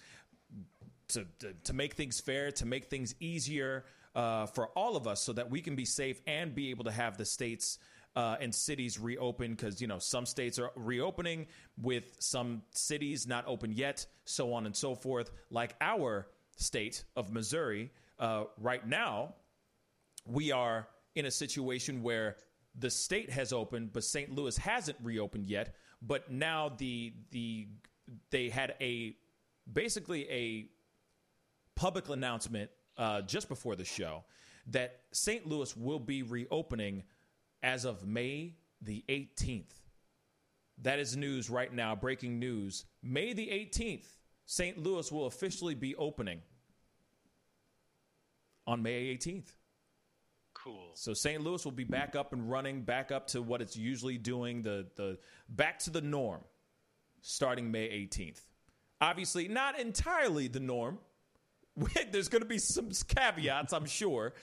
to, 1.10 1.26
to, 1.39 1.54
to 1.65 1.74
make 1.74 1.95
things 1.95 2.21
fair, 2.21 2.52
to 2.52 2.65
make 2.65 2.86
things 2.86 3.15
easier 3.19 3.86
uh, 4.15 4.45
for 4.45 4.67
all 4.69 4.95
of 4.95 5.08
us, 5.08 5.21
so 5.21 5.34
that 5.34 5.50
we 5.50 5.62
can 5.62 5.76
be 5.76 5.84
safe 5.84 6.21
and 6.28 6.54
be 6.54 6.69
able 6.69 6.86
to 6.86 6.91
have 6.91 7.17
the 7.17 7.26
states. 7.26 7.80
Uh, 8.13 8.36
and 8.41 8.54
cities 8.54 9.00
reopen 9.00 9.52
because 9.52 9.80
you 9.80 9.88
know 9.88 9.97
some 9.97 10.26
states 10.26 10.60
are 10.60 10.71
reopening 10.76 11.47
with 11.82 12.17
some 12.19 12.62
cities 12.71 13.26
not 13.26 13.47
open 13.47 13.71
yet 13.71 14.06
so 14.26 14.52
on 14.52 14.65
and 14.65 14.76
so 14.76 14.93
forth 14.93 15.32
like 15.50 15.74
our 15.80 16.28
state 16.58 17.06
of 17.15 17.32
missouri 17.32 17.89
uh, 18.19 18.43
right 18.58 18.86
now 18.86 19.34
we 20.26 20.52
are 20.52 20.89
in 21.15 21.26
a 21.26 21.32
situation 21.32 22.04
where 22.04 22.38
the 22.78 22.89
state 22.89 23.30
has 23.30 23.52
opened, 23.52 23.91
but 23.93 24.04
St. 24.04 24.34
Louis 24.34 24.58
hasn't 24.58 24.97
reopened 25.04 25.47
yet. 25.47 25.76
But 26.02 26.32
now 26.32 26.69
the 26.78 27.13
the 27.32 27.67
they 28.30 28.50
had 28.50 28.76
a 28.82 29.15
basically 29.71 30.30
a 30.30 30.69
public 31.76 32.10
announcement 32.10 32.69
uh, 32.97 33.21
just 33.21 33.50
before 33.50 33.76
the 33.76 33.86
show 33.86 34.24
that 34.67 35.02
St. 35.12 35.47
Louis 35.47 35.76
will 35.76 36.00
be 36.00 36.24
reopening 36.24 37.04
as 37.63 37.86
of 37.86 38.06
May 38.06 38.56
the 38.82 39.04
18th. 39.10 39.74
That 40.82 41.00
is 41.00 41.15
news 41.15 41.50
right 41.50 41.71
now, 41.71 41.95
breaking 41.95 42.39
news. 42.39 42.86
May 43.04 43.34
the 43.34 43.47
18th, 43.47 44.06
St. 44.45 44.78
Louis 44.78 45.12
will 45.12 45.28
officially 45.28 45.76
be 45.76 45.95
opening 45.95 46.41
on 48.65 48.82
May 48.82 49.15
18th. 49.15 49.50
Cool. 50.63 50.91
So 50.93 51.13
St. 51.13 51.41
Louis 51.41 51.63
will 51.65 51.71
be 51.71 51.84
back 51.84 52.15
up 52.15 52.34
and 52.34 52.50
running, 52.50 52.82
back 52.82 53.12
up 53.12 53.28
to 53.28 53.41
what 53.41 53.62
it's 53.62 53.76
usually 53.76 54.17
doing, 54.17 54.62
the 54.62 54.86
the 54.95 55.17
back 55.50 55.80
to 55.80 55.89
the 55.89 56.02
norm, 56.02 56.41
starting 57.21 57.71
May 57.71 57.88
18th. 57.89 58.41
Obviously, 59.00 59.47
not 59.47 59.80
entirely 59.80 60.47
the 60.47 60.60
norm. 60.60 61.00
There's 62.12 62.28
going 62.28 62.43
to 62.43 62.47
be 62.47 62.60
some 62.60 62.91
caveats, 63.08 63.74
I'm 63.74 63.86
sure, 63.86 64.34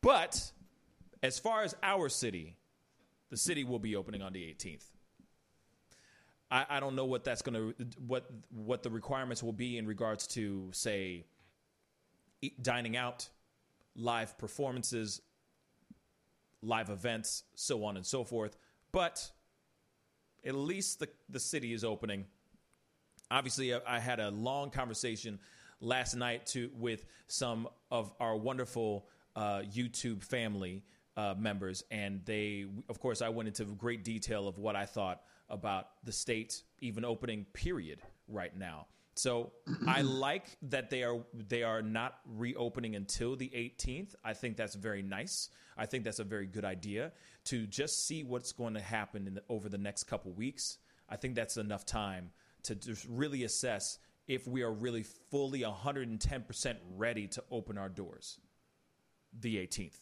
but 0.00 0.50
as 1.22 1.38
far 1.38 1.62
as 1.62 1.74
our 1.82 2.08
city, 2.08 2.56
the 3.28 3.36
city 3.36 3.64
will 3.64 3.78
be 3.78 3.96
opening 3.96 4.22
on 4.22 4.32
the 4.32 4.40
18th. 4.40 4.84
I, 6.50 6.64
I 6.68 6.80
don't 6.80 6.96
know 6.96 7.04
what 7.04 7.24
that's 7.24 7.42
going 7.42 7.74
to 7.74 7.86
what 8.06 8.30
what 8.50 8.82
the 8.82 8.90
requirements 8.90 9.42
will 9.42 9.52
be 9.52 9.76
in 9.76 9.86
regards 9.86 10.26
to 10.28 10.70
say 10.72 11.26
dining 12.62 12.96
out, 12.96 13.28
live 13.94 14.38
performances, 14.38 15.20
live 16.62 16.90
events, 16.90 17.44
so 17.54 17.84
on 17.84 17.96
and 17.96 18.04
so 18.04 18.24
forth. 18.24 18.56
But 18.92 19.30
at 20.44 20.54
least 20.54 20.98
the, 21.00 21.08
the 21.28 21.40
city 21.40 21.72
is 21.72 21.84
opening. 21.84 22.24
Obviously, 23.30 23.74
I, 23.74 23.80
I 23.86 23.98
had 24.00 24.20
a 24.20 24.30
long 24.30 24.70
conversation 24.70 25.38
last 25.80 26.14
night 26.14 26.46
to 26.46 26.70
with 26.78 27.04
some 27.26 27.68
of 27.90 28.12
our 28.20 28.36
wonderful 28.36 29.06
uh, 29.36 29.60
YouTube 29.60 30.22
family 30.22 30.84
uh, 31.16 31.34
members, 31.38 31.84
and 31.90 32.24
they, 32.24 32.66
of 32.88 33.00
course, 33.00 33.22
I 33.22 33.28
went 33.28 33.48
into 33.48 33.64
great 33.64 34.04
detail 34.04 34.48
of 34.48 34.58
what 34.58 34.76
I 34.76 34.86
thought 34.86 35.22
about 35.48 35.88
the 36.04 36.12
state 36.12 36.62
even 36.80 37.04
opening 37.04 37.44
period 37.52 38.00
right 38.28 38.56
now. 38.56 38.86
So 39.14 39.52
I 39.86 40.02
like 40.02 40.56
that 40.62 40.90
they 40.90 41.02
are 41.02 41.20
they 41.34 41.62
are 41.62 41.82
not 41.82 42.20
reopening 42.26 42.96
until 42.96 43.36
the 43.36 43.48
18th. 43.48 44.14
I 44.24 44.34
think 44.34 44.56
that's 44.56 44.74
very 44.74 45.02
nice. 45.02 45.50
I 45.76 45.86
think 45.86 46.04
that's 46.04 46.18
a 46.18 46.24
very 46.24 46.46
good 46.46 46.64
idea 46.64 47.12
to 47.44 47.66
just 47.66 48.06
see 48.06 48.22
what's 48.22 48.52
going 48.52 48.74
to 48.74 48.80
happen 48.80 49.34
the, 49.34 49.42
over 49.48 49.68
the 49.68 49.78
next 49.78 50.04
couple 50.04 50.32
weeks. 50.32 50.78
I 51.08 51.16
think 51.16 51.34
that's 51.34 51.56
enough 51.56 51.86
time 51.86 52.30
to 52.64 52.74
just 52.74 53.06
really 53.08 53.44
assess 53.44 53.98
if 54.28 54.46
we 54.46 54.62
are 54.62 54.72
really 54.72 55.02
fully 55.02 55.62
110% 55.62 56.76
ready 56.96 57.26
to 57.26 57.42
open 57.50 57.78
our 57.78 57.88
doors 57.88 58.38
the 59.40 59.56
18th 59.56 59.96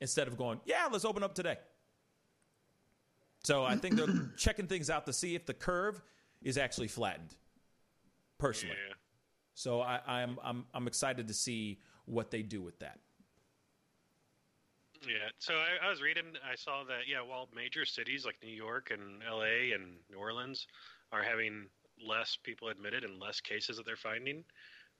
instead 0.00 0.28
of 0.28 0.36
going, 0.36 0.60
yeah, 0.64 0.88
let's 0.90 1.04
open 1.04 1.22
up 1.22 1.34
today. 1.34 1.56
So 3.44 3.64
I 3.64 3.76
think 3.76 3.96
they're 3.96 4.08
checking 4.36 4.66
things 4.66 4.90
out 4.90 5.06
to 5.06 5.12
see 5.12 5.34
if 5.34 5.46
the 5.46 5.54
curve 5.54 6.02
is 6.42 6.58
actually 6.58 6.88
flattened 6.88 7.34
personally. 8.38 8.76
Yeah. 8.88 8.94
So 9.54 9.80
I, 9.80 10.00
I'm 10.06 10.38
I'm 10.42 10.64
I'm 10.74 10.86
excited 10.86 11.28
to 11.28 11.34
see 11.34 11.78
what 12.04 12.30
they 12.30 12.42
do 12.42 12.62
with 12.62 12.78
that. 12.80 12.98
Yeah. 15.06 15.28
So 15.38 15.54
I, 15.54 15.86
I, 15.86 15.90
was 15.90 16.02
reading. 16.02 16.24
I 16.44 16.56
saw 16.56 16.84
that 16.84 17.08
yeah, 17.08 17.20
while 17.20 17.48
major 17.54 17.84
cities 17.84 18.24
like 18.24 18.36
New 18.42 18.54
York 18.54 18.90
and 18.90 19.22
L.A. 19.28 19.72
and 19.72 19.96
New 20.10 20.18
Orleans 20.18 20.66
are 21.12 21.22
having 21.22 21.66
less 22.06 22.36
people 22.42 22.68
admitted 22.68 23.04
and 23.04 23.20
less 23.20 23.40
cases 23.40 23.76
that 23.76 23.86
they're 23.86 23.96
finding, 23.96 24.44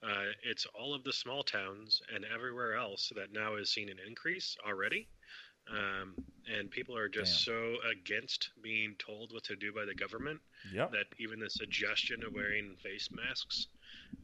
uh, 0.02 0.32
it's 0.42 0.66
all 0.78 0.94
of 0.94 1.04
the 1.04 1.12
small 1.12 1.42
towns 1.42 2.00
and 2.14 2.24
everywhere 2.32 2.76
else 2.76 3.10
that 3.16 3.32
now 3.32 3.56
is 3.56 3.70
seeing 3.70 3.90
an 3.90 3.98
increase 4.06 4.56
already. 4.66 5.08
Um, 5.70 6.14
and 6.58 6.70
people 6.70 6.96
are 6.96 7.08
just 7.08 7.44
Damn. 7.44 7.54
so 7.54 7.74
against 7.90 8.50
being 8.62 8.94
told 8.98 9.32
what 9.32 9.42
to 9.44 9.56
do 9.56 9.72
by 9.72 9.84
the 9.84 9.94
government 9.94 10.38
yep. 10.72 10.92
that 10.92 11.06
even 11.18 11.40
the 11.40 11.50
suggestion 11.50 12.22
of 12.24 12.34
wearing 12.34 12.76
face 12.82 13.08
masks 13.10 13.66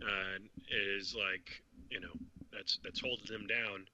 uh, 0.03 0.38
is 0.70 1.16
like 1.16 1.62
you 1.90 2.01
know 2.01 2.12
that's 2.53 2.78
that's 2.84 3.01
holding 3.01 3.26
them 3.26 3.47
down, 3.47 3.86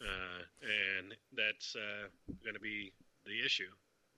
uh, 0.00 0.42
and 0.60 1.14
that's 1.36 1.74
uh, 1.76 2.08
going 2.42 2.54
to 2.54 2.60
be 2.60 2.92
the 3.24 3.44
issue, 3.44 3.70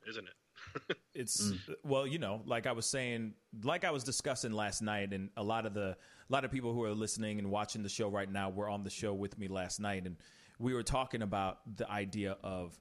isn't 0.09 0.27
it? 0.27 0.97
it's 1.15 1.43
mm. 1.43 1.59
well, 1.85 2.07
you 2.07 2.19
know, 2.19 2.43
like 2.47 2.67
I 2.67 2.73
was 2.73 2.87
saying, 2.87 3.35
like 3.63 3.85
I 3.85 3.91
was 3.91 4.05
discussing 4.05 4.53
last 4.53 4.83
night, 4.83 5.13
and 5.13 5.31
a 5.37 5.43
lot 5.43 5.67
of 5.67 5.75
the 5.75 5.97
a 6.29 6.33
lot 6.33 6.45
of 6.45 6.51
people 6.51 6.73
who 6.73 6.85
are 6.85 6.95
listening 6.95 7.39
and 7.39 7.51
watching 7.51 7.83
the 7.83 7.89
show 7.89 8.09
right 8.09 8.31
now 8.31 8.51
were 8.51 8.69
on 8.69 8.83
the 8.83 8.91
show 8.91 9.13
with 9.15 9.39
me 9.39 9.49
last 9.49 9.81
night, 9.81 10.07
and 10.07 10.17
we 10.59 10.75
were 10.75 10.83
talking 10.83 11.23
about 11.23 11.59
the 11.77 11.91
idea 11.91 12.37
of 12.43 12.79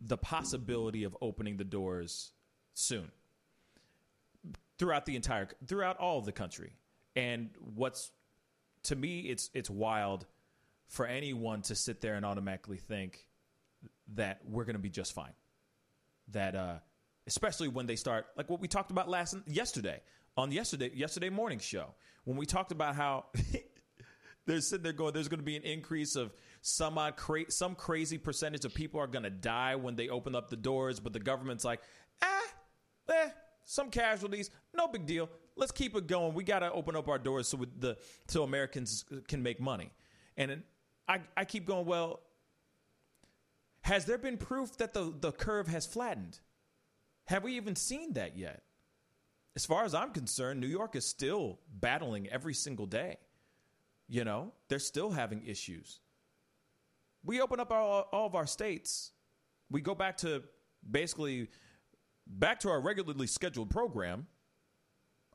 the 0.00 0.16
possibility 0.16 1.04
of 1.04 1.16
opening 1.20 1.56
the 1.56 1.64
doors 1.64 2.32
soon 2.74 3.10
throughout 4.78 5.06
the 5.06 5.16
entire 5.16 5.48
throughout 5.66 5.96
all 5.98 6.18
of 6.18 6.24
the 6.24 6.32
country. 6.32 6.72
And 7.16 7.50
what's 7.74 8.10
to 8.84 8.96
me 8.96 9.20
it's 9.20 9.50
it's 9.54 9.70
wild 9.70 10.26
for 10.86 11.06
anyone 11.06 11.62
to 11.62 11.74
sit 11.74 12.00
there 12.00 12.14
and 12.14 12.24
automatically 12.24 12.78
think 12.78 13.26
that 14.14 14.40
we're 14.46 14.64
going 14.64 14.76
to 14.76 14.82
be 14.82 14.90
just 14.90 15.12
fine. 15.12 15.34
That 16.28 16.54
uh 16.54 16.74
especially 17.26 17.68
when 17.68 17.86
they 17.86 17.96
start 17.96 18.26
like 18.36 18.48
what 18.48 18.60
we 18.60 18.68
talked 18.68 18.90
about 18.90 19.08
last 19.08 19.36
yesterday 19.46 20.00
on 20.36 20.50
yesterday 20.52 20.90
yesterday 20.94 21.28
morning 21.28 21.58
show 21.58 21.94
when 22.24 22.36
we 22.36 22.46
talked 22.46 22.72
about 22.72 22.94
how 22.94 23.26
they're 24.48 24.60
sitting 24.62 24.82
there 24.82 24.92
going 24.94 25.12
there's 25.12 25.28
going 25.28 25.38
to 25.38 25.44
be 25.44 25.56
an 25.56 25.62
increase 25.62 26.16
of 26.16 26.32
some 26.62 26.98
odd 26.98 27.16
cra- 27.16 27.50
some 27.50 27.74
crazy 27.74 28.18
percentage 28.18 28.64
of 28.64 28.74
people 28.74 28.98
are 28.98 29.06
going 29.06 29.22
to 29.22 29.30
die 29.30 29.76
when 29.76 29.94
they 29.94 30.08
open 30.08 30.34
up 30.34 30.48
the 30.48 30.56
doors, 30.56 30.98
but 30.98 31.12
the 31.12 31.20
government's 31.20 31.64
like, 31.64 31.80
ah, 32.22 32.42
eh, 33.10 33.28
some 33.64 33.90
casualties, 33.90 34.50
no 34.74 34.88
big 34.88 35.06
deal. 35.06 35.28
Let's 35.54 35.70
keep 35.70 35.94
it 35.94 36.06
going. 36.06 36.34
We 36.34 36.44
got 36.44 36.60
to 36.60 36.72
open 36.72 36.96
up 36.96 37.08
our 37.08 37.18
doors 37.18 37.48
so 37.48 37.64
the 37.78 37.98
so 38.26 38.42
Americans 38.42 39.04
can 39.28 39.42
make 39.42 39.60
money. 39.60 39.92
And 40.36 40.62
I 41.06 41.20
I 41.36 41.44
keep 41.44 41.66
going. 41.66 41.84
Well, 41.84 42.20
has 43.82 44.06
there 44.06 44.18
been 44.18 44.38
proof 44.38 44.78
that 44.78 44.94
the 44.94 45.12
the 45.20 45.30
curve 45.30 45.68
has 45.68 45.84
flattened? 45.84 46.40
Have 47.26 47.44
we 47.44 47.56
even 47.56 47.76
seen 47.76 48.14
that 48.14 48.38
yet? 48.38 48.62
As 49.54 49.66
far 49.66 49.84
as 49.84 49.94
I'm 49.94 50.12
concerned, 50.12 50.60
New 50.60 50.68
York 50.68 50.96
is 50.96 51.04
still 51.04 51.58
battling 51.68 52.28
every 52.28 52.54
single 52.54 52.86
day. 52.86 53.18
You 54.08 54.24
know, 54.24 54.52
they're 54.68 54.78
still 54.78 55.10
having 55.10 55.42
issues 55.46 56.00
we 57.24 57.40
open 57.40 57.60
up 57.60 57.70
all, 57.70 58.08
all 58.12 58.26
of 58.26 58.34
our 58.34 58.46
states, 58.46 59.12
we 59.70 59.80
go 59.80 59.94
back 59.94 60.16
to 60.18 60.42
basically 60.88 61.48
back 62.26 62.60
to 62.60 62.70
our 62.70 62.80
regularly 62.80 63.26
scheduled 63.26 63.70
program. 63.70 64.26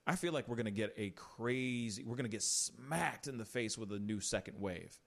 I 0.06 0.16
feel 0.16 0.34
like 0.34 0.48
we're 0.48 0.56
going 0.56 0.66
to 0.66 0.72
get 0.72 0.94
a 0.98 1.12
crazy, 1.12 2.04
we're 2.04 2.16
going 2.16 2.26
to 2.26 2.32
get 2.32 2.44
smacked 2.44 3.28
in 3.28 3.38
the 3.38 3.46
face 3.46 3.78
with 3.78 3.92
a 3.92 4.00
new 4.00 4.20
second 4.20 4.60
wave. 4.60 4.98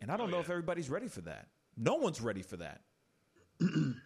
And 0.00 0.10
I 0.10 0.16
don't 0.16 0.28
oh, 0.28 0.30
know 0.30 0.36
yeah. 0.38 0.42
if 0.42 0.50
everybody's 0.50 0.90
ready 0.90 1.08
for 1.08 1.22
that. 1.22 1.48
No 1.76 1.94
one's 1.94 2.20
ready 2.20 2.42
for 2.42 2.56
that. 2.58 2.82
that 3.60 3.96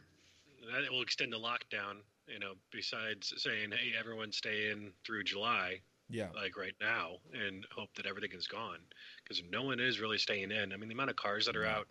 will 0.91 1.03
extend 1.03 1.33
the 1.33 1.39
lockdown, 1.39 1.97
you 2.29 2.39
know, 2.39 2.53
besides 2.71 3.35
saying, 3.37 3.71
hey, 3.73 3.93
everyone 3.99 4.33
stay 4.33 4.71
in 4.71 4.93
through 5.05 5.25
July. 5.25 5.81
Yeah. 6.13 6.29
Like 6.35 6.59
right 6.59 6.75
now 6.81 7.17
and 7.33 7.65
hope 7.75 7.89
that 7.97 8.07
everything 8.07 8.33
is 8.37 8.47
gone 8.47 8.79
because 9.25 9.43
no 9.51 9.63
one 9.63 9.81
is 9.81 9.99
really 9.99 10.19
staying 10.19 10.51
in. 10.51 10.73
I 10.73 10.77
mean, 10.77 10.89
the 10.89 10.95
amount 10.95 11.11
of 11.11 11.17
cars 11.17 11.47
that 11.47 11.57
are 11.57 11.65
out, 11.65 11.89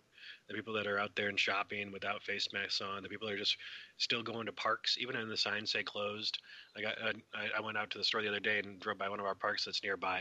the 0.48 0.54
people 0.54 0.72
that 0.74 0.86
are 0.86 0.98
out 0.98 1.10
there 1.16 1.28
and 1.28 1.38
shopping 1.38 1.90
without 1.90 2.22
face 2.22 2.48
masks 2.52 2.80
on, 2.80 3.02
the 3.02 3.08
people 3.08 3.26
that 3.26 3.34
are 3.34 3.38
just 3.38 3.56
still 3.98 4.22
going 4.22 4.46
to 4.46 4.52
parks, 4.52 4.96
even 5.00 5.16
when 5.16 5.28
the 5.28 5.36
signs 5.36 5.72
say 5.72 5.82
closed. 5.82 6.38
Like 6.76 6.84
I, 6.86 7.12
I, 7.34 7.48
I 7.58 7.60
went 7.60 7.76
out 7.76 7.90
to 7.90 7.98
the 7.98 8.04
store 8.04 8.22
the 8.22 8.28
other 8.28 8.40
day 8.40 8.60
and 8.60 8.78
drove 8.78 8.96
by 8.96 9.08
one 9.08 9.18
of 9.18 9.26
our 9.26 9.34
parks 9.34 9.64
that's 9.64 9.82
nearby. 9.82 10.18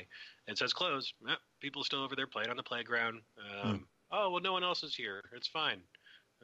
And 0.47 0.55
it 0.55 0.57
says 0.57 0.73
closed. 0.73 1.13
Eh, 1.29 1.35
people 1.59 1.83
still 1.83 2.03
over 2.03 2.15
there 2.15 2.27
playing 2.27 2.49
on 2.49 2.57
the 2.57 2.63
playground. 2.63 3.21
Um, 3.63 3.77
hmm. 3.77 3.83
Oh 4.11 4.31
well, 4.31 4.41
no 4.41 4.51
one 4.51 4.63
else 4.63 4.81
is 4.81 4.95
here. 4.95 5.21
It's 5.35 5.47
fine. 5.47 5.81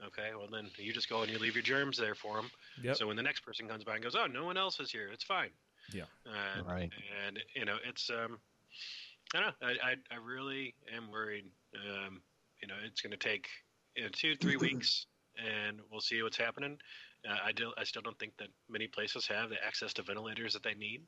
Okay, 0.06 0.30
well 0.38 0.48
then 0.52 0.70
you 0.78 0.94
just 0.94 1.10
go 1.10 1.24
and 1.24 1.32
you 1.32 1.40
leave 1.40 1.56
your 1.56 1.64
germs 1.64 1.98
there 1.98 2.14
for 2.14 2.36
them. 2.36 2.52
Yep. 2.84 2.98
So 2.98 3.08
when 3.08 3.18
the 3.18 3.24
next 3.24 3.40
person 3.40 3.68
comes 3.68 3.84
by 3.84 3.96
and 3.96 4.04
goes, 4.04 4.16
"Oh, 4.16 4.28
no 4.28 4.46
one 4.46 4.58
else 4.58 4.80
is 4.80 4.92
here," 4.92 5.10
it's 5.12 5.24
fine. 5.24 5.50
Yeah. 5.94 6.04
Uh, 6.26 6.64
right. 6.64 6.92
And 7.26 7.40
you 7.56 7.66
know, 7.66 7.78
it's 7.88 8.10
um, 8.10 8.40
I 9.34 9.40
don't 9.40 9.48
know. 9.48 9.68
I, 9.68 9.92
I, 9.92 9.96
I 10.12 10.18
really 10.24 10.74
am 10.96 11.12
worried. 11.12 11.46
Um, 11.76 12.22
you 12.62 12.68
know, 12.68 12.76
it's 12.86 13.02
going 13.02 13.12
to 13.12 13.18
take 13.18 13.48
you 13.96 14.04
know, 14.04 14.10
two, 14.12 14.36
three 14.36 14.56
weeks, 14.58 15.08
and 15.38 15.80
we'll 15.92 16.02
see 16.02 16.22
what's 16.24 16.38
happening. 16.38 16.78
Uh, 17.28 17.38
I, 17.46 17.52
do, 17.52 17.72
I 17.78 17.84
still 17.84 18.02
don't 18.02 18.18
think 18.20 18.38
that 18.38 18.48
many 18.70 18.88
places 18.88 19.28
have 19.28 19.50
the 19.50 19.58
access 19.66 19.92
to 19.94 20.04
ventilators 20.04 20.54
that 20.54 20.64
they 20.64 20.76
need. 20.76 21.02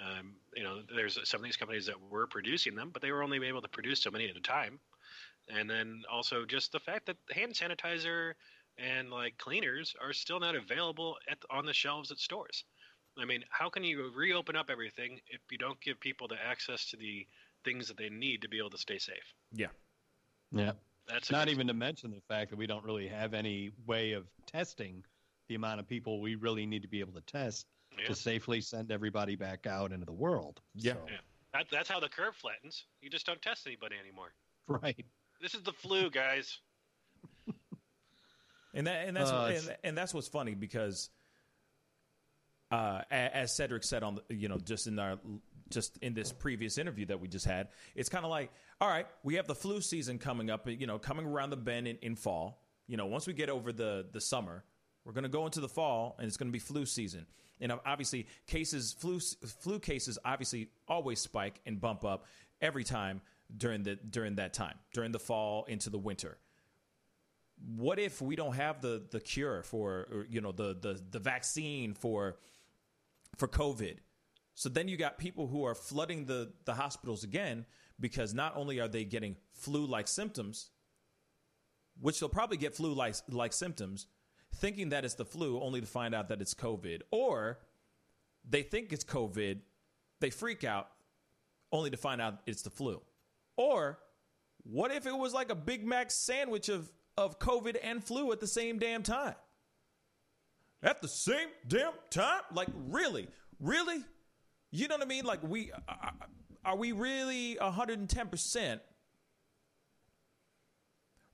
Um, 0.00 0.32
you 0.56 0.64
know, 0.64 0.80
there's 0.94 1.18
some 1.28 1.40
of 1.40 1.44
these 1.44 1.56
companies 1.56 1.86
that 1.86 1.96
were 2.10 2.26
producing 2.26 2.74
them, 2.74 2.90
but 2.92 3.02
they 3.02 3.12
were 3.12 3.22
only 3.22 3.46
able 3.46 3.62
to 3.62 3.68
produce 3.68 4.02
so 4.02 4.10
many 4.10 4.28
at 4.28 4.36
a 4.36 4.40
time. 4.40 4.80
And 5.48 5.68
then 5.68 6.02
also 6.10 6.44
just 6.44 6.72
the 6.72 6.80
fact 6.80 7.06
that 7.06 7.16
hand 7.30 7.52
sanitizer 7.52 8.32
and 8.78 9.10
like 9.10 9.36
cleaners 9.38 9.94
are 10.00 10.12
still 10.12 10.40
not 10.40 10.54
available 10.54 11.16
at 11.30 11.38
on 11.50 11.66
the 11.66 11.72
shelves 11.72 12.10
at 12.10 12.18
stores. 12.18 12.64
I 13.20 13.24
mean, 13.24 13.44
how 13.50 13.68
can 13.68 13.84
you 13.84 14.10
reopen 14.14 14.56
up 14.56 14.70
everything 14.70 15.20
if 15.28 15.40
you 15.50 15.58
don't 15.58 15.80
give 15.80 16.00
people 16.00 16.28
the 16.28 16.36
access 16.42 16.90
to 16.90 16.96
the 16.96 17.26
things 17.64 17.88
that 17.88 17.96
they 17.96 18.08
need 18.08 18.42
to 18.42 18.48
be 18.48 18.58
able 18.58 18.70
to 18.70 18.78
stay 18.78 18.98
safe? 18.98 19.34
Yeah. 19.52 19.68
Yeah. 20.52 20.72
That's 21.08 21.30
not 21.30 21.48
even 21.48 21.66
to 21.66 21.74
mention 21.74 22.10
the 22.10 22.20
fact 22.28 22.50
that 22.50 22.56
we 22.56 22.66
don't 22.66 22.84
really 22.84 23.08
have 23.08 23.34
any 23.34 23.70
way 23.86 24.12
of 24.12 24.26
testing 24.46 25.04
the 25.48 25.54
amount 25.56 25.80
of 25.80 25.88
people 25.88 26.20
we 26.20 26.36
really 26.36 26.66
need 26.66 26.82
to 26.82 26.88
be 26.88 27.00
able 27.00 27.12
to 27.12 27.20
test 27.22 27.66
yeah. 27.98 28.06
to 28.06 28.14
safely 28.14 28.60
send 28.60 28.92
everybody 28.92 29.34
back 29.34 29.66
out 29.66 29.92
into 29.92 30.06
the 30.06 30.12
world. 30.12 30.60
Yeah. 30.74 30.92
So. 30.92 30.98
yeah. 31.06 31.16
That, 31.52 31.66
that's 31.70 31.88
how 31.88 31.98
the 31.98 32.08
curve 32.08 32.36
flattens. 32.36 32.84
You 33.00 33.10
just 33.10 33.26
don't 33.26 33.42
test 33.42 33.66
anybody 33.66 33.96
anymore. 34.00 34.32
Right. 34.68 35.04
This 35.42 35.54
is 35.54 35.62
the 35.62 35.72
flu, 35.72 36.10
guys. 36.10 36.58
and 38.74 38.86
that 38.86 39.08
and 39.08 39.16
that's 39.16 39.30
uh, 39.30 39.52
and, 39.56 39.76
and 39.82 39.98
that's 39.98 40.14
what's 40.14 40.28
funny 40.28 40.54
because 40.54 41.10
uh, 42.70 43.02
as 43.10 43.54
Cedric 43.54 43.84
said 43.84 44.02
on 44.02 44.16
the, 44.16 44.34
you 44.34 44.48
know 44.48 44.58
just 44.58 44.86
in 44.86 44.98
our 44.98 45.18
just 45.70 45.96
in 45.98 46.14
this 46.14 46.32
previous 46.32 46.78
interview 46.78 47.06
that 47.06 47.20
we 47.20 47.28
just 47.28 47.46
had, 47.46 47.68
it's 47.94 48.08
kind 48.08 48.24
of 48.24 48.30
like, 48.30 48.50
all 48.80 48.88
right, 48.88 49.06
we 49.22 49.36
have 49.36 49.46
the 49.46 49.54
flu 49.54 49.80
season 49.80 50.18
coming 50.18 50.50
up, 50.50 50.68
you 50.68 50.86
know, 50.86 50.98
coming 50.98 51.26
around 51.26 51.50
the 51.50 51.56
bend 51.56 51.86
in, 51.86 51.96
in 52.02 52.16
fall. 52.16 52.60
You 52.86 52.96
know, 52.96 53.06
once 53.06 53.26
we 53.26 53.32
get 53.32 53.48
over 53.48 53.72
the 53.72 54.06
the 54.12 54.20
summer, 54.20 54.64
we're 55.04 55.12
going 55.12 55.22
to 55.22 55.30
go 55.30 55.46
into 55.46 55.60
the 55.60 55.68
fall, 55.68 56.16
and 56.18 56.26
it's 56.26 56.36
going 56.36 56.48
to 56.48 56.52
be 56.52 56.58
flu 56.58 56.86
season. 56.86 57.26
And 57.60 57.72
obviously, 57.84 58.26
cases 58.46 58.92
flu 58.92 59.20
flu 59.20 59.78
cases 59.78 60.18
obviously 60.24 60.68
always 60.88 61.20
spike 61.20 61.60
and 61.66 61.80
bump 61.80 62.04
up 62.04 62.26
every 62.60 62.84
time 62.84 63.20
during 63.56 63.82
the 63.82 63.96
during 63.96 64.36
that 64.36 64.54
time 64.54 64.74
during 64.92 65.12
the 65.12 65.18
fall 65.18 65.64
into 65.64 65.90
the 65.90 65.98
winter. 65.98 66.38
What 67.76 67.98
if 67.98 68.22
we 68.22 68.36
don't 68.36 68.54
have 68.54 68.80
the 68.80 69.02
the 69.10 69.20
cure 69.20 69.62
for 69.62 70.06
or, 70.10 70.26
you 70.30 70.40
know 70.40 70.52
the 70.52 70.76
the 70.80 71.00
the 71.10 71.18
vaccine 71.18 71.94
for 71.94 72.36
for 73.36 73.48
COVID? 73.48 73.96
So 74.54 74.68
then 74.68 74.88
you 74.88 74.96
got 74.96 75.18
people 75.18 75.46
who 75.46 75.64
are 75.64 75.74
flooding 75.74 76.26
the, 76.26 76.52
the 76.64 76.74
hospitals 76.74 77.24
again 77.24 77.64
because 77.98 78.34
not 78.34 78.56
only 78.56 78.80
are 78.80 78.88
they 78.88 79.04
getting 79.04 79.36
flu 79.52 79.86
like 79.86 80.08
symptoms, 80.08 80.70
which 82.00 82.20
they'll 82.20 82.28
probably 82.28 82.56
get 82.56 82.74
flu 82.74 82.94
like 82.94 83.52
symptoms, 83.52 84.06
thinking 84.56 84.90
that 84.90 85.04
it's 85.04 85.14
the 85.14 85.24
flu 85.24 85.60
only 85.60 85.80
to 85.80 85.86
find 85.86 86.14
out 86.14 86.28
that 86.28 86.40
it's 86.40 86.54
COVID, 86.54 87.02
or 87.10 87.58
they 88.48 88.62
think 88.62 88.92
it's 88.92 89.04
COVID, 89.04 89.60
they 90.20 90.30
freak 90.30 90.64
out 90.64 90.88
only 91.72 91.90
to 91.90 91.96
find 91.96 92.20
out 92.20 92.40
it's 92.46 92.62
the 92.62 92.70
flu. 92.70 93.00
Or 93.56 93.98
what 94.62 94.90
if 94.90 95.06
it 95.06 95.16
was 95.16 95.32
like 95.32 95.50
a 95.50 95.54
Big 95.54 95.86
Mac 95.86 96.10
sandwich 96.10 96.68
of, 96.68 96.90
of 97.16 97.38
COVID 97.38 97.76
and 97.82 98.02
flu 98.02 98.32
at 98.32 98.40
the 98.40 98.46
same 98.46 98.78
damn 98.78 99.02
time? 99.02 99.34
At 100.82 101.02
the 101.02 101.08
same 101.08 101.48
damn 101.68 101.92
time? 102.10 102.42
Like, 102.52 102.68
really? 102.74 103.28
Really? 103.58 104.02
You 104.70 104.88
know 104.88 104.96
what 104.96 105.04
I 105.04 105.08
mean? 105.08 105.24
Like 105.24 105.40
we 105.42 105.72
uh, 105.72 105.78
uh, 105.88 106.10
are 106.64 106.76
we 106.76 106.92
really 106.92 107.58
110% 107.60 108.80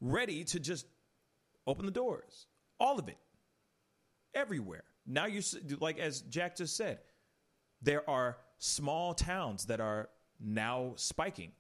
ready 0.01 0.45
to 0.45 0.61
just 0.61 0.87
open 1.67 1.85
the 1.85 1.93
doors? 1.93 2.47
All 2.81 2.99
of 2.99 3.09
it. 3.09 3.19
Everywhere. 4.35 4.85
Now 5.07 5.27
you 5.27 5.43
like 5.81 5.99
as 5.99 6.23
Jack 6.23 6.57
just 6.57 6.77
said, 6.77 6.99
there 7.83 8.09
are 8.09 8.39
small 8.59 9.15
towns 9.15 9.67
that 9.67 9.81
are 9.81 10.09
now 10.41 10.95
spiking. 10.97 11.53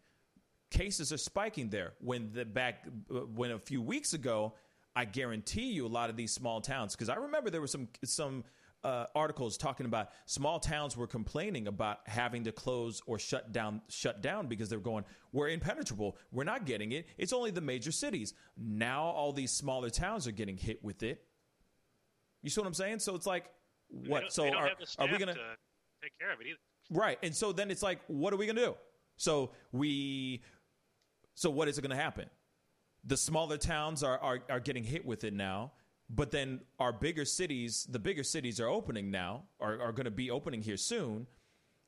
Cases 0.70 1.12
are 1.12 1.18
spiking 1.18 1.68
there. 1.68 1.92
When 2.00 2.32
the 2.32 2.44
back 2.44 2.84
uh, 3.10 3.20
when 3.20 3.50
a 3.52 3.58
few 3.58 3.82
weeks 3.82 4.14
ago, 4.14 4.54
I 4.96 5.04
guarantee 5.04 5.72
you 5.72 5.86
a 5.86 5.88
lot 5.88 6.08
of 6.08 6.16
these 6.16 6.32
small 6.32 6.62
towns 6.62 6.96
because 6.96 7.10
I 7.10 7.16
remember 7.16 7.50
there 7.50 7.60
were 7.60 7.66
some 7.66 7.86
some 8.02 8.44
uh, 8.82 9.04
articles 9.14 9.58
talking 9.58 9.84
about 9.84 10.08
small 10.24 10.58
towns 10.58 10.96
were 10.96 11.06
complaining 11.06 11.68
about 11.68 11.98
having 12.06 12.44
to 12.44 12.52
close 12.52 13.02
or 13.06 13.18
shut 13.18 13.52
down 13.52 13.82
shut 13.88 14.22
down 14.22 14.46
because 14.46 14.70
they're 14.70 14.78
going 14.78 15.04
we're 15.32 15.50
impenetrable. 15.50 16.16
We're 16.32 16.44
not 16.44 16.64
getting 16.64 16.92
it. 16.92 17.06
It's 17.18 17.34
only 17.34 17.50
the 17.50 17.60
major 17.60 17.92
cities. 17.92 18.32
Now 18.56 19.02
all 19.02 19.32
these 19.32 19.52
smaller 19.52 19.90
towns 19.90 20.26
are 20.26 20.32
getting 20.32 20.56
hit 20.56 20.82
with 20.82 21.02
it. 21.02 21.22
You 22.42 22.48
see 22.48 22.60
what 22.62 22.66
i'm 22.66 22.74
saying? 22.74 23.00
So 23.00 23.14
it's 23.14 23.26
like 23.26 23.50
what? 23.90 24.32
so 24.32 24.48
are, 24.48 24.70
are 24.98 25.08
we 25.08 25.18
gonna 25.18 25.34
to 25.34 25.40
take 26.02 26.18
care 26.18 26.32
of 26.32 26.40
it 26.40 26.46
either. 26.46 26.58
Right. 26.90 27.18
And 27.22 27.34
so 27.34 27.52
then 27.52 27.70
it's 27.70 27.82
like 27.82 28.00
what 28.06 28.32
are 28.32 28.36
we 28.38 28.46
gonna 28.46 28.64
do? 28.64 28.76
So 29.18 29.50
we 29.72 30.42
so 31.34 31.50
what 31.50 31.68
is 31.68 31.76
it 31.76 31.82
gonna 31.82 31.96
happen 31.96 32.30
the 33.06 33.16
smaller 33.16 33.56
towns 33.56 34.02
are, 34.02 34.18
are, 34.18 34.40
are 34.50 34.60
getting 34.60 34.84
hit 34.84 35.06
with 35.06 35.24
it 35.24 35.32
now 35.32 35.72
but 36.08 36.30
then 36.30 36.60
our 36.78 36.92
bigger 36.92 37.24
cities, 37.24 37.86
the 37.90 37.98
bigger 37.98 38.22
cities 38.22 38.60
are 38.60 38.68
opening 38.68 39.10
now, 39.10 39.42
are, 39.60 39.80
are 39.80 39.92
going 39.92 40.04
to 40.04 40.10
be 40.10 40.30
opening 40.30 40.62
here 40.62 40.76
soon. 40.76 41.26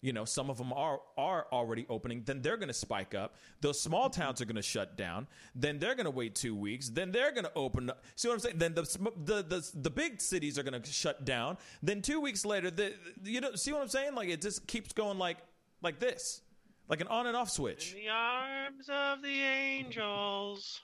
You 0.00 0.12
know, 0.12 0.24
some 0.24 0.48
of 0.48 0.58
them 0.58 0.72
are 0.72 1.00
are 1.16 1.48
already 1.50 1.84
opening. 1.88 2.22
Then 2.24 2.40
they're 2.40 2.56
going 2.56 2.68
to 2.68 2.74
spike 2.74 3.16
up. 3.16 3.34
Those 3.60 3.80
small 3.80 4.08
mm-hmm. 4.08 4.20
towns 4.20 4.40
are 4.40 4.44
going 4.44 4.54
to 4.54 4.62
shut 4.62 4.96
down. 4.96 5.26
Then 5.56 5.80
they're 5.80 5.96
going 5.96 6.04
to 6.04 6.12
wait 6.12 6.36
two 6.36 6.54
weeks. 6.54 6.88
Then 6.88 7.10
they're 7.10 7.32
going 7.32 7.46
to 7.46 7.52
open. 7.56 7.90
Up. 7.90 8.04
See 8.14 8.28
what 8.28 8.34
I'm 8.34 8.40
saying? 8.40 8.58
Then 8.58 8.74
the 8.74 8.82
the 9.24 9.42
the, 9.42 9.70
the 9.74 9.90
big 9.90 10.20
cities 10.20 10.56
are 10.56 10.62
going 10.62 10.80
to 10.80 10.92
shut 10.92 11.24
down. 11.24 11.58
Then 11.82 12.00
two 12.00 12.20
weeks 12.20 12.44
later, 12.44 12.70
the 12.70 12.94
you 13.24 13.40
know, 13.40 13.56
see 13.56 13.72
what 13.72 13.82
I'm 13.82 13.88
saying? 13.88 14.14
Like 14.14 14.28
it 14.28 14.40
just 14.40 14.68
keeps 14.68 14.92
going 14.92 15.18
like 15.18 15.38
like 15.82 15.98
this, 15.98 16.42
like 16.88 17.00
an 17.00 17.08
on 17.08 17.26
and 17.26 17.36
off 17.36 17.50
switch. 17.50 17.94
In 17.94 18.04
the 18.04 18.08
arms 18.08 18.88
of 18.88 19.20
the 19.20 19.40
angels. 19.42 20.80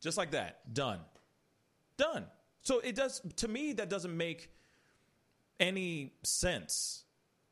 Just 0.00 0.16
like 0.16 0.32
that. 0.32 0.72
Done. 0.72 1.00
Done. 1.96 2.26
So 2.62 2.80
it 2.80 2.94
does 2.94 3.22
to 3.36 3.48
me 3.48 3.72
that 3.74 3.88
doesn't 3.88 4.16
make 4.16 4.50
any 5.58 6.12
sense 6.22 7.04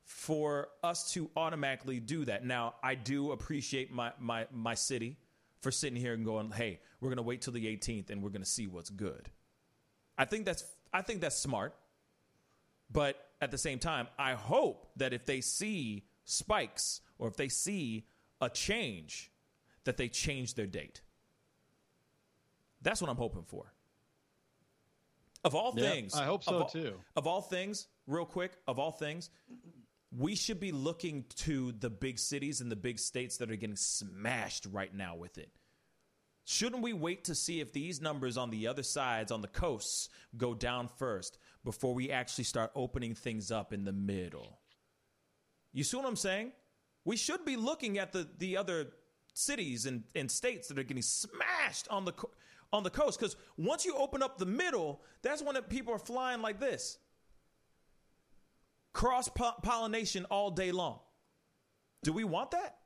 for 0.05 0.69
us 0.85 1.13
to 1.13 1.31
automatically 1.37 2.01
do 2.01 2.25
that. 2.25 2.45
Now, 2.45 2.75
I 2.83 2.95
do 2.95 3.33
appreciate 3.33 3.93
my 3.93 4.13
my 4.19 4.47
my 4.53 4.75
city 4.75 5.17
for 5.61 5.71
sitting 5.71 5.99
here 5.99 6.15
and 6.15 6.25
going, 6.25 6.51
"Hey, 6.51 6.81
we're 7.01 7.09
going 7.09 7.17
to 7.17 7.23
wait 7.23 7.43
till 7.43 7.53
the 7.53 7.67
18th 7.67 8.11
and 8.11 8.23
we're 8.23 8.31
going 8.31 8.43
to 8.43 8.49
see 8.49 8.67
what's 8.67 8.91
good." 8.91 9.31
I 10.17 10.25
think 10.25 10.45
that's 10.45 10.65
I 10.93 11.03
think 11.03 11.21
that's 11.21 11.37
smart. 11.37 11.75
But 12.91 13.17
at 13.41 13.51
the 13.51 13.59
same 13.59 13.79
time, 13.79 14.07
I 14.19 14.35
hope 14.35 14.87
that 14.97 15.13
if 15.13 15.27
they 15.27 15.41
see 15.41 16.05
spikes 16.25 17.01
or 17.19 17.29
if 17.29 17.37
they 17.37 17.49
see 17.49 18.07
a 18.41 18.49
change, 18.49 19.33
that 19.85 19.97
they 19.97 20.09
change 20.09 20.55
their 20.55 20.67
date. 20.67 21.01
That's 22.87 23.01
what 23.01 23.11
I'm 23.11 23.17
hoping 23.17 23.43
for. 23.43 23.73
Of 25.43 25.57
all 25.57 25.73
things, 25.73 26.15
I 26.15 26.25
hope 26.25 26.45
so 26.45 26.59
of 26.61 26.73
too. 26.73 26.95
Of 27.17 27.27
all 27.27 27.43
things, 27.43 27.89
real 28.07 28.25
quick, 28.25 28.53
of 28.69 28.79
all 28.79 28.93
things, 28.93 29.31
we 30.17 30.37
should 30.37 30.61
be 30.61 30.71
looking 30.71 31.25
to 31.39 31.73
the 31.73 31.91
big 31.91 32.17
cities 32.17 32.61
and 32.61 32.71
the 32.71 32.77
big 32.77 33.01
states 33.01 33.39
that 33.39 33.51
are 33.51 33.57
getting 33.57 33.75
smashed 33.75 34.67
right 34.71 34.95
now 34.95 35.17
with 35.17 35.37
it. 35.37 35.51
Shouldn't 36.45 36.81
we 36.81 36.93
wait 36.93 37.25
to 37.25 37.35
see 37.35 37.59
if 37.59 37.73
these 37.73 38.01
numbers 38.01 38.37
on 38.37 38.51
the 38.51 38.69
other 38.69 38.85
sides, 38.85 39.33
on 39.33 39.43
the 39.43 39.49
coasts, 39.49 40.09
go 40.37 40.55
down 40.55 40.89
first 40.97 41.39
before 41.65 41.93
we 41.93 42.13
actually 42.13 42.45
start 42.45 42.71
opening 42.77 43.17
things 43.17 43.51
up 43.51 43.73
in 43.73 43.85
the 43.85 43.93
middle? 43.93 44.61
You 45.73 45.83
see 45.83 45.97
what 45.97 46.07
I'm 46.07 46.15
saying? 46.15 46.53
We 47.05 47.17
should 47.17 47.45
be 47.45 47.57
looking 47.57 47.99
at 47.99 48.13
the, 48.13 48.29
the 48.39 48.57
other 48.57 48.93
cities 49.35 49.87
and, 49.87 50.05
and 50.15 50.31
states 50.31 50.69
that 50.69 50.79
are 50.79 50.85
getting 50.85 51.03
smashed 51.03 51.89
on 51.91 52.05
the 52.05 52.13
on 52.73 52.83
the 52.83 52.91
coast. 52.91 53.19
Because 53.19 53.37
once 53.57 53.85
you 53.85 53.95
open 53.97 54.23
up 54.23 54.39
the 54.39 54.47
middle, 54.47 55.03
that's 55.23 55.43
when 55.43 55.61
people 55.63 55.95
are 55.95 55.99
flying 55.99 56.43
like 56.43 56.61
this 56.61 56.99
cross 58.93 59.29
pollination 59.63 60.25
all 60.27 60.51
day 60.51 60.73
long. 60.73 60.99
Do 62.03 62.13
we 62.15 62.25
want 62.25 62.53
that? 62.53 62.79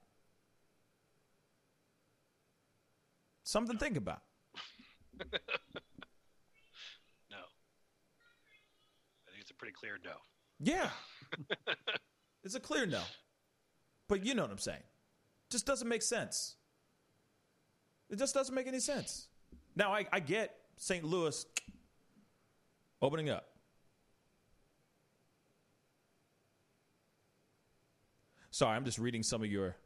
Something 3.45 3.76
to 3.76 3.85
think 3.85 3.97
about. 3.97 4.22
no. 5.20 5.28
I 9.26 9.31
think 9.31 9.41
it's 9.41 9.51
a 9.51 9.55
pretty 9.55 9.72
clear 9.72 9.99
no. 10.05 10.12
Yeah. 10.59 10.91
it's 12.45 12.55
a 12.55 12.61
clear 12.61 12.87
no. 12.87 13.03
But 14.09 14.24
you 14.24 14.35
know 14.35 14.43
what 14.43 14.51
I'm 14.51 14.59
saying. 14.59 14.83
Just 15.51 15.66
doesn't 15.66 15.89
make 15.89 16.03
sense. 16.03 16.57
It 18.09 18.18
just 18.18 18.35
doesn't 18.35 18.55
make 18.55 18.66
any 18.66 18.81
sense. 18.81 19.28
Now, 19.77 19.93
I, 19.93 20.07
I 20.12 20.21
get 20.21 20.57
St. 20.77 21.05
Louis 21.05 21.47
opening 23.01 23.31
up. 23.31 23.47
Sorry, 28.51 28.77
I'm 28.77 28.85
just 28.85 28.99
reading 28.99 29.23
some 29.23 29.43
of 29.43 29.51
your 29.51 29.77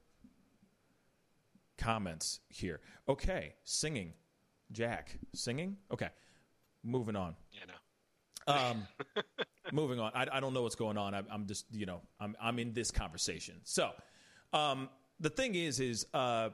comments 1.78 2.40
here. 2.48 2.80
Okay, 3.08 3.54
singing. 3.64 4.12
Jack, 4.72 5.18
singing? 5.34 5.76
Okay, 5.92 6.08
moving 6.82 7.14
on. 7.14 7.36
Yeah, 7.52 7.60
no. 7.68 8.52
Um, 8.52 8.88
moving 9.72 10.00
on. 10.00 10.12
I, 10.14 10.26
I, 10.32 10.40
don't 10.40 10.54
know 10.54 10.62
what's 10.62 10.74
going 10.74 10.96
on. 10.96 11.14
I, 11.14 11.22
am 11.30 11.46
just, 11.46 11.66
you 11.72 11.86
know, 11.86 12.00
I'm, 12.18 12.36
I'm 12.40 12.58
in 12.58 12.72
this 12.72 12.90
conversation. 12.90 13.56
So, 13.64 13.90
um, 14.52 14.88
the 15.20 15.30
thing 15.30 15.54
is, 15.54 15.80
is 15.80 16.06
uh, 16.14 16.50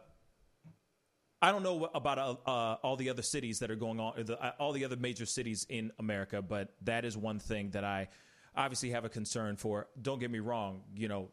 I 1.43 1.53
don't 1.53 1.63
know 1.63 1.89
about 1.95 2.19
uh, 2.19 2.35
uh, 2.47 2.77
all 2.83 2.97
the 2.97 3.09
other 3.09 3.23
cities 3.23 3.61
that 3.61 3.71
are 3.71 3.77
going 3.77 3.99
on, 3.99 4.13
the, 4.25 4.43
uh, 4.43 4.53
all 4.59 4.73
the 4.73 4.85
other 4.85 4.97
major 4.97 5.25
cities 5.25 5.67
in 5.69 5.91
America, 5.99 6.43
but 6.43 6.75
that 6.83 7.05
is 7.05 7.17
one 7.17 7.39
thing 7.39 7.71
that 7.71 7.83
I 7.83 8.09
obviously 8.55 8.91
have 8.91 9.07
a 9.07 9.09
concern 9.09 9.57
for. 9.57 9.89
Don't 10.01 10.19
get 10.19 10.31
me 10.31 10.41
wrong, 10.41 10.83
you 10.95 11.09
know, 11.09 11.31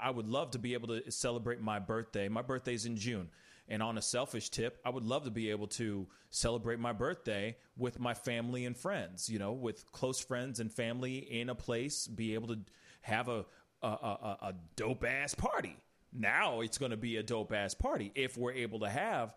I 0.00 0.10
would 0.10 0.26
love 0.26 0.52
to 0.52 0.58
be 0.58 0.74
able 0.74 0.88
to 0.88 1.10
celebrate 1.12 1.60
my 1.60 1.78
birthday. 1.78 2.28
My 2.28 2.42
birthday's 2.42 2.84
in 2.84 2.96
June. 2.96 3.28
And 3.70 3.82
on 3.82 3.98
a 3.98 4.02
selfish 4.02 4.48
tip, 4.48 4.80
I 4.84 4.88
would 4.88 5.04
love 5.04 5.24
to 5.24 5.30
be 5.30 5.50
able 5.50 5.66
to 5.68 6.08
celebrate 6.30 6.80
my 6.80 6.92
birthday 6.92 7.58
with 7.76 8.00
my 8.00 8.14
family 8.14 8.64
and 8.64 8.74
friends, 8.74 9.28
you 9.28 9.38
know, 9.38 9.52
with 9.52 9.92
close 9.92 10.18
friends 10.18 10.58
and 10.58 10.72
family 10.72 11.18
in 11.18 11.50
a 11.50 11.54
place, 11.54 12.06
be 12.06 12.32
able 12.32 12.48
to 12.48 12.58
have 13.02 13.28
a, 13.28 13.44
a, 13.82 13.86
a, 13.86 14.38
a 14.42 14.54
dope 14.74 15.04
ass 15.04 15.34
party 15.34 15.76
now 16.12 16.60
it's 16.60 16.78
going 16.78 16.90
to 16.90 16.96
be 16.96 17.16
a 17.16 17.22
dope 17.22 17.52
ass 17.52 17.74
party 17.74 18.12
if 18.14 18.36
we're 18.36 18.52
able 18.52 18.80
to 18.80 18.88
have 18.88 19.34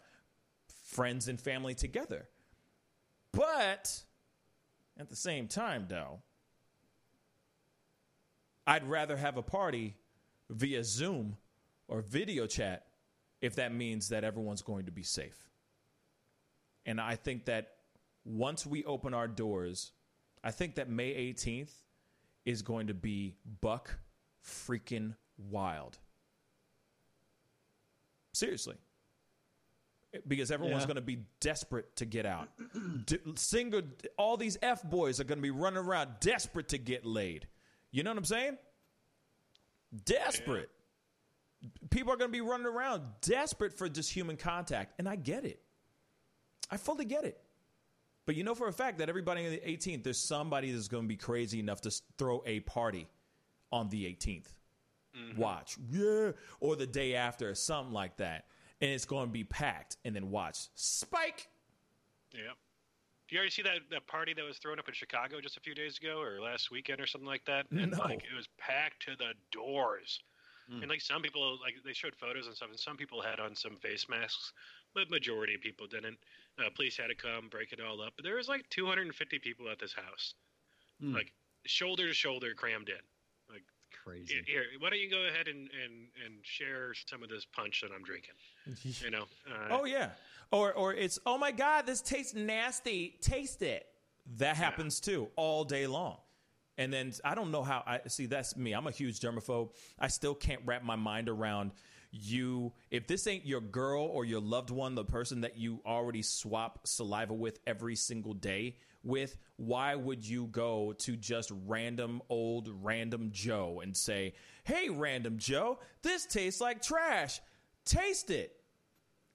friends 0.86 1.28
and 1.28 1.40
family 1.40 1.74
together. 1.74 2.28
But 3.34 4.04
at 5.00 5.10
the 5.10 5.16
same 5.16 5.48
time, 5.48 5.86
though, 5.88 6.22
I'd 8.68 8.88
rather 8.88 9.18
have 9.18 9.38
a 9.38 9.42
party 9.42 9.96
via 10.50 10.84
Zoom 10.84 11.38
or 11.88 12.02
video 12.02 12.46
chat 12.46 12.86
if 13.42 13.56
that 13.56 13.74
means 13.74 14.10
that 14.10 14.24
everyone's 14.24 14.62
going 14.62 14.86
to 14.86 14.92
be 14.92 15.04
safe. 15.04 15.50
And 16.86 17.02
I 17.02 17.16
think 17.16 17.46
that 17.46 17.72
once 18.24 18.66
we 18.66 18.84
open 18.86 19.14
our 19.14 19.28
doors, 19.28 19.92
I 20.44 20.52
think 20.52 20.76
that 20.76 20.90
May 20.90 21.34
18th 21.34 21.72
is 22.46 22.62
going 22.62 22.88
to 22.88 22.94
be 22.94 23.36
buck 23.62 24.00
freaking 24.46 25.16
wild. 25.38 25.98
Seriously. 28.42 28.76
Because 30.28 30.50
everyone's 30.50 30.82
yeah. 30.82 30.88
going 30.88 30.96
to 30.96 31.02
be 31.02 31.20
desperate 31.40 31.96
to 31.98 32.06
get 32.06 32.26
out. 32.26 32.50
D- 33.06 33.20
single, 33.36 33.84
all 34.18 34.36
these 34.36 34.58
F 34.64 34.82
boys 34.82 35.20
are 35.20 35.26
going 35.26 35.38
to 35.38 35.44
be 35.44 35.52
running 35.52 35.78
around 35.78 36.10
desperate 36.22 36.70
to 36.70 36.80
get 36.80 37.06
laid. 37.06 37.46
You 37.92 38.02
know 38.02 38.10
what 38.10 38.18
I'm 38.18 38.26
saying? 38.26 38.58
Desperate. 40.06 40.72
Yeah. 41.62 41.70
People 41.92 42.14
are 42.14 42.18
going 42.18 42.32
to 42.32 42.34
be 42.34 42.42
running 42.42 42.66
around 42.66 43.04
desperate 43.22 43.78
for 43.78 43.88
just 43.88 44.12
human 44.12 44.38
contact. 44.38 44.96
And 44.98 45.08
I 45.08 45.18
get 45.18 45.46
it. 45.46 45.62
I 46.72 46.78
fully 46.78 47.06
get 47.06 47.26
it. 47.26 47.40
But 48.26 48.36
you 48.36 48.44
know 48.44 48.56
for 48.56 48.68
a 48.68 48.74
fact 48.74 48.98
that 48.98 49.08
everybody 49.08 49.46
on 49.46 49.52
the 49.52 49.60
18th, 49.60 50.04
there's 50.04 50.18
somebody 50.18 50.72
that's 50.72 50.88
going 50.88 51.04
to 51.04 51.08
be 51.08 51.16
crazy 51.16 51.60
enough 51.60 51.82
to 51.82 51.92
throw 52.18 52.42
a 52.48 52.62
party 52.62 53.08
on 53.72 53.88
the 53.90 54.06
18th 54.06 54.48
mm-hmm. 55.18 55.40
watch. 55.40 55.78
Yeah. 55.90 56.32
Or 56.60 56.76
the 56.76 56.88
day 56.88 57.16
after 57.16 57.50
or 57.50 57.56
something 57.56 57.94
like 57.94 58.18
that. 58.18 58.46
And 58.82 58.92
it's 58.92 59.06
going 59.06 59.28
to 59.28 59.32
be 59.32 59.44
packed. 59.44 59.98
And 60.06 60.16
then 60.16 60.32
watch. 60.32 60.68
Spike. 60.76 61.48
Yeah. 62.34 62.54
Do 63.28 63.36
you 63.36 63.40
already 63.40 63.52
see 63.52 63.62
that, 63.62 63.80
that 63.92 64.08
party 64.08 64.34
that 64.34 64.44
was 64.44 64.58
thrown 64.58 64.80
up 64.80 64.88
in 64.88 64.94
Chicago 64.94 65.40
just 65.40 65.56
a 65.56 65.62
few 65.62 65.74
days 65.74 65.98
ago 65.98 66.20
or 66.20 66.42
last 66.42 66.70
weekend 66.70 67.00
or 67.00 67.08
something 67.08 67.28
like 67.28 67.46
that? 67.46 67.66
And 67.72 67.92
no. 67.92 68.00
like 68.00 68.24
it 68.24 68.36
was 68.36 68.50
packed 68.58 69.02
to 69.04 69.16
the 69.18 69.34
doors. 69.52 70.20
Mm. 70.70 70.82
And 70.82 70.90
like 70.90 71.02
some 71.02 71.22
people 71.22 71.58
like 71.62 71.76
they 71.86 71.94
showed 71.94 72.16
photos 72.16 72.48
and 72.48 72.56
stuff 72.56 72.70
and 72.70 72.80
some 72.80 72.98
people 72.98 73.22
had 73.22 73.40
on 73.40 73.56
some 73.56 73.78
face 73.78 74.08
masks, 74.10 74.52
but 74.94 75.10
majority 75.10 75.56
of 75.56 75.62
people 75.62 75.88
didn't. 75.88 76.18
Uh, 76.60 76.70
police 76.76 76.98
had 76.98 77.08
to 77.08 77.16
come 77.16 77.48
break 77.50 77.72
it 77.72 77.80
all 77.80 78.02
up. 78.02 78.14
But 78.18 78.26
there 78.26 78.36
was 78.36 78.50
like 78.50 78.70
250 78.70 79.40
people 79.40 79.70
at 79.70 79.80
this 79.80 79.94
house. 79.94 80.34
Mm. 81.02 81.14
Like 81.14 81.32
shoulder 81.66 82.08
to 82.08 82.14
shoulder 82.14 82.54
crammed 82.54 82.90
in 82.90 83.00
crazy. 84.04 84.42
Here, 84.46 84.64
why 84.80 84.90
don't 84.90 85.00
you 85.00 85.10
go 85.10 85.28
ahead 85.28 85.48
and, 85.48 85.70
and, 85.84 86.08
and 86.26 86.36
share 86.44 86.94
some 87.08 87.24
of 87.24 87.30
this 87.30 87.46
punch 87.46 87.82
that 87.82 87.92
I'm 87.96 88.04
drinking? 88.04 88.34
You 89.04 89.12
know. 89.12 89.24
Uh, 89.48 89.80
oh 89.82 89.86
yeah. 89.86 90.10
Or 90.52 90.74
or 90.74 90.94
it's 90.94 91.20
oh 91.26 91.38
my 91.38 91.52
god, 91.52 91.86
this 91.86 92.02
tastes 92.02 92.34
nasty. 92.34 93.18
Taste 93.22 93.62
it. 93.62 93.88
That 94.38 94.56
happens 94.56 95.02
yeah. 95.04 95.14
too 95.14 95.28
all 95.36 95.64
day 95.64 95.88
long. 95.88 96.18
And 96.78 96.92
then 96.92 97.14
I 97.24 97.36
don't 97.36 97.52
know 97.52 97.64
how 97.64 97.84
I 97.86 98.02
see 98.08 98.26
that's 98.26 98.56
me. 98.56 98.74
I'm 98.74 98.88
a 98.88 98.92
huge 98.92 99.20
germaphobe. 99.20 99.72
I 100.00 100.08
still 100.08 100.34
can't 100.34 100.62
wrap 100.66 100.84
my 100.84 100.96
mind 100.96 101.30
around 101.30 101.72
you 102.12 102.74
if 102.90 103.08
this 103.08 103.26
ain't 103.28 103.46
your 103.46 103.62
girl 103.62 104.04
or 104.04 104.26
your 104.26 104.42
loved 104.42 104.70
one, 104.70 104.96
the 104.96 105.06
person 105.06 105.42
that 105.42 105.58
you 105.58 105.80
already 105.86 106.22
swap 106.22 106.80
saliva 106.86 107.34
with 107.34 107.60
every 107.66 107.96
single 107.96 108.34
day 108.34 108.76
with, 109.04 109.38
why 109.58 109.96
would 109.96 110.28
you 110.28 110.48
go 110.48 110.94
to 111.00 111.16
just 111.16 111.52
random 111.66 112.22
old 112.30 112.70
random 112.82 113.30
Joe 113.32 113.82
and 113.82 113.96
say, 113.96 114.34
"Hey 114.64 114.90
random 114.90 115.38
Joe, 115.38 115.80
this 116.02 116.26
tastes 116.26 116.62
like 116.62 116.82
trash. 116.82 117.40
Taste 117.86 118.30
it." 118.30 118.56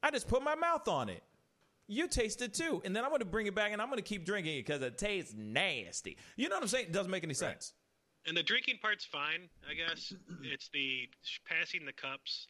I 0.02 0.10
just 0.10 0.28
put 0.28 0.42
my 0.42 0.54
mouth 0.54 0.86
on 0.88 1.08
it. 1.08 1.22
You 1.88 2.08
taste 2.08 2.42
it 2.42 2.54
too. 2.54 2.82
And 2.84 2.94
then 2.94 3.04
I'm 3.04 3.10
going 3.10 3.20
to 3.20 3.24
bring 3.24 3.46
it 3.46 3.54
back 3.54 3.72
and 3.72 3.80
I'm 3.80 3.88
going 3.88 3.98
to 3.98 4.02
keep 4.02 4.24
drinking 4.24 4.58
it 4.58 4.66
because 4.66 4.82
it 4.82 4.98
tastes 4.98 5.34
nasty. 5.36 6.16
You 6.36 6.48
know 6.48 6.56
what 6.56 6.62
I'm 6.62 6.68
saying? 6.68 6.86
It 6.86 6.92
doesn't 6.92 7.10
make 7.10 7.22
any 7.22 7.30
right. 7.30 7.36
sense. 7.36 7.72
And 8.26 8.36
the 8.36 8.42
drinking 8.42 8.78
part's 8.82 9.04
fine, 9.04 9.48
I 9.68 9.74
guess. 9.74 10.12
it's 10.42 10.68
the 10.72 11.08
passing 11.48 11.86
the 11.86 11.92
cups 11.92 12.48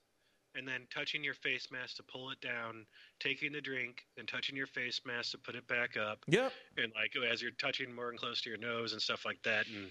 and 0.56 0.66
then 0.66 0.86
touching 0.92 1.22
your 1.22 1.34
face 1.34 1.68
mask 1.70 1.96
to 1.96 2.02
pull 2.02 2.30
it 2.30 2.40
down, 2.40 2.86
taking 3.20 3.52
the 3.52 3.60
drink, 3.60 4.06
then 4.16 4.26
touching 4.26 4.56
your 4.56 4.66
face 4.66 5.00
mask 5.06 5.32
to 5.32 5.38
put 5.38 5.54
it 5.54 5.66
back 5.68 5.96
up. 5.96 6.18
Yep. 6.26 6.52
And 6.76 6.92
like 6.94 7.12
as 7.30 7.42
you're 7.42 7.52
touching 7.52 7.94
more 7.94 8.10
and 8.10 8.18
close 8.18 8.40
to 8.42 8.50
your 8.50 8.58
nose 8.58 8.92
and 8.92 9.02
stuff 9.02 9.24
like 9.24 9.42
that. 9.44 9.66
And 9.66 9.90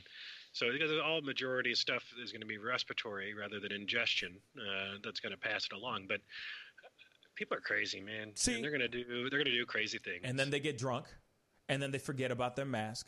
so 0.54 0.68
all 1.04 1.22
majority 1.22 1.72
of 1.72 1.78
stuff 1.78 2.04
is 2.24 2.32
going 2.32 2.42
to 2.42 2.48
be 2.48 2.58
respiratory 2.58 3.34
rather 3.34 3.60
than 3.60 3.72
ingestion, 3.72 4.38
uh, 4.58 4.98
that's 5.04 5.20
going 5.20 5.34
to 5.34 5.40
pass 5.40 5.66
it 5.66 5.76
along. 5.76 6.06
But 6.08 6.22
people 7.36 7.58
are 7.58 7.62
crazy, 7.62 8.02
man. 8.02 8.32
See, 8.36 8.56
and 8.56 8.64
they're 8.64 8.72
gonna 8.72 8.88
do 8.88 9.30
they're 9.30 9.40
gonna 9.40 9.52
do 9.56 9.66
crazy 9.66 10.00
things, 10.00 10.22
and 10.24 10.40
then 10.40 10.50
they 10.50 10.60
get 10.60 10.78
drunk, 10.78 11.06
and 11.70 11.82
then 11.82 11.92
they 11.92 11.98
forget 12.00 12.32
about 12.32 12.56
their 12.56 12.66
mask 12.66 13.08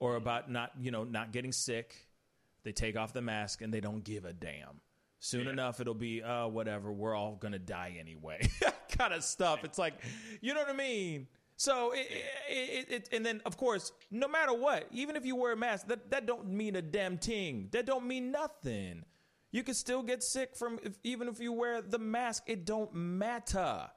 or 0.00 0.16
about 0.16 0.50
not 0.50 0.72
you 0.80 0.90
know 0.90 1.04
not 1.04 1.32
getting 1.32 1.52
sick. 1.52 1.94
They 2.62 2.72
take 2.72 2.96
off 2.96 3.12
the 3.12 3.20
mask 3.20 3.60
and 3.60 3.74
they 3.74 3.80
don't 3.80 4.02
give 4.02 4.24
a 4.24 4.32
damn. 4.32 4.80
Soon 5.24 5.46
yeah. 5.46 5.52
enough, 5.52 5.80
it'll 5.80 5.94
be 5.94 6.22
uh, 6.22 6.48
whatever. 6.48 6.92
We're 6.92 7.14
all 7.14 7.36
gonna 7.36 7.58
die 7.58 7.96
anyway, 7.98 8.46
kind 8.98 9.14
of 9.14 9.24
stuff. 9.24 9.64
It's 9.64 9.78
like, 9.78 9.94
you 10.42 10.52
know 10.52 10.60
what 10.60 10.68
I 10.68 10.76
mean. 10.76 11.28
So, 11.56 11.92
it, 11.92 12.06
it, 12.46 12.92
it, 12.92 13.08
and 13.10 13.24
then 13.24 13.40
of 13.46 13.56
course, 13.56 13.90
no 14.10 14.28
matter 14.28 14.52
what, 14.52 14.86
even 14.92 15.16
if 15.16 15.24
you 15.24 15.34
wear 15.34 15.54
a 15.54 15.56
mask, 15.56 15.88
that 15.88 16.10
that 16.10 16.26
don't 16.26 16.48
mean 16.48 16.76
a 16.76 16.82
damn 16.82 17.16
thing. 17.16 17.68
That 17.72 17.86
don't 17.86 18.06
mean 18.06 18.32
nothing. 18.32 19.02
You 19.50 19.62
can 19.62 19.72
still 19.72 20.02
get 20.02 20.22
sick 20.22 20.54
from 20.54 20.78
if, 20.82 20.98
even 21.04 21.28
if 21.28 21.40
you 21.40 21.54
wear 21.54 21.80
the 21.80 21.98
mask. 21.98 22.42
It 22.46 22.66
don't 22.66 22.94
matter. 22.94 23.88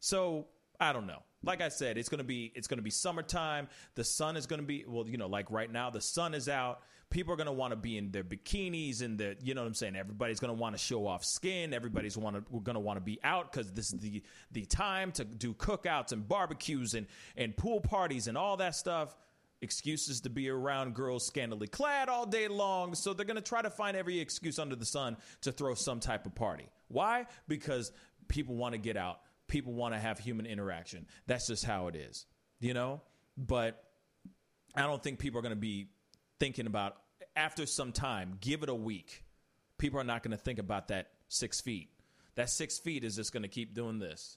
So 0.00 0.48
I 0.78 0.92
don't 0.92 1.06
know. 1.06 1.22
Like 1.42 1.62
I 1.62 1.70
said, 1.70 1.96
it's 1.96 2.10
gonna 2.10 2.24
be 2.24 2.52
it's 2.54 2.68
gonna 2.68 2.82
be 2.82 2.90
summertime. 2.90 3.68
The 3.94 4.04
sun 4.04 4.36
is 4.36 4.46
gonna 4.46 4.64
be 4.64 4.84
well, 4.86 5.08
you 5.08 5.16
know, 5.16 5.28
like 5.28 5.50
right 5.50 5.72
now 5.72 5.88
the 5.88 6.02
sun 6.02 6.34
is 6.34 6.46
out. 6.46 6.82
People 7.12 7.34
are 7.34 7.36
gonna 7.36 7.52
want 7.52 7.72
to 7.72 7.76
be 7.76 7.98
in 7.98 8.10
their 8.10 8.24
bikinis 8.24 9.02
and 9.02 9.18
the 9.18 9.36
you 9.42 9.54
know 9.54 9.60
what 9.60 9.68
I'm 9.68 9.74
saying. 9.74 9.96
Everybody's 9.96 10.40
gonna 10.40 10.54
want 10.54 10.74
to 10.74 10.82
show 10.82 11.06
off 11.06 11.24
skin. 11.24 11.72
Everybody's 11.72 12.16
want 12.16 12.36
to 12.36 12.60
gonna 12.60 12.80
want 12.80 12.96
to 12.96 13.02
be 13.02 13.20
out 13.22 13.52
because 13.52 13.70
this 13.72 13.92
is 13.92 14.00
the 14.00 14.22
the 14.50 14.64
time 14.64 15.12
to 15.12 15.24
do 15.24 15.52
cookouts 15.54 16.12
and 16.12 16.26
barbecues 16.26 16.94
and 16.94 17.06
and 17.36 17.56
pool 17.56 17.80
parties 17.80 18.26
and 18.26 18.36
all 18.36 18.56
that 18.56 18.74
stuff 18.74 19.14
excuses 19.62 20.20
to 20.22 20.30
be 20.30 20.48
around 20.50 20.94
girls 20.94 21.24
scantily 21.24 21.68
clad 21.68 22.08
all 22.08 22.26
day 22.26 22.48
long. 22.48 22.94
So 22.94 23.14
they're 23.14 23.24
going 23.24 23.36
to 23.36 23.40
try 23.40 23.62
to 23.62 23.70
find 23.70 23.96
every 23.96 24.18
excuse 24.20 24.58
under 24.58 24.76
the 24.76 24.84
sun 24.84 25.16
to 25.42 25.52
throw 25.52 25.74
some 25.74 26.00
type 26.00 26.26
of 26.26 26.34
party. 26.34 26.68
Why? 26.88 27.26
Because 27.48 27.92
people 28.28 28.56
want 28.56 28.72
to 28.74 28.78
get 28.78 28.96
out. 28.96 29.20
People 29.46 29.72
want 29.72 29.94
to 29.94 30.00
have 30.00 30.18
human 30.18 30.46
interaction. 30.46 31.06
That's 31.26 31.46
just 31.46 31.64
how 31.64 31.86
it 31.86 31.94
is, 31.94 32.26
you 32.60 32.74
know? 32.74 33.00
But 33.36 33.82
I 34.74 34.82
don't 34.82 35.02
think 35.02 35.18
people 35.18 35.38
are 35.38 35.42
going 35.42 35.54
to 35.54 35.60
be 35.60 35.88
thinking 36.40 36.66
about 36.66 36.96
after 37.36 37.66
some 37.66 37.92
time, 37.92 38.38
give 38.40 38.62
it 38.62 38.68
a 38.68 38.74
week. 38.74 39.24
People 39.78 39.98
are 39.98 40.04
not 40.04 40.22
going 40.22 40.32
to 40.32 40.42
think 40.42 40.58
about 40.58 40.88
that 40.88 41.10
six 41.28 41.60
feet. 41.60 41.90
That 42.34 42.50
six 42.50 42.78
feet 42.78 43.04
is 43.04 43.16
just 43.16 43.32
going 43.32 43.42
to 43.42 43.48
keep 43.48 43.74
doing 43.74 43.98
this. 43.98 44.36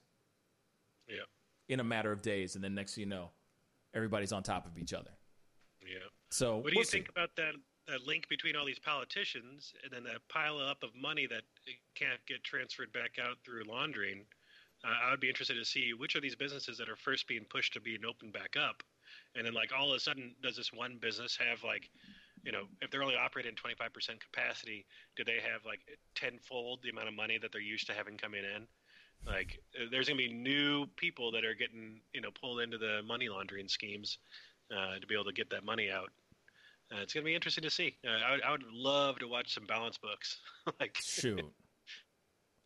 Yeah. 1.07 1.23
In 1.69 1.79
a 1.79 1.83
matter 1.83 2.11
of 2.11 2.21
days. 2.21 2.55
And 2.55 2.63
then 2.63 2.75
next 2.75 2.95
thing 2.95 3.03
you 3.03 3.09
know, 3.09 3.29
everybody's 3.93 4.31
on 4.31 4.43
top 4.43 4.65
of 4.65 4.77
each 4.77 4.93
other. 4.93 5.11
Yeah. 5.81 5.99
So 6.29 6.57
what 6.57 6.71
do 6.71 6.75
we'll 6.75 6.81
you 6.81 6.83
see. 6.83 6.97
think 6.97 7.09
about 7.09 7.29
that 7.37 7.53
that 7.87 8.07
link 8.07 8.27
between 8.29 8.55
all 8.55 8.65
these 8.65 8.79
politicians 8.79 9.73
and 9.83 9.93
then 9.93 10.03
that 10.03 10.27
pile 10.27 10.57
up 10.57 10.81
of 10.81 10.89
money 10.99 11.27
that 11.27 11.43
can't 11.93 12.19
get 12.27 12.43
transferred 12.43 12.91
back 12.91 13.17
out 13.21 13.37
through 13.45 13.63
laundering? 13.63 14.25
Uh, 14.83 15.07
I 15.07 15.11
would 15.11 15.19
be 15.19 15.29
interested 15.29 15.55
to 15.55 15.65
see 15.65 15.93
which 15.93 16.15
of 16.15 16.21
these 16.21 16.35
businesses 16.35 16.77
that 16.79 16.89
are 16.89 16.95
first 16.95 17.27
being 17.27 17.45
pushed 17.47 17.73
to 17.73 17.79
being 17.79 18.03
opened 18.03 18.33
back 18.33 18.55
up, 18.57 18.83
and 19.35 19.45
then 19.45 19.53
like 19.53 19.71
all 19.77 19.91
of 19.91 19.97
a 19.97 19.99
sudden, 19.99 20.35
does 20.41 20.55
this 20.57 20.73
one 20.73 20.97
business 20.99 21.37
have 21.37 21.63
like, 21.63 21.89
you 22.45 22.51
know, 22.51 22.63
if 22.81 22.91
they're 22.91 23.03
only 23.03 23.15
operating 23.15 23.53
25% 23.53 24.19
capacity, 24.19 24.85
do 25.15 25.23
they 25.23 25.39
have 25.41 25.65
like 25.65 25.79
tenfold 26.13 26.79
the 26.83 26.89
amount 26.89 27.07
of 27.07 27.15
money 27.15 27.39
that 27.41 27.51
they're 27.51 27.61
used 27.61 27.87
to 27.87 27.93
having 27.93 28.17
coming 28.17 28.43
in? 28.43 28.67
Like, 29.25 29.59
uh, 29.75 29.85
there's 29.89 30.07
going 30.07 30.19
to 30.19 30.27
be 30.27 30.33
new 30.33 30.85
people 30.95 31.31
that 31.31 31.43
are 31.43 31.55
getting, 31.55 32.01
you 32.13 32.21
know, 32.21 32.29
pulled 32.39 32.61
into 32.61 32.77
the 32.77 33.01
money 33.07 33.27
laundering 33.27 33.67
schemes 33.67 34.19
uh, 34.71 34.99
to 34.99 35.07
be 35.07 35.15
able 35.15 35.25
to 35.25 35.33
get 35.33 35.49
that 35.49 35.65
money 35.65 35.89
out. 35.89 36.09
Uh, 36.93 37.01
it's 37.01 37.13
going 37.13 37.23
to 37.23 37.25
be 37.25 37.33
interesting 37.33 37.63
to 37.63 37.69
see. 37.71 37.97
Uh, 38.05 38.11
I, 38.11 38.31
would, 38.31 38.43
I, 38.43 38.51
would 38.51 38.63
love 38.71 39.17
to 39.19 39.27
watch 39.27 39.53
some 39.53 39.65
balance 39.65 39.97
books. 39.97 40.37
like, 40.79 40.97
shoot. 41.03 41.41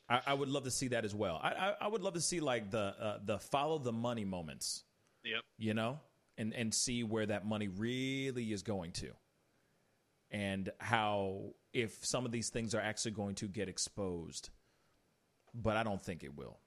I, 0.09 0.19
I, 0.27 0.33
would 0.33 0.49
love 0.49 0.65
to 0.65 0.71
see 0.71 0.89
that 0.89 1.05
as 1.05 1.15
well. 1.15 1.39
I, 1.41 1.49
I, 1.49 1.73
I 1.81 1.87
would 1.87 2.01
love 2.01 2.15
to 2.15 2.21
see 2.21 2.41
like 2.41 2.71
the 2.71 2.95
uh, 2.99 3.19
the 3.23 3.39
follow 3.39 3.77
the 3.77 3.93
money 3.93 4.25
moments. 4.25 4.83
Yep. 5.23 5.41
You 5.57 5.73
know, 5.73 5.99
and 6.37 6.53
and 6.53 6.73
see 6.73 7.03
where 7.03 7.25
that 7.27 7.45
money 7.45 7.67
really 7.67 8.51
is 8.51 8.63
going 8.63 8.91
to, 8.93 9.11
and 10.31 10.69
how 10.79 11.53
if 11.73 12.03
some 12.05 12.25
of 12.25 12.31
these 12.31 12.49
things 12.49 12.75
are 12.75 12.81
actually 12.81 13.11
going 13.11 13.35
to 13.35 13.47
get 13.47 13.69
exposed 13.69 14.49
but 15.53 15.77
I 15.77 15.83
don't 15.83 16.01
think 16.01 16.23
it 16.23 16.35
will. 16.35 16.57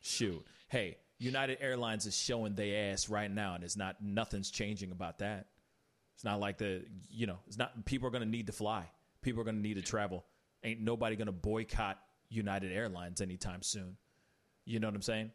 Shoot. 0.00 0.44
Hey, 0.68 0.98
United 1.18 1.58
Airlines 1.60 2.06
is 2.06 2.16
showing 2.16 2.54
their 2.54 2.92
ass 2.92 3.08
right 3.08 3.30
now, 3.30 3.54
and 3.54 3.64
it's 3.64 3.76
not 3.76 3.96
nothing's 4.00 4.50
changing 4.50 4.92
about 4.92 5.18
that. 5.18 5.46
It's 6.14 6.24
not 6.24 6.40
like 6.40 6.58
the 6.58 6.84
you 7.10 7.26
know, 7.26 7.38
it's 7.46 7.58
not 7.58 7.84
people 7.84 8.08
are 8.08 8.10
gonna 8.10 8.26
need 8.26 8.46
to 8.46 8.52
fly. 8.52 8.88
People 9.22 9.40
are 9.40 9.44
gonna 9.44 9.58
need 9.58 9.74
to 9.74 9.82
travel. 9.82 10.24
Ain't 10.64 10.80
nobody 10.80 11.16
gonna 11.16 11.32
boycott 11.32 11.98
United 12.28 12.72
Airlines 12.72 13.20
anytime 13.20 13.62
soon. 13.62 13.96
You 14.64 14.80
know 14.80 14.88
what 14.88 14.94
I'm 14.94 15.02
saying? 15.02 15.30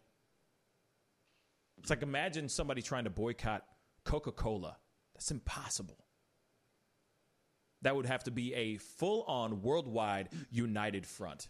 It's 1.80 1.90
like 1.90 2.04
imagine 2.04 2.48
somebody 2.48 2.82
trying 2.82 3.04
to 3.06 3.10
boycott 3.10 3.66
Coca 4.06 4.32
Cola. 4.32 4.78
That's 5.14 5.32
impossible. 5.32 5.98
That 7.84 7.96
would 7.96 8.06
have 8.06 8.24
to 8.24 8.32
be 8.32 8.54
a 8.54 8.78
full 8.78 9.24
on 9.24 9.62
worldwide 9.62 10.30
united 10.52 11.06
front. 11.06 11.48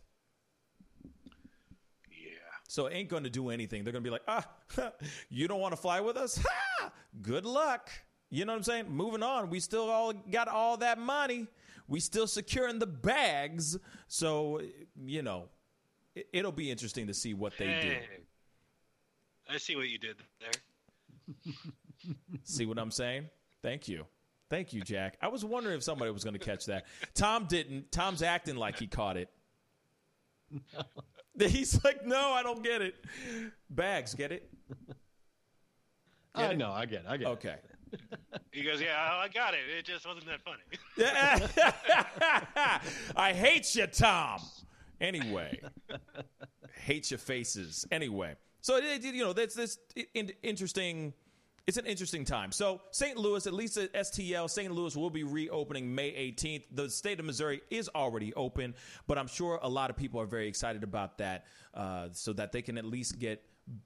Yeah. 2.09 2.37
So 2.67 2.87
it 2.87 2.93
ain't 2.93 3.09
going 3.09 3.23
to 3.23 3.29
do 3.29 3.49
anything. 3.49 3.83
They're 3.83 3.93
going 3.93 4.03
to 4.03 4.07
be 4.07 4.11
like, 4.11 4.23
ah, 4.27 4.45
you 5.29 5.47
don't 5.47 5.61
want 5.61 5.73
to 5.73 5.81
fly 5.81 6.01
with 6.01 6.17
us? 6.17 6.37
Ha! 6.37 6.91
Good 7.21 7.45
luck. 7.45 7.89
You 8.29 8.45
know 8.45 8.53
what 8.53 8.57
I'm 8.57 8.63
saying? 8.63 8.85
Moving 8.89 9.21
on. 9.21 9.49
We 9.49 9.59
still 9.59 9.89
all 9.89 10.11
got 10.11 10.47
all 10.47 10.77
that 10.77 10.97
money. 10.97 11.47
We 11.87 11.99
still 11.99 12.25
securing 12.25 12.79
the 12.79 12.87
bags. 12.87 13.77
So, 14.07 14.61
you 15.05 15.21
know, 15.21 15.49
it, 16.15 16.43
will 16.43 16.51
be 16.51 16.71
interesting 16.71 17.07
to 17.07 17.13
see 17.13 17.33
what 17.35 17.53
they 17.59 17.67
hey, 17.67 17.81
do. 17.81 19.53
I 19.53 19.57
see 19.57 19.75
what 19.75 19.89
you 19.89 19.99
did 19.99 20.15
there. 20.39 21.43
see 22.43 22.65
what 22.65 22.79
I'm 22.79 22.91
saying? 22.91 23.29
Thank 23.61 23.87
you. 23.87 24.05
Thank 24.53 24.71
you, 24.71 24.81
Jack. 24.81 25.17
I 25.19 25.29
was 25.29 25.43
wondering 25.43 25.75
if 25.75 25.83
somebody 25.83 26.11
was 26.11 26.23
going 26.23 26.35
to 26.35 26.39
catch 26.39 26.67
that. 26.67 26.85
Tom 27.15 27.47
didn't. 27.49 27.91
Tom's 27.91 28.21
acting 28.21 28.55
like 28.55 28.77
he 28.77 28.85
caught 28.85 29.17
it. 29.17 29.27
No. 30.51 30.83
He's 31.47 31.83
like, 31.83 32.05
no, 32.05 32.33
I 32.33 32.43
don't 32.43 32.63
get 32.63 32.83
it. 32.83 32.93
Bags, 33.71 34.13
get 34.13 34.31
it? 34.31 34.47
Get 36.35 36.51
I 36.51 36.53
know, 36.53 36.71
I 36.71 36.85
get 36.85 36.99
it. 36.99 37.05
I 37.09 37.17
get 37.17 37.27
okay. 37.29 37.55
it. 37.93 38.19
He 38.51 38.61
goes, 38.61 38.79
yeah, 38.79 38.95
I 38.95 39.27
got 39.27 39.55
it. 39.55 39.61
It 39.75 39.85
just 39.85 40.05
wasn't 40.05 40.27
that 40.27 40.41
funny. 40.43 40.61
I 43.15 43.33
hate 43.33 43.73
you, 43.73 43.87
Tom. 43.87 44.39
Anyway, 45.01 45.61
hate 46.75 47.09
your 47.09 47.17
faces. 47.17 47.87
Anyway, 47.89 48.35
so 48.61 48.77
you 48.77 49.23
know 49.23 49.33
that's 49.33 49.55
this 49.55 49.79
interesting 50.43 51.13
it's 51.65 51.77
an 51.77 51.85
interesting 51.85 52.25
time. 52.25 52.51
So, 52.51 52.81
St. 52.91 53.17
Louis, 53.17 53.47
at 53.47 53.53
least 53.53 53.77
at 53.77 53.93
STL, 53.93 54.49
St. 54.49 54.71
Louis 54.71 54.95
will 54.95 55.09
be 55.09 55.23
reopening 55.23 55.95
May 55.95 56.11
18th. 56.11 56.65
The 56.71 56.89
state 56.89 57.19
of 57.19 57.25
Missouri 57.25 57.61
is 57.69 57.89
already 57.95 58.33
open, 58.33 58.75
but 59.07 59.17
I'm 59.17 59.27
sure 59.27 59.59
a 59.61 59.69
lot 59.69 59.89
of 59.89 59.95
people 59.95 60.19
are 60.19 60.25
very 60.25 60.47
excited 60.47 60.83
about 60.83 61.19
that 61.19 61.45
uh, 61.73 62.09
so 62.11 62.33
that 62.33 62.51
they 62.51 62.61
can 62.61 62.77
at 62.77 62.85
least 62.85 63.17
get 63.17 63.43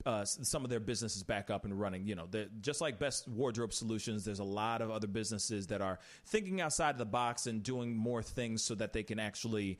uh, 0.07 0.25
some 0.25 0.63
of 0.63 0.71
their 0.71 0.79
businesses 0.79 1.21
back 1.21 1.51
up 1.51 1.65
and 1.65 1.79
running. 1.79 2.07
You 2.07 2.15
know, 2.15 2.27
just 2.61 2.81
like 2.81 2.97
Best 2.97 3.27
Wardrobe 3.27 3.73
Solutions, 3.73 4.25
there's 4.25 4.39
a 4.39 4.43
lot 4.43 4.81
of 4.81 4.89
other 4.89 5.07
businesses 5.07 5.67
that 5.67 5.81
are 5.81 5.99
thinking 6.25 6.61
outside 6.61 6.91
of 6.91 6.97
the 6.97 7.05
box 7.05 7.45
and 7.45 7.61
doing 7.61 7.95
more 7.95 8.23
things 8.23 8.63
so 8.63 8.73
that 8.75 8.93
they 8.93 9.03
can 9.03 9.19
actually 9.19 9.77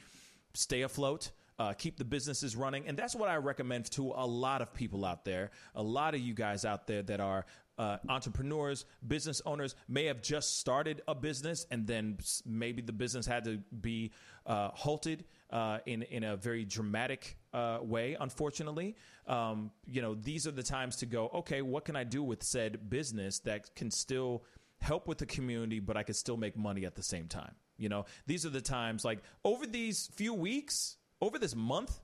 stay 0.54 0.84
afloat. 0.84 1.32
Uh, 1.60 1.74
keep 1.74 1.98
the 1.98 2.06
businesses 2.06 2.56
running. 2.56 2.88
And 2.88 2.96
that's 2.96 3.16
what 3.16 3.30
I 3.30 3.38
recommend 3.38 3.90
to 3.94 4.12
a 4.16 4.28
lot 4.28 4.62
of 4.62 4.76
people 4.76 5.04
out 5.04 5.26
there, 5.26 5.50
a 5.74 5.82
lot 5.82 6.14
of 6.14 6.22
you 6.22 6.36
guys 6.36 6.66
out 6.66 6.86
there 6.86 7.02
that 7.02 7.20
are 7.20 7.48
uh, 7.78 7.98
entrepreneurs, 8.10 8.86
business 9.08 9.42
owners 9.46 9.76
may 9.88 10.06
have 10.06 10.22
just 10.22 10.60
started 10.60 11.02
a 11.08 11.16
business 11.16 11.66
and 11.72 11.86
then 11.86 12.18
maybe 12.46 12.82
the 12.82 12.92
business 12.92 13.26
had 13.26 13.44
to 13.46 13.60
be 13.82 14.12
uh, 14.46 14.70
halted 14.74 15.26
uh, 15.52 15.80
in 15.86 16.04
in 16.04 16.24
a 16.24 16.36
very 16.36 16.66
dramatic 16.66 17.38
uh, 17.54 17.80
way. 17.82 18.16
Unfortunately, 18.20 18.96
um, 19.28 19.72
you 19.86 20.02
know 20.02 20.16
these 20.16 20.48
are 20.48 20.52
the 20.52 20.64
times 20.64 20.98
to 20.98 21.06
go. 21.06 21.30
Okay, 21.34 21.62
what 21.62 21.86
can 21.86 21.96
I 21.96 22.04
do 22.04 22.24
with 22.24 22.44
said 22.44 22.90
business 22.90 23.40
that 23.40 23.76
can 23.76 23.92
still 23.92 24.44
help 24.80 25.08
with 25.08 25.18
the 25.18 25.26
community, 25.26 25.80
but 25.80 25.98
I 25.98 26.04
could 26.04 26.16
still 26.16 26.38
make 26.38 26.56
money 26.56 26.86
at 26.86 26.96
the 26.96 27.04
same 27.04 27.28
time. 27.28 27.56
You 27.78 27.90
know, 27.90 28.06
these 28.26 28.46
are 28.46 28.50
the 28.50 28.62
times 28.62 29.06
like 29.06 29.20
over 29.44 29.66
these 29.66 30.10
few 30.14 30.34
weeks, 30.34 30.98
over 31.22 31.38
this 31.38 31.56
month, 31.56 32.00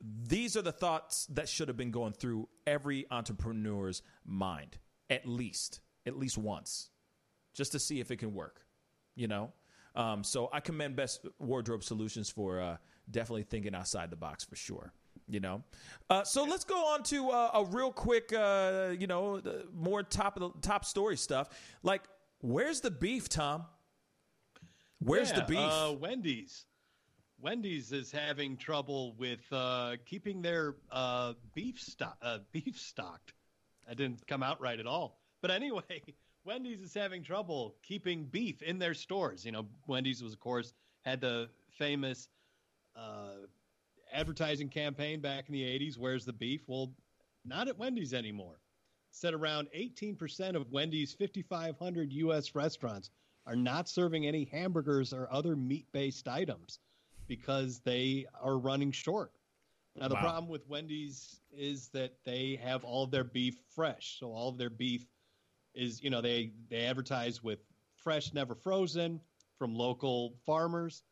these 0.00 0.56
are 0.56 0.62
the 0.62 0.72
thoughts 0.72 1.26
that 1.26 1.48
should 1.48 1.68
have 1.68 1.76
been 1.76 1.90
going 1.90 2.12
through 2.12 2.48
every 2.66 3.06
entrepreneur's 3.10 4.02
mind, 4.24 4.78
at 5.10 5.26
least, 5.26 5.80
at 6.06 6.16
least 6.16 6.38
once, 6.38 6.90
just 7.54 7.72
to 7.72 7.78
see 7.78 8.00
if 8.00 8.10
it 8.10 8.16
can 8.16 8.34
work. 8.34 8.62
You 9.14 9.28
know, 9.28 9.52
um, 9.94 10.22
so 10.24 10.50
I 10.52 10.60
commend 10.60 10.96
Best 10.96 11.26
Wardrobe 11.38 11.82
Solutions 11.82 12.28
for 12.28 12.60
uh, 12.60 12.76
definitely 13.10 13.44
thinking 13.44 13.74
outside 13.74 14.10
the 14.10 14.16
box 14.16 14.44
for 14.44 14.56
sure. 14.56 14.92
You 15.28 15.40
know, 15.40 15.64
uh, 16.08 16.22
so 16.22 16.44
let's 16.44 16.64
go 16.64 16.76
on 16.86 17.02
to 17.04 17.30
uh, 17.30 17.50
a 17.54 17.64
real 17.64 17.90
quick, 17.90 18.32
uh, 18.32 18.94
you 18.96 19.08
know, 19.08 19.42
more 19.74 20.04
top 20.04 20.36
of 20.36 20.52
the 20.52 20.60
top 20.60 20.84
story 20.84 21.16
stuff. 21.16 21.48
Like, 21.82 22.02
where's 22.42 22.80
the 22.80 22.92
beef, 22.92 23.28
Tom? 23.28 23.64
Where's 25.00 25.30
yeah, 25.30 25.40
the 25.40 25.46
beef? 25.46 25.58
Uh, 25.58 25.94
Wendy's. 25.98 26.66
Wendy's 27.38 27.92
is 27.92 28.10
having 28.10 28.56
trouble 28.56 29.14
with 29.18 29.40
uh, 29.52 29.96
keeping 30.06 30.40
their 30.40 30.76
uh, 30.90 31.34
beef 31.54 31.80
stock 31.80 32.16
uh, 32.22 32.38
beef 32.50 32.78
stocked. 32.78 33.34
That 33.86 33.98
didn't 33.98 34.26
come 34.26 34.42
out 34.42 34.60
right 34.60 34.80
at 34.80 34.86
all. 34.86 35.20
But 35.42 35.50
anyway, 35.50 36.02
Wendy's 36.44 36.80
is 36.80 36.94
having 36.94 37.22
trouble 37.22 37.76
keeping 37.82 38.24
beef 38.24 38.62
in 38.62 38.78
their 38.78 38.94
stores. 38.94 39.44
You 39.44 39.52
know, 39.52 39.66
Wendy's 39.86 40.22
was 40.22 40.32
of 40.32 40.40
course 40.40 40.72
had 41.02 41.20
the 41.20 41.48
famous 41.78 42.28
uh, 42.96 43.44
advertising 44.12 44.70
campaign 44.70 45.20
back 45.20 45.48
in 45.48 45.52
the 45.52 45.62
80s. 45.62 45.98
Where's 45.98 46.24
the 46.24 46.32
beef? 46.32 46.62
Well, 46.66 46.94
not 47.44 47.68
at 47.68 47.78
Wendy's 47.78 48.14
anymore. 48.14 48.60
Said 49.10 49.34
around 49.34 49.68
18% 49.76 50.56
of 50.56 50.70
Wendy's 50.72 51.14
5,500 51.14 52.12
U.S. 52.12 52.54
restaurants 52.54 53.10
are 53.46 53.56
not 53.56 53.88
serving 53.88 54.26
any 54.26 54.44
hamburgers 54.44 55.12
or 55.12 55.28
other 55.30 55.54
meat 55.54 55.86
based 55.92 56.28
items 56.28 56.80
because 57.26 57.80
they 57.80 58.26
are 58.40 58.58
running 58.58 58.92
short. 58.92 59.32
Now, 59.98 60.08
the 60.08 60.14
wow. 60.14 60.20
problem 60.20 60.48
with 60.48 60.68
Wendy's 60.68 61.40
is 61.56 61.88
that 61.88 62.12
they 62.24 62.60
have 62.62 62.84
all 62.84 63.04
of 63.04 63.10
their 63.10 63.24
beef 63.24 63.56
fresh. 63.74 64.18
So, 64.20 64.26
all 64.32 64.50
of 64.50 64.58
their 64.58 64.70
beef 64.70 65.06
is, 65.74 66.02
you 66.02 66.10
know, 66.10 66.20
they, 66.20 66.52
they 66.68 66.84
advertise 66.84 67.42
with 67.42 67.60
fresh, 67.94 68.34
never 68.34 68.54
frozen 68.54 69.20
from 69.58 69.74
local 69.74 70.34
farmers. 70.44 71.02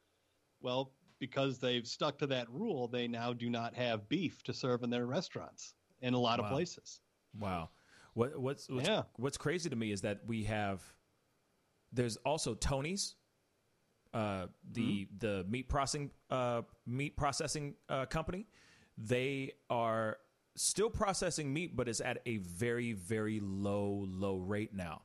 Well, 0.60 0.92
because 1.18 1.58
they've 1.58 1.86
stuck 1.86 2.18
to 2.18 2.26
that 2.26 2.50
rule, 2.50 2.88
they 2.88 3.08
now 3.08 3.32
do 3.32 3.48
not 3.48 3.74
have 3.74 4.08
beef 4.08 4.42
to 4.42 4.52
serve 4.52 4.82
in 4.82 4.90
their 4.90 5.06
restaurants 5.06 5.74
in 6.02 6.12
a 6.12 6.18
lot 6.18 6.38
wow. 6.38 6.46
of 6.46 6.52
places. 6.52 7.00
Wow. 7.38 7.70
What, 8.12 8.38
what's 8.38 8.68
what's, 8.68 8.88
yeah. 8.88 9.02
what's 9.16 9.36
crazy 9.36 9.70
to 9.70 9.76
me 9.76 9.90
is 9.90 10.02
that 10.02 10.20
we 10.26 10.44
have 10.44 10.82
there's 11.92 12.16
also 12.18 12.54
Tony's, 12.54 13.16
uh, 14.14 14.46
the 14.72 14.80
mm-hmm. 14.80 15.18
the 15.18 15.44
meat 15.48 15.68
processing 15.68 16.10
uh, 16.30 16.62
meat 16.86 17.16
processing 17.16 17.74
uh, 17.88 18.06
company. 18.06 18.46
They 18.96 19.52
are 19.68 20.18
still 20.54 20.88
processing 20.88 21.52
meat, 21.52 21.76
but 21.76 21.88
it's 21.88 22.00
at 22.00 22.22
a 22.24 22.38
very 22.38 22.92
very 22.92 23.40
low 23.40 24.06
low 24.08 24.38
rate 24.38 24.72
now. 24.72 25.02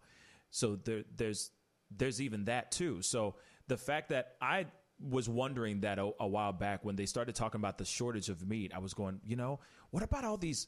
So 0.52 0.76
there, 0.76 1.04
there's 1.16 1.52
there's 1.90 2.22
even 2.22 2.46
that 2.46 2.72
too. 2.72 3.02
So 3.02 3.36
the 3.68 3.78
fact 3.78 4.10
that 4.10 4.36
I 4.42 4.68
was 5.02 5.30
wondering 5.30 5.82
that 5.82 5.98
a, 5.98 6.12
a, 6.20 6.28
while 6.28 6.52
back 6.52 6.84
when 6.84 6.96
they 6.96 7.06
started 7.06 7.34
talking 7.34 7.60
about 7.60 7.78
the 7.78 7.86
shortage 7.86 8.30
of 8.30 8.48
meat. 8.48 8.74
I 8.76 8.80
was 8.80 8.94
going, 8.94 9.22
you 9.24 9.36
know, 9.36 9.60
what 9.92 10.04
about 10.04 10.26
all 10.26 10.38
these? 10.38 10.68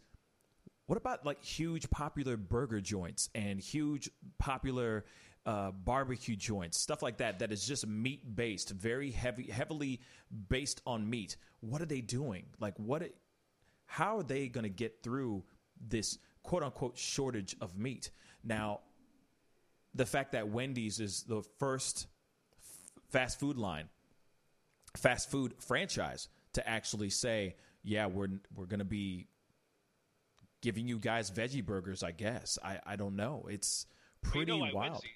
What 0.86 0.98
about 0.98 1.26
like 1.26 1.44
huge 1.44 1.90
popular 1.90 2.38
burger 2.38 2.82
joints 2.82 3.30
and 3.36 3.60
huge 3.60 4.10
popular 4.40 5.06
uh, 5.46 5.72
barbecue 5.72 6.36
joints, 6.36 6.78
stuff 6.80 7.02
like 7.02 7.18
that, 7.18 7.40
that 7.40 7.52
is 7.52 7.66
just 7.66 7.88
meat 7.88 8.36
based, 8.36 8.70
very 8.70 9.12
heavy, 9.12 9.44
heavily 9.44 10.02
based 10.50 10.82
on 10.86 11.10
meat. 11.10 11.36
What 11.62 11.82
are 11.82 11.86
they 11.86 12.02
doing? 12.02 12.46
Like, 12.60 12.76
what? 12.78 13.04
How 13.86 14.20
are 14.20 14.24
they 14.24 14.48
going 14.48 14.64
to 14.64 14.70
get 14.70 15.04
through 15.04 15.44
this 15.86 16.18
quote 16.44 16.64
unquote 16.64 16.98
shortage 16.98 17.56
of 17.60 17.78
meat? 17.78 18.12
Now, 18.44 18.82
the 19.94 20.06
fact 20.06 20.32
that 20.32 20.48
Wendy's 20.48 21.00
is 21.00 21.24
the 21.24 21.42
first 21.60 22.08
f- 22.58 23.02
fast 23.10 23.40
food 23.40 23.58
line 23.58 23.90
fast 24.98 25.32
food 25.32 25.54
franchise 25.60 26.28
to 26.54 26.68
actually 26.68 27.10
say, 27.10 27.56
yeah, 27.84 28.06
we're 28.06 28.30
we're 28.56 28.66
going 28.66 28.80
to 28.80 28.86
be 28.86 29.28
giving 30.62 30.88
you 30.88 31.00
guys 31.00 31.32
veggie 31.32 31.66
burgers. 31.66 32.04
I 32.04 32.12
guess 32.12 32.60
I 32.64 32.80
I 32.86 32.96
don't 32.96 33.16
know. 33.16 33.48
It's 33.50 33.86
pretty 34.22 34.52
well, 34.52 34.68
you 34.68 34.74
know 34.74 34.78
wild. 34.78 34.92
Wendy's 34.94 35.12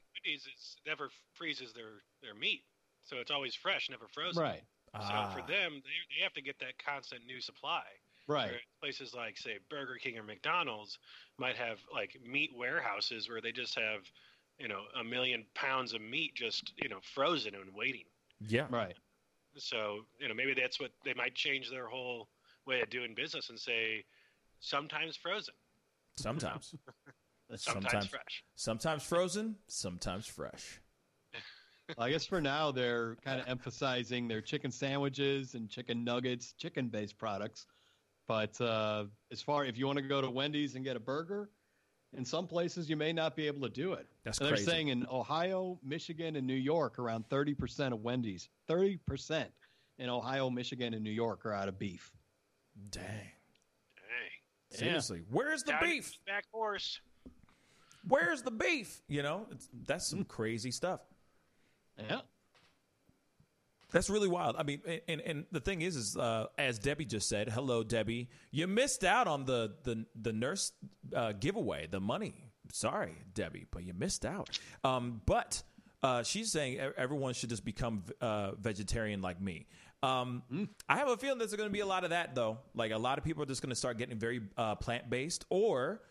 never 0.86 1.10
freezes 1.34 1.74
their 1.74 2.02
their 2.22 2.34
meat, 2.34 2.64
so 3.04 3.18
it's 3.18 3.32
always 3.32 3.56
fresh, 3.56 3.90
never 3.90 4.08
frozen. 4.14 4.42
Right. 4.42 4.64
So 4.94 5.00
ah. 5.12 5.34
for 5.34 5.42
them, 5.42 5.82
they 5.84 6.16
they 6.16 6.24
have 6.24 6.34
to 6.34 6.42
get 6.42 6.60
that 6.60 6.78
constant 6.84 7.26
new 7.26 7.42
supply. 7.42 7.84
Right. 8.28 8.54
places 8.82 9.14
like 9.14 9.38
say 9.38 9.60
Burger 9.70 9.98
King 10.02 10.18
or 10.18 10.24
McDonald's 10.24 10.98
might 11.38 11.56
have 11.58 11.78
like 11.94 12.18
meat 12.26 12.50
warehouses 12.56 13.30
where 13.30 13.40
they 13.40 13.52
just 13.52 13.78
have 13.78 14.02
you 14.58 14.68
know 14.68 14.82
a 15.00 15.04
million 15.04 15.46
pounds 15.54 15.94
of 15.94 16.02
meat 16.02 16.34
just 16.34 16.74
you 16.82 16.90
know 16.90 17.00
frozen 17.14 17.54
and 17.56 17.74
waiting. 17.76 18.06
Yeah. 18.40 18.66
Right. 18.70 18.96
So 19.58 20.02
you 20.20 20.28
know 20.28 20.34
maybe 20.34 20.54
that's 20.54 20.80
what 20.80 20.92
they 21.04 21.14
might 21.14 21.36
change 21.36 21.70
their 21.70 21.88
whole 21.88 22.30
way 22.66 22.82
of 22.82 22.90
doing 22.90 23.14
business 23.16 23.50
and 23.50 23.60
say 23.60 24.04
sometimes 24.60 25.16
frozen. 25.16 25.54
Sometimes. 26.18 26.74
sometimes, 27.56 27.86
sometimes 27.92 28.08
fresh. 28.08 28.44
Sometimes 28.56 29.04
frozen. 29.04 29.56
Sometimes 29.68 30.28
fresh. 30.28 30.82
well, 31.98 32.08
I 32.08 32.12
guess 32.12 32.26
for 32.26 32.42
now 32.42 32.72
they're 32.72 33.16
kind 33.24 33.40
of 33.40 33.48
emphasizing 33.48 34.28
their 34.28 34.42
chicken 34.42 34.72
sandwiches 34.72 35.56
and 35.56 35.70
chicken 35.70 36.04
nuggets, 36.04 36.54
chicken-based 36.54 37.18
products. 37.18 37.66
But 38.28 38.60
uh, 38.60 39.06
as 39.32 39.42
far 39.42 39.66
if 39.66 39.78
you 39.78 39.86
want 39.86 39.98
to 39.98 40.04
go 40.04 40.22
to 40.22 40.30
Wendy's 40.30 40.76
and 40.76 40.84
get 40.84 40.96
a 40.96 41.00
burger, 41.00 41.50
in 42.18 42.26
some 42.26 42.48
places 42.48 42.90
you 42.90 42.96
may 42.96 43.14
not 43.14 43.36
be 43.36 43.48
able 43.48 43.62
to 43.62 43.74
do 43.74 43.94
it. 43.94 44.08
That's 44.24 44.40
and 44.40 44.48
they're 44.48 44.58
saying 44.58 44.88
in 44.88 45.06
Ohio, 45.12 45.80
Michigan, 45.84 46.36
and 46.36 46.48
New 46.48 46.54
York, 46.54 46.98
around 46.98 47.26
30% 47.30 47.94
of 47.94 48.02
Wendy's, 48.02 48.50
30% 48.70 49.46
in 50.00 50.10
Ohio, 50.10 50.50
Michigan, 50.50 50.94
and 50.94 51.04
New 51.04 51.12
York 51.12 51.46
are 51.46 51.54
out 51.54 51.68
of 51.68 51.78
beef. 51.78 52.12
Dang. 52.90 53.04
Dang. 53.04 54.80
Seriously, 54.80 55.20
yeah. 55.20 55.26
where's 55.30 55.64
the 55.64 55.76
beef? 55.82 56.12
Back 56.26 56.46
horse. 56.52 57.00
Where's 58.08 58.42
the 58.42 58.52
beef? 58.52 59.02
You 59.08 59.24
know, 59.24 59.48
that's 59.86 60.08
some 60.08 60.24
crazy 60.26 60.72
stuff. 60.72 61.02
Yeah. 61.98 62.22
That's 63.92 64.10
really 64.10 64.28
wild. 64.28 64.56
I 64.58 64.64
mean, 64.64 64.82
and 65.08 65.22
and 65.22 65.46
the 65.52 65.62
thing 65.62 65.82
is, 65.82 65.96
is 65.96 66.18
uh, 66.18 66.48
as 66.58 66.80
Debbie 66.80 67.06
just 67.06 67.30
said, 67.30 67.50
hello, 67.50 67.84
Debbie. 67.84 68.30
You 68.52 68.68
missed 68.68 69.04
out 69.04 69.28
on 69.28 69.46
the 69.46 69.76
the 69.84 70.06
the 70.22 70.34
nurse 70.34 70.74
uh, 71.16 71.32
giveaway, 71.34 71.88
the 71.90 72.02
money. 72.02 72.52
Sorry, 72.74 73.16
Debbie, 73.34 73.68
but 73.72 73.84
you 73.84 73.94
missed 73.94 74.26
out. 74.26 74.60
Um, 74.84 75.22
but 75.26 75.64
uh, 76.04 76.24
she's 76.24 76.52
saying 76.52 76.80
everyone 76.98 77.34
should 77.36 77.50
just 77.50 77.64
become 77.64 78.04
uh, 78.20 78.52
vegetarian 78.56 79.22
like 79.22 79.40
me. 79.40 79.68
Um, 80.04 80.44
mm. 80.52 80.68
I 80.90 80.98
have 80.98 81.08
a 81.08 81.18
feeling 81.18 81.38
there's 81.38 81.54
going 81.54 81.70
to 81.70 81.74
be 81.74 81.80
a 81.80 81.86
lot 81.86 82.04
of 82.04 82.10
that 82.10 82.36
though. 82.36 82.58
Like 82.74 82.92
a 82.92 82.98
lot 82.98 83.18
of 83.18 83.24
people 83.24 83.44
are 83.44 83.48
just 83.48 83.62
going 83.62 83.70
to 83.70 83.76
start 83.76 83.98
getting 83.98 84.18
very 84.18 84.42
uh, 84.58 84.76
plant 84.76 85.10
based, 85.10 85.46
or 85.50 86.02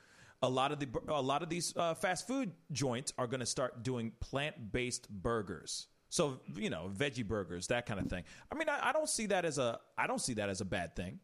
a 0.43 0.49
lot 0.49 0.73
of 0.73 0.79
the 0.79 0.89
a 1.09 1.23
lot 1.23 1.43
of 1.43 1.49
these 1.49 1.75
uh, 1.77 1.95
fast 1.95 2.27
food 2.27 2.53
joints 2.73 3.13
are 3.19 3.27
going 3.27 3.41
to 3.41 3.47
start 3.47 3.83
doing 3.83 4.13
plant 4.21 4.73
based 4.73 5.09
burgers. 5.09 5.89
So 6.09 6.41
you 6.55 6.71
know, 6.71 6.91
veggie 6.97 7.27
burgers, 7.27 7.69
that 7.69 7.87
kind 7.87 7.99
of 7.99 8.07
thing. 8.07 8.25
I 8.51 8.55
mean, 8.55 8.69
I, 8.69 8.91
I, 8.91 8.93
don't 8.93 9.09
see 9.09 9.27
that 9.27 9.45
as 9.45 9.59
a 9.59 9.81
I 9.99 10.07
don't 10.07 10.21
see 10.21 10.35
that 10.35 10.49
as 10.49 10.61
a 10.61 10.65
bad 10.65 10.95
thing. 10.95 11.19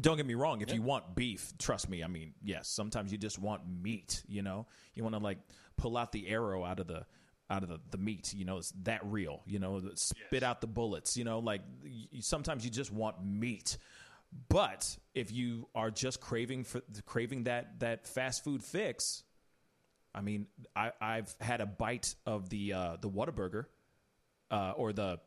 Don't 0.00 0.16
get 0.16 0.24
me 0.24 0.34
wrong. 0.34 0.62
If 0.62 0.68
yeah. 0.68 0.76
you 0.76 0.82
want 0.82 1.14
beef, 1.14 1.52
trust 1.58 1.90
me. 1.90 2.02
I 2.02 2.06
mean, 2.06 2.32
yes. 2.42 2.68
Sometimes 2.68 3.12
you 3.12 3.18
just 3.18 3.38
want 3.38 3.62
meat. 3.82 4.22
You 4.26 4.42
know, 4.42 4.66
you 4.94 5.02
want 5.02 5.14
to 5.14 5.22
like 5.22 5.38
pull 5.76 5.96
out 5.96 6.12
the 6.12 6.28
arrow 6.28 6.64
out 6.64 6.80
of 6.80 6.86
the 6.86 7.04
out 7.50 7.62
of 7.62 7.68
the, 7.68 7.80
the 7.90 7.98
meat. 7.98 8.32
You 8.34 8.44
know, 8.44 8.58
it's 8.58 8.72
that 8.84 9.00
real. 9.04 9.42
You 9.46 9.58
know, 9.58 9.80
spit 9.94 10.26
yes. 10.30 10.42
out 10.42 10.60
the 10.60 10.66
bullets. 10.66 11.16
You 11.16 11.24
know, 11.24 11.40
like 11.40 11.62
sometimes 12.20 12.64
you 12.64 12.70
just 12.70 12.92
want 12.92 13.16
meat. 13.24 13.78
But 14.48 14.96
if 15.14 15.30
you 15.30 15.68
are 15.74 15.90
just 15.90 16.20
craving 16.20 16.64
for 16.64 16.80
craving 17.04 17.44
that 17.44 17.80
that 17.80 18.06
fast 18.06 18.44
food 18.44 18.62
fix, 18.62 19.24
I 20.14 20.20
mean, 20.22 20.46
I, 20.74 20.92
I've 21.00 21.34
had 21.40 21.60
a 21.60 21.66
bite 21.66 22.14
of 22.26 22.48
the 22.48 22.72
uh, 22.72 22.96
the 23.00 23.10
Whataburger, 23.10 23.66
uh, 24.50 24.72
or 24.76 24.92
the 24.92 25.20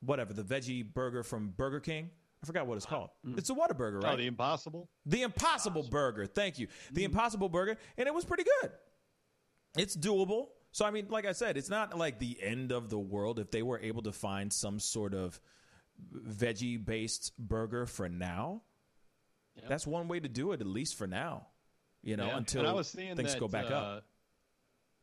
whatever 0.00 0.32
the 0.32 0.44
veggie 0.44 0.84
burger 0.84 1.22
from 1.22 1.48
Burger 1.56 1.80
King. 1.80 2.10
I 2.42 2.46
forgot 2.46 2.66
what 2.66 2.76
it's 2.76 2.86
called. 2.86 3.10
Mm. 3.26 3.38
It's 3.38 3.50
a 3.50 3.54
Whataburger, 3.54 4.02
right? 4.02 4.14
Oh, 4.14 4.16
the 4.16 4.26
Impossible. 4.26 4.88
The 5.06 5.22
Impossible, 5.22 5.80
Impossible. 5.80 5.90
Burger. 5.90 6.26
Thank 6.26 6.58
you. 6.58 6.68
The 6.92 7.02
mm. 7.02 7.06
Impossible 7.06 7.48
Burger, 7.48 7.78
and 7.96 8.06
it 8.06 8.14
was 8.14 8.24
pretty 8.24 8.44
good. 8.60 8.70
It's 9.76 9.96
doable. 9.96 10.48
So 10.72 10.84
I 10.84 10.90
mean, 10.90 11.06
like 11.08 11.26
I 11.26 11.32
said, 11.32 11.56
it's 11.56 11.70
not 11.70 11.96
like 11.96 12.18
the 12.18 12.36
end 12.40 12.70
of 12.70 12.90
the 12.90 12.98
world 12.98 13.38
if 13.38 13.50
they 13.50 13.62
were 13.62 13.78
able 13.80 14.02
to 14.02 14.12
find 14.12 14.52
some 14.52 14.78
sort 14.78 15.14
of 15.14 15.40
veggie 16.14 16.82
based 16.82 17.32
burger 17.38 17.86
for 17.86 18.08
now. 18.08 18.62
Yep. 19.56 19.68
That's 19.68 19.86
one 19.86 20.08
way 20.08 20.20
to 20.20 20.28
do 20.28 20.52
it, 20.52 20.60
at 20.60 20.66
least 20.66 20.96
for 20.96 21.06
now. 21.06 21.48
You 22.02 22.16
know, 22.16 22.26
yeah. 22.26 22.36
until 22.36 22.66
I 22.66 22.72
was 22.72 22.88
seeing 22.88 23.16
things 23.16 23.32
that, 23.32 23.40
go 23.40 23.48
back 23.48 23.70
uh, 23.70 23.74
up. 23.74 24.04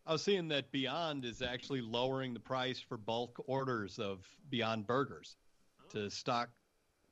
I 0.06 0.14
was 0.14 0.24
seeing 0.24 0.50
that 0.50 0.72
Beyond 0.72 1.26
is 1.26 1.42
actually 1.42 1.82
lowering 1.82 2.34
the 2.34 2.40
price 2.40 2.80
for 2.80 2.98
bulk 2.98 3.44
orders 3.48 3.98
of 3.98 4.26
Beyond 4.50 4.88
Burgers 4.88 5.38
to 5.92 6.10
stock 6.10 6.50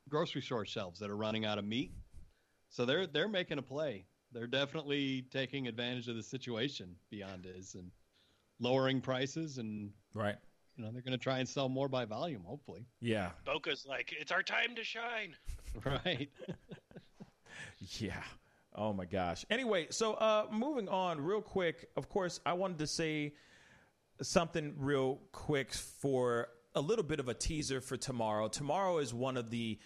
grocery 0.10 0.42
store 0.42 0.66
shelves 0.66 1.00
that 1.00 1.10
are 1.10 1.18
running 1.18 1.46
out 1.46 1.58
of 1.58 1.66
meat. 1.66 1.92
So 2.70 2.86
they're 2.86 3.08
they're 3.08 3.28
making 3.28 3.58
a 3.58 3.64
play. 3.64 4.06
They're 4.32 4.48
definitely 4.48 5.26
taking 5.32 5.68
advantage 5.68 6.08
of 6.08 6.16
the 6.16 6.24
situation. 6.24 6.96
Beyond 7.10 7.48
is 7.48 7.74
and 7.74 7.92
lowering 8.60 9.02
prices 9.02 9.58
and 9.58 9.92
right. 10.14 10.36
You 10.80 10.86
know 10.86 10.92
they're 10.94 11.02
going 11.02 11.12
to 11.12 11.22
try 11.22 11.40
and 11.40 11.50
sell 11.50 11.68
more 11.68 11.90
by 11.90 12.06
volume. 12.06 12.42
Hopefully. 12.46 12.86
Yeah. 13.02 13.32
Boca's 13.44 13.86
like 13.86 14.16
it's 14.18 14.32
our 14.32 14.42
time 14.42 14.76
to 14.76 14.84
shine. 14.84 15.36
Right. 15.86 16.32
yeah. 18.00 18.24
Oh 18.74 18.92
my 18.92 19.06
gosh. 19.06 19.46
Anyway, 19.52 19.86
so 19.92 20.14
uh, 20.14 20.48
moving 20.52 20.90
on 20.90 21.22
real 21.22 21.44
quick. 21.44 21.90
Of 21.96 22.10
course, 22.10 22.40
I 22.44 22.54
wanted 22.54 22.80
to 22.80 22.88
say 22.88 23.34
something 24.20 24.74
real 24.80 25.20
quick 25.32 25.74
for 25.74 26.48
a 26.74 26.82
little 26.82 27.04
bit 27.06 27.20
of 27.20 27.30
a 27.30 27.36
teaser 27.36 27.82
for 27.82 27.98
tomorrow. 27.98 28.48
Tomorrow 28.48 28.98
is 28.98 29.14
one 29.14 29.38
of 29.38 29.52
the. 29.52 29.78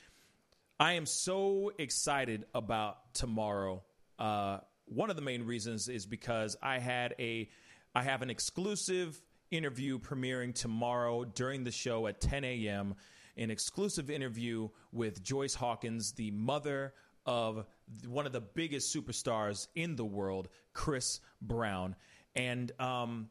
I 0.80 0.94
am 0.94 1.06
so 1.06 1.74
excited 1.78 2.46
about 2.56 3.14
tomorrow. 3.14 3.84
Uh, 4.18 4.60
one 4.86 5.10
of 5.10 5.18
the 5.18 5.22
main 5.22 5.46
reasons 5.46 5.89
is 5.89 6.06
because 6.06 6.56
I 6.64 6.80
had 6.80 7.14
a, 7.20 7.50
I 7.94 8.04
have 8.04 8.22
an 8.22 8.30
exclusive 8.30 9.22
interview 9.54 9.99
premiering 9.99 10.54
tomorrow 10.54 11.24
during 11.24 11.64
the 11.64 11.72
show 11.72 12.08
at 12.08 12.20
10 12.20 12.43
a.m. 12.43 12.95
An 13.38 13.51
exclusive 13.51 14.10
interview 14.10 14.70
with 14.91 15.24
Joyce 15.24 15.54
Hawkins, 15.54 16.12
the 16.12 16.32
mother 16.32 16.93
of 17.26 17.66
one 18.08 18.26
of 18.26 18.32
the 18.32 18.41
biggest 18.41 18.95
superstars 18.95 19.68
in 19.76 19.95
the 19.95 20.06
world, 20.06 20.49
Chris 20.74 21.20
Brown. 21.41 21.95
And 22.36 22.72
um, 22.80 23.30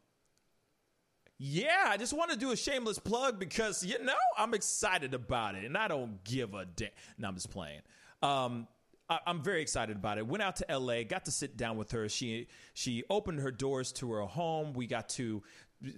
yeah, 1.38 1.86
I 1.86 1.96
just 1.96 2.12
want 2.12 2.30
to 2.30 2.36
do 2.36 2.52
a 2.52 2.56
shameless 2.56 2.98
plug 2.98 3.38
because 3.38 3.84
you 3.84 4.02
know 4.02 4.14
I'm 4.38 4.54
excited 4.54 5.14
about 5.14 5.56
it, 5.56 5.64
and 5.64 5.76
I 5.76 5.88
don't 5.88 6.22
give 6.24 6.54
a 6.54 6.64
damn. 6.64 6.90
No, 7.18 7.28
I'm 7.28 7.34
just 7.34 7.50
playing. 7.50 7.80
Um, 8.22 8.68
I, 9.08 9.18
am 9.26 9.42
very 9.42 9.60
excited 9.60 9.96
about 9.96 10.18
it. 10.18 10.26
Went 10.26 10.42
out 10.42 10.56
to 10.56 10.70
L.A., 10.70 11.04
got 11.04 11.24
to 11.24 11.30
sit 11.30 11.56
down 11.56 11.76
with 11.76 11.90
her. 11.92 12.08
She 12.08 12.48
she 12.74 13.04
opened 13.10 13.40
her 13.40 13.50
doors 13.50 13.92
to 13.94 14.12
her 14.12 14.22
home. 14.22 14.72
We 14.72 14.86
got 14.86 15.08
to 15.10 15.42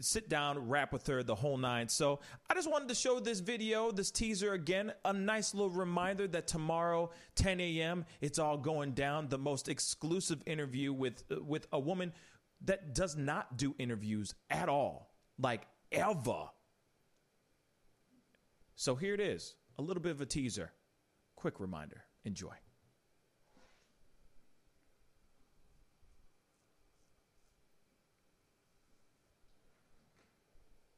sit 0.01 0.28
down, 0.28 0.68
rap 0.68 0.93
with 0.93 1.07
her, 1.07 1.22
the 1.22 1.35
whole 1.35 1.57
nine. 1.57 1.89
So 1.89 2.20
I 2.49 2.55
just 2.55 2.70
wanted 2.70 2.89
to 2.89 2.95
show 2.95 3.20
this 3.20 3.41
video, 3.41 3.91
this 3.91 4.11
teaser 4.11 4.53
again, 4.53 4.93
a 5.05 5.12
nice 5.12 5.55
little 5.55 5.70
reminder 5.70 6.26
that 6.28 6.47
tomorrow, 6.47 7.11
10 7.37 7.61
a.m., 7.61 8.05
it's 8.20 8.39
all 8.39 8.57
going 8.57 8.93
down. 8.93 9.28
The 9.28 9.39
most 9.39 9.68
exclusive 9.68 10.43
interview 10.47 10.93
with 10.93 11.24
with 11.30 11.66
a 11.72 11.78
woman 11.78 12.12
that 12.64 12.95
does 12.95 13.16
not 13.16 13.57
do 13.57 13.74
interviews 13.78 14.35
at 14.51 14.68
all 14.68 15.14
like 15.39 15.66
ever. 15.93 16.45
So 18.76 18.95
here 18.97 19.14
it 19.14 19.20
is 19.20 19.55
a 19.78 19.82
little 19.82 20.03
bit 20.03 20.12
of 20.12 20.20
a 20.20 20.26
teaser. 20.26 20.72
Quick 21.37 21.61
reminder. 21.61 22.05
Enjoy. 22.24 22.55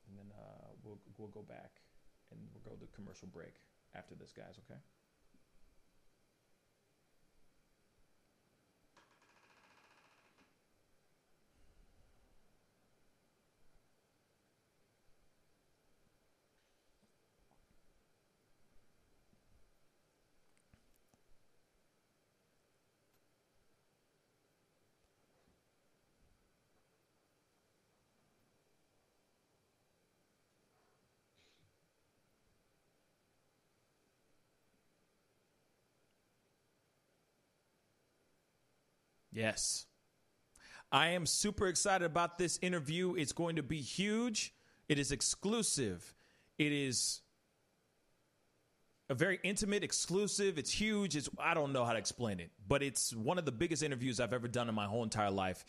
And 0.08 0.18
then 0.18 0.32
uh, 0.38 0.68
we'll, 1.26 1.42
go 1.42 1.46
back 1.48 1.82
and 2.30 2.40
we'll 2.54 2.62
go 2.62 2.78
to 2.78 2.86
commercial 2.94 3.28
break 3.28 3.54
after 3.94 4.14
this, 4.14 4.32
guys, 4.32 4.58
okay? 4.66 4.80
Yes. 39.36 39.84
I 40.90 41.08
am 41.08 41.26
super 41.26 41.66
excited 41.66 42.06
about 42.06 42.38
this 42.38 42.58
interview. 42.62 43.14
It's 43.16 43.32
going 43.32 43.56
to 43.56 43.62
be 43.62 43.82
huge. 43.82 44.54
It 44.88 44.98
is 44.98 45.12
exclusive. 45.12 46.14
It 46.58 46.72
is 46.72 47.20
a 49.10 49.14
very 49.14 49.38
intimate, 49.42 49.84
exclusive. 49.84 50.56
It's 50.56 50.70
huge. 50.70 51.16
It's 51.16 51.28
I 51.38 51.52
don't 51.52 51.74
know 51.74 51.84
how 51.84 51.92
to 51.92 51.98
explain 51.98 52.40
it, 52.40 52.50
but 52.66 52.82
it's 52.82 53.14
one 53.14 53.38
of 53.38 53.44
the 53.44 53.52
biggest 53.52 53.82
interviews 53.82 54.20
I've 54.20 54.32
ever 54.32 54.48
done 54.48 54.70
in 54.70 54.74
my 54.74 54.86
whole 54.86 55.02
entire 55.02 55.30
life. 55.30 55.66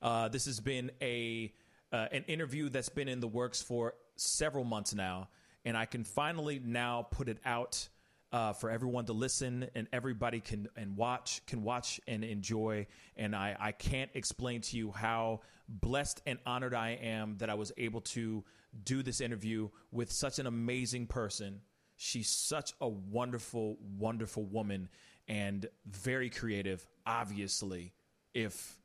Uh, 0.00 0.28
this 0.28 0.44
has 0.44 0.60
been 0.60 0.92
a 1.02 1.52
uh, 1.92 2.06
an 2.12 2.22
interview 2.28 2.68
that's 2.68 2.88
been 2.88 3.08
in 3.08 3.18
the 3.18 3.26
works 3.26 3.60
for 3.60 3.94
several 4.14 4.62
months 4.62 4.94
now, 4.94 5.28
and 5.64 5.76
I 5.76 5.86
can 5.86 6.04
finally 6.04 6.60
now 6.64 7.08
put 7.10 7.28
it 7.28 7.38
out 7.44 7.88
uh, 8.32 8.52
for 8.52 8.70
everyone 8.70 9.06
to 9.06 9.12
listen 9.12 9.68
and 9.74 9.88
everybody 9.92 10.40
can 10.40 10.68
and 10.76 10.96
watch 10.96 11.44
can 11.46 11.62
watch 11.62 12.00
and 12.06 12.24
enjoy. 12.24 12.86
And 13.16 13.34
I, 13.34 13.56
I 13.58 13.72
can't 13.72 14.10
explain 14.14 14.60
to 14.62 14.76
you 14.76 14.92
how 14.92 15.40
blessed 15.68 16.22
and 16.26 16.38
honored 16.46 16.74
I 16.74 16.98
am 17.02 17.36
that 17.38 17.50
I 17.50 17.54
was 17.54 17.72
able 17.76 18.00
to 18.02 18.44
do 18.84 19.02
this 19.02 19.20
interview 19.20 19.68
with 19.90 20.12
such 20.12 20.38
an 20.38 20.46
amazing 20.46 21.06
person. 21.06 21.60
She's 21.96 22.28
such 22.28 22.74
a 22.80 22.88
wonderful, 22.88 23.76
wonderful 23.98 24.44
woman 24.44 24.88
and 25.26 25.66
very 25.86 26.30
creative. 26.30 26.86
Obviously, 27.06 27.92
if 28.34 28.78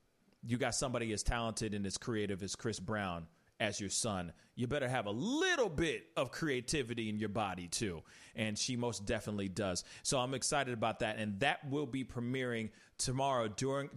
you 0.46 0.58
got 0.58 0.76
somebody 0.76 1.14
as 1.14 1.24
talented 1.24 1.74
and 1.74 1.86
as 1.86 1.98
creative 1.98 2.44
as 2.44 2.56
Chris 2.56 2.80
Brown, 2.80 3.28
as 3.64 3.80
your 3.80 3.90
son, 3.90 4.34
you 4.56 4.68
better 4.68 4.90
have 4.90 5.06
a 5.06 5.12
little 5.12 5.70
bit 5.70 6.08
of 6.18 6.32
creativity 6.32 7.08
in 7.08 7.18
your 7.18 7.30
body 7.30 7.68
too. 7.68 8.04
And 8.36 8.60
she 8.60 8.76
most 8.76 9.06
definitely 9.06 9.48
does. 9.48 9.86
So 10.04 10.20
I'm 10.20 10.34
excited 10.34 10.74
about 10.74 11.00
that. 11.00 11.18
And 11.18 11.40
that 11.40 11.70
will 11.70 11.86
be 11.86 12.04
premiering 12.04 12.72
tomorrow 12.98 13.48
during 13.48 13.90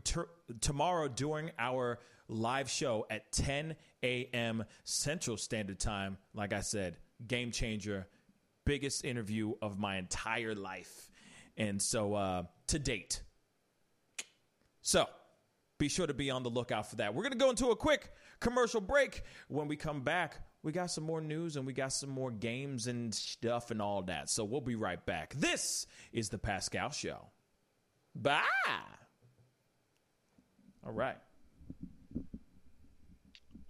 tomorrow 0.60 1.08
during 1.08 1.50
our 1.58 1.98
live 2.28 2.70
show 2.70 3.06
at 3.10 3.32
10 3.32 3.74
a.m. 4.04 4.64
Central 4.84 5.36
Standard 5.36 5.80
Time. 5.80 6.16
Like 6.32 6.52
I 6.52 6.60
said, 6.60 6.96
game 7.26 7.50
changer, 7.50 8.06
biggest 8.64 9.04
interview 9.04 9.54
of 9.60 9.80
my 9.80 9.96
entire 9.96 10.54
life. 10.54 11.10
And 11.56 11.82
so 11.82 12.14
uh, 12.14 12.42
to 12.68 12.78
date. 12.78 13.20
So 14.80 15.06
be 15.78 15.88
sure 15.88 16.06
to 16.06 16.14
be 16.14 16.30
on 16.30 16.42
the 16.42 16.50
lookout 16.50 16.88
for 16.88 16.96
that. 16.96 17.14
We're 17.14 17.22
going 17.22 17.32
to 17.32 17.38
go 17.38 17.50
into 17.50 17.70
a 17.70 17.76
quick 17.76 18.12
commercial 18.40 18.80
break. 18.80 19.22
When 19.48 19.68
we 19.68 19.76
come 19.76 20.02
back, 20.02 20.40
we 20.62 20.72
got 20.72 20.90
some 20.90 21.04
more 21.04 21.20
news 21.20 21.56
and 21.56 21.66
we 21.66 21.72
got 21.72 21.92
some 21.92 22.10
more 22.10 22.30
games 22.30 22.86
and 22.86 23.14
stuff 23.14 23.70
and 23.70 23.80
all 23.80 24.02
that. 24.02 24.30
So 24.30 24.44
we'll 24.44 24.60
be 24.60 24.74
right 24.74 25.04
back. 25.04 25.34
This 25.34 25.86
is 26.12 26.28
the 26.28 26.38
Pascal 26.38 26.90
Show. 26.90 27.30
Bye. 28.14 28.42
All 30.84 30.92
right. 30.92 31.18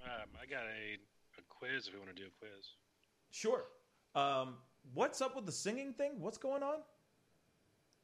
Um, 0.04 0.28
I 0.40 0.46
got 0.48 0.62
a, 0.64 0.98
a 1.38 1.42
quiz 1.48 1.88
if 1.88 1.94
we 1.94 1.98
want 1.98 2.14
to 2.14 2.22
do 2.22 2.28
a 2.28 2.38
quiz. 2.38 2.74
Sure. 3.30 3.64
Um, 4.14 4.54
what's 4.94 5.20
up 5.20 5.34
with 5.36 5.46
the 5.46 5.52
singing 5.52 5.92
thing? 5.92 6.12
What's 6.18 6.38
going 6.38 6.62
on? 6.62 6.76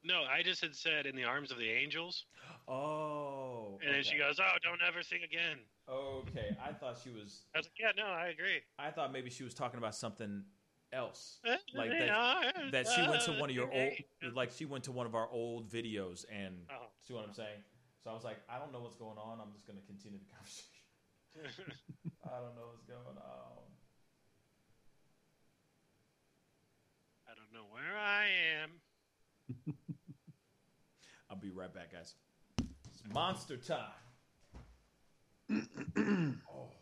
No, 0.04 0.22
I 0.24 0.42
just 0.42 0.60
had 0.60 0.74
said 0.74 1.06
in 1.06 1.14
the 1.14 1.24
arms 1.24 1.52
of 1.52 1.58
the 1.58 1.70
angels. 1.70 2.24
Oh. 2.68 3.78
And 3.80 3.90
okay. 3.90 3.96
then 3.96 4.04
she 4.04 4.18
goes, 4.18 4.40
"Oh, 4.40 4.56
don't 4.62 4.80
ever 4.86 5.02
sing 5.02 5.20
again." 5.24 5.58
Okay, 5.88 6.56
I 6.64 6.72
thought 6.72 6.98
she 7.02 7.10
was. 7.10 7.42
I 7.54 7.58
was 7.58 7.66
like, 7.66 7.72
"Yeah, 7.78 7.90
no, 7.96 8.08
I 8.08 8.28
agree." 8.28 8.60
I 8.78 8.90
thought 8.90 9.12
maybe 9.12 9.30
she 9.30 9.42
was 9.42 9.52
talking 9.52 9.78
about 9.78 9.94
something 9.94 10.44
else, 10.92 11.40
like 11.74 11.90
that. 11.90 12.54
that 12.70 12.86
she 12.88 13.02
went 13.02 13.22
to 13.22 13.32
uh, 13.32 13.40
one 13.40 13.50
of 13.50 13.56
your 13.56 13.70
old, 13.72 13.92
like 14.34 14.52
she 14.52 14.64
went 14.64 14.84
to 14.84 14.92
one 14.92 15.06
of 15.06 15.14
our 15.14 15.28
old 15.30 15.70
videos, 15.70 16.24
and 16.30 16.54
oh. 16.70 16.86
see 17.00 17.14
what 17.14 17.24
I'm 17.26 17.34
saying. 17.34 17.62
So 18.02 18.10
I 18.10 18.14
was 18.14 18.24
like, 18.24 18.38
I 18.48 18.58
don't 18.58 18.72
know 18.72 18.80
what's 18.80 18.96
going 18.96 19.18
on. 19.18 19.38
I'm 19.40 19.52
just 19.52 19.66
going 19.66 19.78
to 19.78 19.86
continue 19.86 20.18
the 20.18 20.26
conversation. 20.34 21.78
I 22.24 22.40
don't 22.40 22.54
know 22.56 22.66
what's 22.70 22.84
going 22.84 23.16
on. 23.16 23.62
I 27.26 27.34
don't 27.34 27.52
know 27.52 27.66
where 27.70 27.96
I 27.96 28.26
am. 28.62 28.70
I'll 31.30 31.36
be 31.36 31.50
right 31.50 31.72
back, 31.72 31.92
guys. 31.92 32.14
It's 32.90 33.02
monster 33.14 33.56
time. 33.56 33.78
Oh. 36.48 36.81